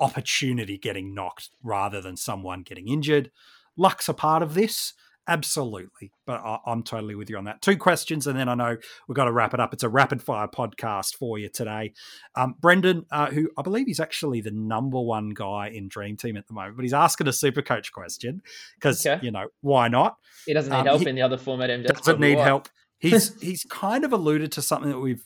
opportunity 0.00 0.78
getting 0.78 1.14
knocked 1.14 1.50
rather 1.62 2.00
than 2.00 2.16
someone 2.16 2.62
getting 2.62 2.88
injured. 2.88 3.30
Luck's 3.76 4.08
a 4.08 4.14
part 4.14 4.42
of 4.42 4.54
this. 4.54 4.94
Absolutely. 5.28 6.10
But 6.26 6.40
I, 6.40 6.58
I'm 6.66 6.82
totally 6.82 7.14
with 7.14 7.30
you 7.30 7.36
on 7.38 7.44
that. 7.44 7.62
Two 7.62 7.76
questions, 7.76 8.26
and 8.26 8.38
then 8.38 8.48
I 8.48 8.54
know 8.54 8.76
we've 9.06 9.14
got 9.16 9.24
to 9.26 9.32
wrap 9.32 9.54
it 9.54 9.60
up. 9.60 9.72
It's 9.72 9.82
a 9.82 9.88
rapid 9.88 10.22
fire 10.22 10.48
podcast 10.48 11.14
for 11.16 11.38
you 11.38 11.48
today. 11.48 11.92
Um, 12.34 12.54
Brendan, 12.60 13.06
uh, 13.12 13.26
who 13.30 13.48
I 13.56 13.62
believe 13.62 13.86
he's 13.86 14.00
actually 14.00 14.40
the 14.40 14.50
number 14.50 15.00
one 15.00 15.30
guy 15.30 15.68
in 15.68 15.88
Dream 15.88 16.16
Team 16.16 16.36
at 16.36 16.46
the 16.48 16.54
moment, 16.54 16.76
but 16.76 16.82
he's 16.82 16.94
asking 16.94 17.28
a 17.28 17.32
super 17.32 17.62
coach 17.62 17.92
question 17.92 18.42
because, 18.76 19.06
Okay. 19.06 19.24
you 19.24 19.30
know, 19.30 19.46
why 19.60 19.88
not? 19.88 20.16
He 20.46 20.54
doesn't 20.54 20.72
need 20.72 20.78
Um, 20.80 20.86
help 20.86 21.00
he 21.02 21.08
in 21.08 21.14
the 21.14 21.22
other 21.22 21.38
format. 21.38 21.70
MJ. 21.70 21.86
Doesn't 21.86 22.18
need 22.20 22.36
why. 22.36 22.44
help. 22.44 22.68
He's 22.98 23.40
he's 23.40 23.64
kind 23.70 24.04
of 24.04 24.12
alluded 24.12 24.52
to 24.52 24.60
something 24.62 24.90
that 24.90 24.98
we've 25.00 25.24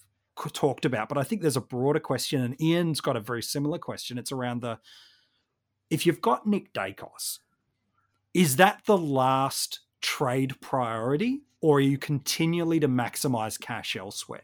talked 0.53 0.85
about, 0.85 1.09
but 1.09 1.19
I 1.19 1.25
think 1.25 1.41
there's 1.43 1.57
a 1.57 1.61
broader 1.61 1.99
question, 1.99 2.41
and 2.41 2.61
Ian's 2.63 3.01
got 3.01 3.17
a 3.17 3.21
very 3.21 3.43
similar 3.43 3.79
question. 3.79 4.17
It's 4.17 4.31
around 4.31 4.63
the 4.63 4.79
if 5.91 6.07
you've 6.07 6.21
got 6.21 6.47
Nick 6.47 6.73
Daicos, 6.73 7.41
is 8.35 8.57
that 8.57 8.83
the 8.85 8.99
last 8.99 9.81
trade 10.03 10.61
priority, 10.61 11.43
or 11.61 11.79
are 11.79 11.81
you 11.81 11.97
continually 11.97 12.81
to 12.81 12.89
maximize 12.89 13.59
cash 13.59 13.97
elsewhere? 13.97 14.43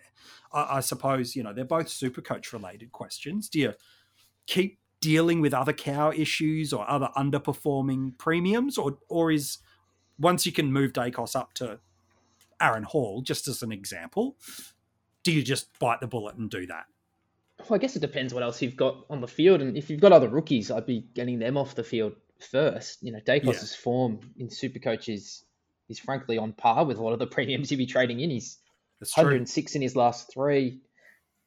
I, 0.52 0.76
I 0.76 0.80
suppose 0.80 1.36
you 1.36 1.42
know 1.42 1.52
they're 1.52 1.64
both 1.64 1.88
super 1.88 2.22
coach 2.22 2.52
related 2.52 2.92
questions. 2.92 3.48
Do 3.48 3.58
you 3.58 3.74
keep 4.46 4.78
dealing 5.00 5.40
with 5.40 5.52
other 5.52 5.72
cow 5.72 6.12
issues 6.12 6.72
or 6.72 6.88
other 6.88 7.10
underperforming 7.16 8.16
premiums, 8.16 8.78
or 8.78 8.98
or 9.08 9.32
is 9.32 9.58
once 10.18 10.46
you 10.46 10.52
can 10.52 10.72
move 10.72 10.92
Daicos 10.92 11.34
up 11.34 11.52
to 11.54 11.80
Aaron 12.60 12.84
Hall, 12.84 13.22
just 13.22 13.48
as 13.48 13.62
an 13.62 13.72
example, 13.72 14.36
do 15.24 15.32
you 15.32 15.42
just 15.42 15.78
bite 15.78 16.00
the 16.00 16.06
bullet 16.06 16.36
and 16.36 16.50
do 16.50 16.66
that? 16.66 16.84
Well, 17.58 17.74
I 17.74 17.78
guess 17.78 17.96
it 17.96 18.00
depends 18.00 18.32
what 18.32 18.42
else 18.42 18.62
you've 18.62 18.76
got 18.76 19.04
on 19.10 19.20
the 19.20 19.28
field, 19.28 19.60
and 19.60 19.76
if 19.76 19.90
you've 19.90 20.00
got 20.00 20.12
other 20.12 20.28
rookies, 20.28 20.70
I'd 20.70 20.86
be 20.86 21.06
getting 21.14 21.38
them 21.38 21.56
off 21.56 21.74
the 21.74 21.84
field 21.84 22.14
first. 22.42 23.02
You 23.02 23.12
know, 23.12 23.20
Daicos's 23.20 23.74
form 23.74 24.20
in 24.36 24.48
Supercoach 24.48 25.12
is 25.12 25.44
is 25.88 25.98
frankly 25.98 26.38
on 26.38 26.52
par 26.52 26.84
with 26.84 26.98
a 26.98 27.02
lot 27.02 27.12
of 27.12 27.18
the 27.18 27.26
premiums 27.26 27.70
you'd 27.70 27.78
be 27.78 27.86
trading 27.86 28.20
in. 28.20 28.30
He's 28.30 28.58
That's 29.00 29.12
true. 29.12 29.24
106 29.24 29.74
in 29.74 29.82
his 29.82 29.96
last 29.96 30.32
three, 30.32 30.80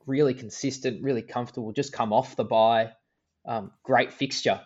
really 0.05 0.33
consistent, 0.33 1.01
really 1.01 1.21
comfortable. 1.21 1.71
Just 1.71 1.93
come 1.93 2.11
off 2.11 2.35
the 2.35 2.43
buy, 2.43 2.91
um, 3.45 3.71
great 3.83 4.11
fixture, 4.11 4.61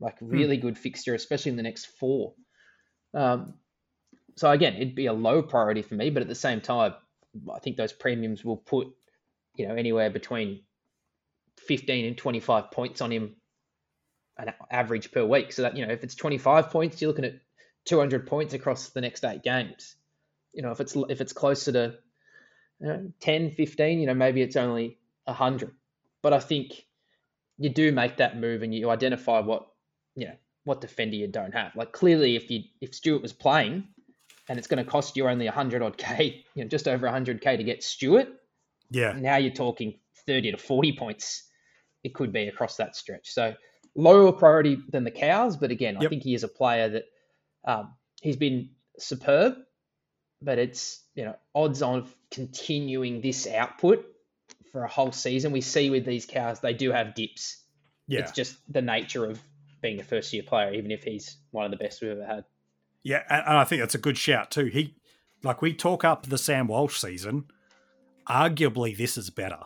like 0.00 0.16
really 0.20 0.56
good 0.56 0.76
fixture, 0.76 1.14
especially 1.14 1.50
in 1.50 1.56
the 1.56 1.62
next 1.62 1.86
four. 1.86 2.34
Um, 3.14 3.54
so 4.36 4.50
again, 4.50 4.74
it'd 4.74 4.94
be 4.94 5.06
a 5.06 5.12
low 5.12 5.42
priority 5.42 5.82
for 5.82 5.94
me, 5.94 6.10
but 6.10 6.22
at 6.22 6.28
the 6.28 6.34
same 6.34 6.60
time, 6.60 6.94
I 7.52 7.58
think 7.60 7.76
those 7.76 7.92
premiums 7.92 8.44
will 8.44 8.56
put, 8.56 8.88
you 9.54 9.68
know, 9.68 9.74
anywhere 9.74 10.10
between 10.10 10.62
15 11.58 12.04
and 12.06 12.16
25 12.16 12.70
points 12.70 13.00
on 13.00 13.12
him 13.12 13.36
an 14.48 14.54
average 14.70 15.12
per 15.12 15.24
week. 15.24 15.52
So 15.52 15.62
that, 15.62 15.76
you 15.76 15.86
know, 15.86 15.92
if 15.92 16.04
it's 16.04 16.14
25 16.14 16.70
points, 16.70 17.00
you're 17.00 17.10
looking 17.10 17.24
at 17.24 17.40
200 17.86 18.26
points 18.26 18.54
across 18.54 18.90
the 18.90 19.00
next 19.00 19.24
eight 19.24 19.42
games. 19.42 19.96
You 20.52 20.62
know, 20.62 20.70
if 20.70 20.80
it's 20.80 20.96
if 21.08 21.20
it's 21.20 21.32
closer 21.32 21.72
to 21.72 21.94
you 22.80 22.86
know, 22.86 23.12
10, 23.20 23.52
15, 23.52 24.00
you 24.00 24.06
know, 24.06 24.14
maybe 24.14 24.42
it's 24.42 24.56
only 24.56 24.98
100. 25.24 25.72
But 26.22 26.32
I 26.32 26.40
think 26.40 26.86
you 27.58 27.70
do 27.70 27.92
make 27.92 28.16
that 28.16 28.38
move 28.38 28.62
and 28.62 28.74
you 28.74 28.90
identify 28.90 29.40
what, 29.40 29.68
you 30.16 30.26
know, 30.26 30.34
what 30.64 30.80
defender 30.80 31.16
you 31.16 31.28
don't 31.28 31.52
have. 31.54 31.74
Like 31.76 31.92
clearly 31.92 32.36
if 32.36 32.50
you 32.50 32.62
if 32.80 32.94
Stewart 32.94 33.22
was 33.22 33.32
playing 33.32 33.88
and 34.48 34.58
it's 34.58 34.66
going 34.68 34.82
to 34.84 34.90
cost 34.90 35.16
you 35.16 35.28
only 35.28 35.46
100 35.46 35.82
odd 35.82 35.96
K, 35.96 36.44
you 36.54 36.64
know, 36.64 36.68
just 36.68 36.88
over 36.88 37.06
100K 37.06 37.56
to 37.58 37.64
get 37.64 37.82
Stewart, 37.82 38.28
Yeah. 38.90 39.12
now 39.12 39.36
you're 39.36 39.52
talking 39.52 39.98
30 40.26 40.52
to 40.52 40.58
40 40.58 40.96
points 40.96 41.44
it 42.02 42.14
could 42.14 42.32
be 42.32 42.48
across 42.48 42.76
that 42.76 42.96
stretch. 42.96 43.30
So 43.30 43.54
lower 43.94 44.32
priority 44.32 44.78
than 44.88 45.04
the 45.04 45.10
cows, 45.10 45.56
but 45.56 45.70
again, 45.70 45.96
I 45.96 46.06
think 46.06 46.22
he 46.22 46.34
is 46.34 46.44
a 46.44 46.48
player 46.48 46.88
that 46.88 47.04
um, 47.64 47.94
he's 48.20 48.36
been 48.36 48.70
superb, 48.98 49.54
but 50.42 50.58
it's 50.58 51.02
you 51.14 51.24
know 51.24 51.36
odds 51.54 51.82
on 51.82 52.08
continuing 52.30 53.20
this 53.20 53.46
output 53.46 54.06
for 54.72 54.84
a 54.84 54.88
whole 54.88 55.12
season. 55.12 55.52
We 55.52 55.60
see 55.60 55.90
with 55.90 56.04
these 56.04 56.26
cows 56.26 56.60
they 56.60 56.74
do 56.74 56.92
have 56.92 57.14
dips. 57.14 57.64
Yeah. 58.06 58.20
It's 58.20 58.32
just 58.32 58.56
the 58.72 58.82
nature 58.82 59.24
of 59.24 59.40
being 59.80 60.00
a 60.00 60.02
first 60.02 60.32
year 60.32 60.42
player, 60.42 60.72
even 60.74 60.90
if 60.90 61.02
he's 61.02 61.36
one 61.50 61.64
of 61.64 61.70
the 61.70 61.76
best 61.76 62.02
we've 62.02 62.10
ever 62.10 62.26
had. 62.26 62.44
Yeah, 63.02 63.22
and, 63.30 63.42
and 63.46 63.56
I 63.56 63.64
think 63.64 63.80
that's 63.80 63.94
a 63.94 63.98
good 63.98 64.18
shout 64.18 64.50
too. 64.50 64.66
He, 64.66 64.96
like, 65.42 65.62
we 65.62 65.72
talk 65.72 66.04
up 66.04 66.26
the 66.26 66.38
Sam 66.38 66.66
Walsh 66.66 66.98
season. 66.98 67.44
Arguably, 68.28 68.96
this 68.96 69.16
is 69.16 69.30
better, 69.30 69.60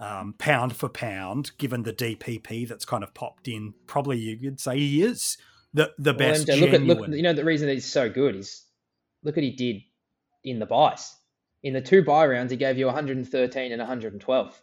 um, 0.00 0.34
pound 0.38 0.74
for 0.74 0.88
pound, 0.88 1.52
given 1.58 1.82
the 1.84 1.92
DPP 1.92 2.66
that's 2.66 2.84
kind 2.84 3.04
of 3.04 3.14
popped 3.14 3.46
in. 3.46 3.74
Probably 3.86 4.18
you 4.18 4.36
could 4.38 4.58
say 4.58 4.78
he 4.78 5.02
is 5.02 5.36
the 5.72 5.92
the 5.98 6.14
best. 6.14 6.48
MJ, 6.48 6.60
look 6.60 6.74
at 6.74 6.82
look. 6.82 7.08
You 7.08 7.22
know 7.22 7.32
the 7.34 7.44
reason 7.44 7.68
that 7.68 7.74
he's 7.74 7.90
so 7.90 8.08
good 8.08 8.34
is 8.34 8.64
look 9.22 9.36
what 9.36 9.44
he 9.44 9.52
did 9.52 9.82
in 10.42 10.58
the 10.58 10.66
buys. 10.66 11.14
In 11.62 11.74
the 11.74 11.82
two 11.82 12.02
buy 12.02 12.26
rounds, 12.26 12.50
he 12.50 12.56
gave 12.56 12.78
you 12.78 12.86
113 12.86 13.72
and 13.72 13.78
112. 13.78 14.62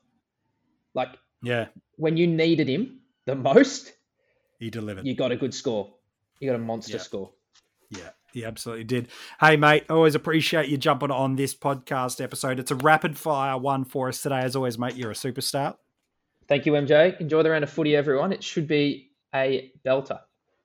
Like 0.96 1.10
yeah, 1.44 1.68
when 1.98 2.18
you 2.18 2.26
needed 2.26 2.68
him 2.68 3.02
the 3.26 3.36
most, 3.36 3.94
he 4.60 4.72
delivered. 4.72 5.06
you 5.06 5.16
got 5.16 5.32
a 5.32 5.38
good 5.38 5.54
score. 5.54 5.94
You 6.40 6.50
got 6.50 6.56
a 6.56 6.60
monster 6.64 6.94
Yeah. 6.98 7.04
score. 7.04 7.32
Yeah, 7.92 8.10
he 8.38 8.46
absolutely 8.46 8.84
did. 8.84 9.08
Hey, 9.40 9.58
mate, 9.58 9.86
always 9.90 10.16
appreciate 10.16 10.70
you 10.70 10.78
jumping 10.78 11.12
on 11.12 11.36
this 11.36 11.56
podcast 11.56 12.24
episode. 12.24 12.60
It's 12.60 12.72
a 12.72 12.76
rapid 12.76 13.18
fire 13.18 13.58
one 13.58 13.84
for 13.84 14.10
us 14.10 14.22
today. 14.22 14.40
As 14.40 14.56
always, 14.56 14.78
mate, 14.78 14.96
you're 14.96 15.12
a 15.12 15.16
superstar. 15.16 15.76
Thank 16.48 16.66
you, 16.66 16.74
MJ. 16.74 17.20
Enjoy 17.20 17.44
the 17.44 17.50
round 17.50 17.64
of 17.64 17.70
footy, 17.70 17.96
everyone. 17.96 18.32
It 18.32 18.44
should 18.44 18.68
be 18.68 19.10
a 19.34 19.72
belter. 19.86 20.20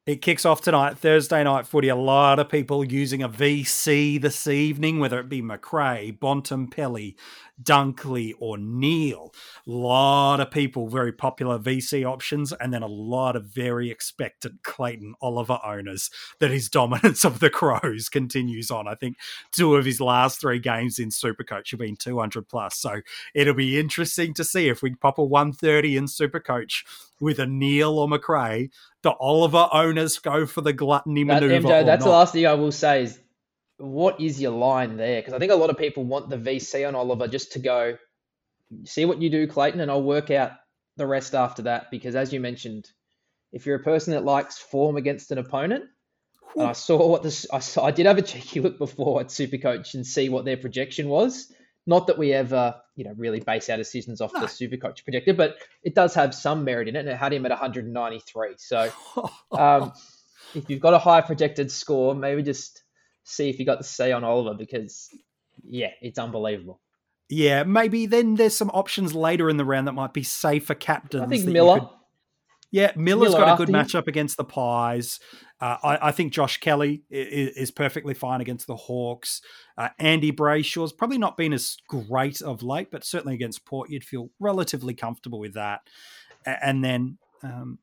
It 0.04 0.20
kicks 0.20 0.44
off 0.44 0.62
tonight, 0.62 0.98
Thursday 0.98 1.44
night 1.44 1.64
footy. 1.64 1.88
A 1.88 1.94
lot 1.94 2.40
of 2.40 2.48
people 2.48 2.84
using 2.84 3.22
a 3.22 3.28
VC 3.28 4.20
this 4.20 4.48
evening, 4.48 4.98
whether 4.98 5.20
it 5.20 5.28
be 5.28 5.40
Macrae, 5.40 6.10
Bontempelli, 6.10 7.14
Dunkley, 7.62 8.32
or 8.40 8.58
Neale. 8.58 9.32
A 9.64 9.70
lot 9.70 10.40
of 10.40 10.50
people, 10.50 10.88
very 10.88 11.12
popular 11.12 11.56
VC 11.56 12.04
options, 12.04 12.52
and 12.52 12.74
then 12.74 12.82
a 12.82 12.88
lot 12.88 13.36
of 13.36 13.44
very 13.44 13.92
expectant 13.92 14.64
Clayton 14.64 15.14
Oliver 15.22 15.60
owners 15.64 16.10
that 16.40 16.50
his 16.50 16.68
dominance 16.68 17.24
of 17.24 17.38
the 17.38 17.50
Crows 17.50 18.08
continues 18.08 18.72
on. 18.72 18.88
I 18.88 18.96
think 18.96 19.18
two 19.52 19.76
of 19.76 19.84
his 19.84 20.00
last 20.00 20.40
three 20.40 20.58
games 20.58 20.98
in 20.98 21.10
Supercoach 21.10 21.70
have 21.70 21.78
been 21.78 21.94
200 21.94 22.48
plus. 22.48 22.76
So 22.76 23.02
it'll 23.34 23.54
be 23.54 23.78
interesting 23.78 24.34
to 24.34 24.42
see 24.42 24.68
if 24.68 24.82
we 24.82 24.96
pop 24.96 25.18
a 25.18 25.24
130 25.24 25.96
in 25.96 26.06
Supercoach 26.06 26.82
with 27.22 27.38
a 27.38 27.46
Neale 27.46 27.98
or 27.98 28.08
Macrae 28.08 28.68
the 29.02 29.12
Oliver 29.12 29.68
owners 29.72 30.18
go 30.18 30.44
for 30.44 30.60
the 30.60 30.72
gluttony 30.72 31.24
That, 31.24 31.42
maneuver. 31.42 31.68
MJ, 31.68 31.86
that's 31.86 32.04
not. 32.04 32.10
the 32.10 32.16
last 32.16 32.32
thing 32.32 32.46
I 32.46 32.54
will 32.54 32.72
say 32.72 33.04
is 33.04 33.18
what 33.78 34.20
is 34.20 34.40
your 34.40 34.52
line 34.52 34.96
there? 34.96 35.20
Because 35.20 35.34
I 35.34 35.38
think 35.38 35.52
a 35.52 35.56
lot 35.56 35.70
of 35.70 35.78
people 35.78 36.04
want 36.04 36.28
the 36.28 36.36
VC 36.36 36.86
on 36.86 36.94
Oliver 36.94 37.28
just 37.28 37.52
to 37.52 37.58
go 37.58 37.96
see 38.84 39.04
what 39.04 39.20
you 39.20 39.30
do, 39.30 39.46
Clayton, 39.46 39.80
and 39.80 39.90
I'll 39.90 40.02
work 40.02 40.30
out 40.30 40.52
the 40.96 41.06
rest 41.06 41.34
after 41.34 41.62
that. 41.62 41.90
Because 41.90 42.14
as 42.14 42.32
you 42.32 42.40
mentioned, 42.40 42.90
if 43.52 43.66
you're 43.66 43.76
a 43.76 43.82
person 43.82 44.12
that 44.12 44.24
likes 44.24 44.58
form 44.58 44.96
against 44.96 45.30
an 45.30 45.38
opponent, 45.38 45.84
and 46.54 46.68
I 46.68 46.72
saw 46.72 47.08
what 47.08 47.22
this, 47.22 47.46
I 47.52 47.60
saw, 47.60 47.84
I 47.84 47.90
did 47.92 48.06
have 48.06 48.18
a 48.18 48.22
cheeky 48.22 48.60
look 48.60 48.78
before 48.78 49.20
at 49.20 49.28
Supercoach 49.28 49.94
and 49.94 50.06
see 50.06 50.28
what 50.28 50.44
their 50.44 50.56
projection 50.56 51.08
was. 51.08 51.52
Not 51.86 52.06
that 52.06 52.16
we 52.16 52.32
ever, 52.32 52.76
you 52.94 53.04
know, 53.04 53.12
really 53.16 53.40
base 53.40 53.68
our 53.68 53.76
decisions 53.76 54.20
off 54.20 54.32
the 54.32 54.40
Supercoach 54.40 55.02
projected, 55.04 55.36
but 55.36 55.56
it 55.82 55.94
does 55.94 56.14
have 56.14 56.34
some 56.34 56.64
merit 56.64 56.88
in 56.88 56.96
it, 56.96 57.00
and 57.00 57.08
it 57.08 57.16
had 57.16 57.32
him 57.32 57.44
at 57.44 57.50
193. 57.50 58.54
So 58.58 58.90
um, 59.52 59.92
if 60.54 60.70
you've 60.70 60.80
got 60.80 60.94
a 60.94 60.98
high 60.98 61.20
projected 61.20 61.70
score, 61.72 62.14
maybe 62.14 62.42
just 62.42 62.82
see 63.24 63.48
if 63.48 63.58
you 63.58 63.66
got 63.66 63.78
the 63.78 63.84
C 63.84 64.12
on 64.12 64.22
Oliver 64.22 64.54
because, 64.54 65.08
yeah, 65.64 65.90
it's 66.00 66.18
unbelievable. 66.18 66.80
Yeah, 67.28 67.62
maybe 67.64 68.06
then 68.06 68.34
there's 68.34 68.56
some 68.56 68.70
options 68.70 69.14
later 69.14 69.48
in 69.48 69.56
the 69.56 69.64
round 69.64 69.88
that 69.88 69.92
might 69.92 70.12
be 70.12 70.22
safer 70.22 70.74
captains. 70.74 71.22
I 71.22 71.26
think 71.26 71.46
Miller. 71.46 71.88
Yeah, 72.72 72.92
Miller's 72.96 73.32
Miller 73.32 73.44
got 73.44 73.60
a 73.60 73.64
good 73.64 73.72
matchup 73.72 74.06
against 74.06 74.38
the 74.38 74.44
Pies. 74.44 75.20
Uh, 75.60 75.76
I, 75.84 76.08
I 76.08 76.12
think 76.12 76.32
Josh 76.32 76.56
Kelly 76.58 77.02
is, 77.10 77.54
is 77.56 77.70
perfectly 77.70 78.14
fine 78.14 78.40
against 78.40 78.66
the 78.66 78.74
Hawks. 78.74 79.42
Uh, 79.76 79.90
Andy 79.98 80.32
Brayshaw's 80.32 80.92
probably 80.92 81.18
not 81.18 81.36
been 81.36 81.52
as 81.52 81.76
great 81.86 82.40
of 82.40 82.62
late, 82.62 82.90
but 82.90 83.04
certainly 83.04 83.34
against 83.34 83.66
Port, 83.66 83.90
you'd 83.90 84.04
feel 84.04 84.30
relatively 84.40 84.94
comfortable 84.94 85.38
with 85.38 85.52
that. 85.54 85.82
And 86.46 86.82
then 86.82 87.18
um, 87.42 87.78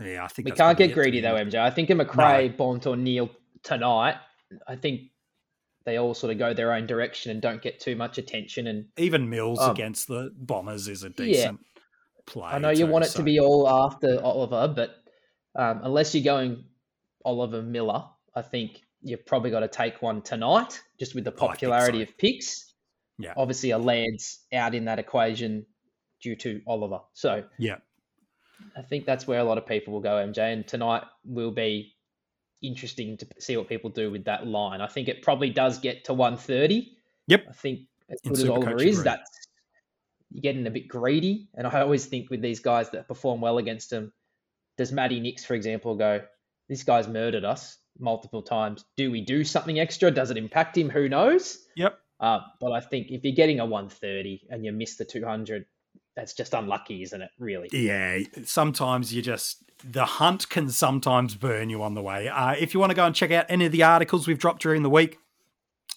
Yeah, 0.00 0.24
I 0.24 0.28
think 0.28 0.46
We 0.46 0.52
can't 0.52 0.78
get 0.78 0.94
greedy 0.94 1.20
though. 1.20 1.34
MJ. 1.34 1.56
I 1.56 1.70
think 1.70 1.90
a 1.90 1.94
Macrae, 1.94 2.48
Bont, 2.48 2.86
or 2.86 2.96
Neale 2.96 3.30
tonight. 3.62 4.16
I 4.66 4.76
think 4.76 5.02
they 5.84 5.98
all 5.98 6.14
sort 6.14 6.32
of 6.32 6.38
go 6.38 6.54
their 6.54 6.72
own 6.72 6.86
direction 6.86 7.30
and 7.30 7.42
don't 7.42 7.60
get 7.60 7.80
too 7.80 7.96
much 7.96 8.16
attention. 8.16 8.66
And 8.66 8.86
Even 8.96 9.28
Mills 9.28 9.60
Um, 9.60 9.72
against 9.72 10.08
the 10.08 10.32
Bombers 10.36 10.88
is 10.88 11.04
a 11.04 11.12
Yeah. 11.18 11.52
Play. 12.26 12.44
I 12.44 12.58
know 12.58 12.70
you 12.70 12.86
want 12.86 13.04
it 13.04 13.08
so- 13.10 13.18
to 13.18 13.22
be 13.24 13.40
all 13.40 13.68
after 13.68 14.20
Oliver, 14.22 14.72
but 14.74 14.90
um, 15.54 15.80
unless 15.84 16.14
you're 16.14 16.24
going 16.24 16.64
Oliver 17.24 17.62
Miller, 17.62 18.04
I 18.34 18.42
think 18.42 18.80
you've 19.02 19.26
probably 19.26 19.50
got 19.50 19.60
to 19.60 19.68
take 19.68 20.00
one 20.02 20.22
tonight, 20.22 20.80
just 20.98 21.14
with 21.14 21.24
the 21.24 21.30
I 21.30 21.32
think 21.32 21.40
so. 21.40 21.46
popularity 21.48 22.02
of 22.02 22.16
picks. 22.18 22.72
Yeah. 23.18 23.34
Obviously, 23.36 23.70
a 23.70 23.78
Laird's 23.78 24.40
out 24.52 24.74
in 24.74 24.86
that 24.86 24.98
equation 24.98 25.66
due 26.22 26.36
to 26.36 26.60
Oliver. 26.66 27.00
So 27.12 27.44
Yeah. 27.58 27.76
I 28.76 28.82
think 28.82 29.04
that's 29.06 29.26
where 29.26 29.40
a 29.40 29.44
lot 29.44 29.58
of 29.58 29.66
people 29.66 29.92
will 29.92 30.00
go, 30.00 30.14
MJ. 30.16 30.52
And 30.52 30.66
tonight 30.66 31.02
will 31.24 31.50
be 31.50 31.94
interesting 32.62 33.16
to 33.18 33.26
see 33.40 33.56
what 33.56 33.68
people 33.68 33.90
do 33.90 34.10
with 34.10 34.24
that 34.24 34.46
line. 34.46 34.80
I 34.80 34.86
think 34.86 35.08
it 35.08 35.20
probably 35.22 35.50
does 35.50 35.78
get 35.78 36.04
to 36.04 36.14
130. 36.14 36.92
Yep. 37.26 37.44
I 37.48 37.52
think 37.52 37.80
as 38.08 38.20
good 38.22 38.32
as 38.34 38.48
Oliver 38.48 38.80
is, 38.80 39.02
that's 39.02 39.30
you're 40.32 40.42
getting 40.42 40.66
a 40.66 40.70
bit 40.70 40.88
greedy. 40.88 41.48
And 41.54 41.66
I 41.66 41.80
always 41.80 42.06
think 42.06 42.30
with 42.30 42.42
these 42.42 42.60
guys 42.60 42.90
that 42.90 43.08
perform 43.08 43.40
well 43.40 43.58
against 43.58 43.90
them, 43.90 44.12
does 44.78 44.92
Matty 44.92 45.20
Nicks, 45.20 45.44
for 45.44 45.54
example, 45.54 45.94
go, 45.94 46.22
this 46.68 46.82
guy's 46.82 47.08
murdered 47.08 47.44
us 47.44 47.78
multiple 47.98 48.42
times. 48.42 48.84
Do 48.96 49.10
we 49.10 49.20
do 49.20 49.44
something 49.44 49.78
extra? 49.78 50.10
Does 50.10 50.30
it 50.30 50.36
impact 50.36 50.76
him? 50.76 50.88
Who 50.88 51.08
knows? 51.08 51.58
Yep. 51.76 51.98
Uh, 52.20 52.40
but 52.60 52.72
I 52.72 52.80
think 52.80 53.10
if 53.10 53.24
you're 53.24 53.34
getting 53.34 53.60
a 53.60 53.66
130 53.66 54.46
and 54.48 54.64
you 54.64 54.72
miss 54.72 54.96
the 54.96 55.04
200, 55.04 55.66
that's 56.16 56.34
just 56.34 56.54
unlucky, 56.54 57.02
isn't 57.02 57.20
it? 57.20 57.30
Really. 57.38 57.68
Yeah, 57.72 58.20
sometimes 58.44 59.12
you 59.12 59.22
just 59.22 59.64
the 59.84 60.04
hunt 60.04 60.48
can 60.48 60.68
sometimes 60.70 61.34
burn 61.34 61.68
you 61.68 61.82
on 61.82 61.94
the 61.94 62.02
way. 62.02 62.28
Uh, 62.28 62.52
if 62.52 62.74
you 62.74 62.80
want 62.80 62.90
to 62.90 62.96
go 62.96 63.04
and 63.04 63.14
check 63.14 63.32
out 63.32 63.46
any 63.48 63.66
of 63.66 63.72
the 63.72 63.82
articles 63.82 64.28
we've 64.28 64.38
dropped 64.38 64.62
during 64.62 64.82
the 64.82 64.90
week, 64.90 65.18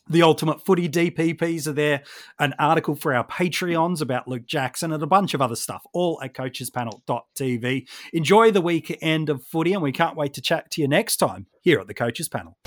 the 0.08 0.22
Ultimate 0.22 0.66
Footy 0.66 0.88
DPPs 0.88 1.68
are 1.68 1.74
there, 1.74 2.03
an 2.39 2.53
article 2.60 2.95
for 2.95 3.14
our 3.14 3.26
Patreons 3.26 4.01
about 4.01 4.28
Luke 4.28 4.45
Jackson, 4.45 4.91
and 4.91 5.01
a 5.01 5.08
bunch 5.08 5.34
of 5.34 5.41
other 5.41 5.56
stuff, 5.56 5.84
all 5.93 6.20
at 6.24 6.34
coachespanel.tv. 6.34 7.88
Enjoy 8.14 8.51
the 8.51 8.62
weekend 8.62 9.30
of 9.30 9.43
footy, 9.43 9.74
and 9.74 9.82
we 9.82 9.91
can't 9.91 10.16
wait 10.16 10.34
to 10.34 10.41
chat 10.41 10.70
to 10.72 10.82
you 10.82 10.88
next 10.88 11.18
time 11.18 11.47
here 11.62 11.80
at 11.80 11.88
the 11.88 11.93
Coaches 11.93 12.30
Panel. 12.30 12.58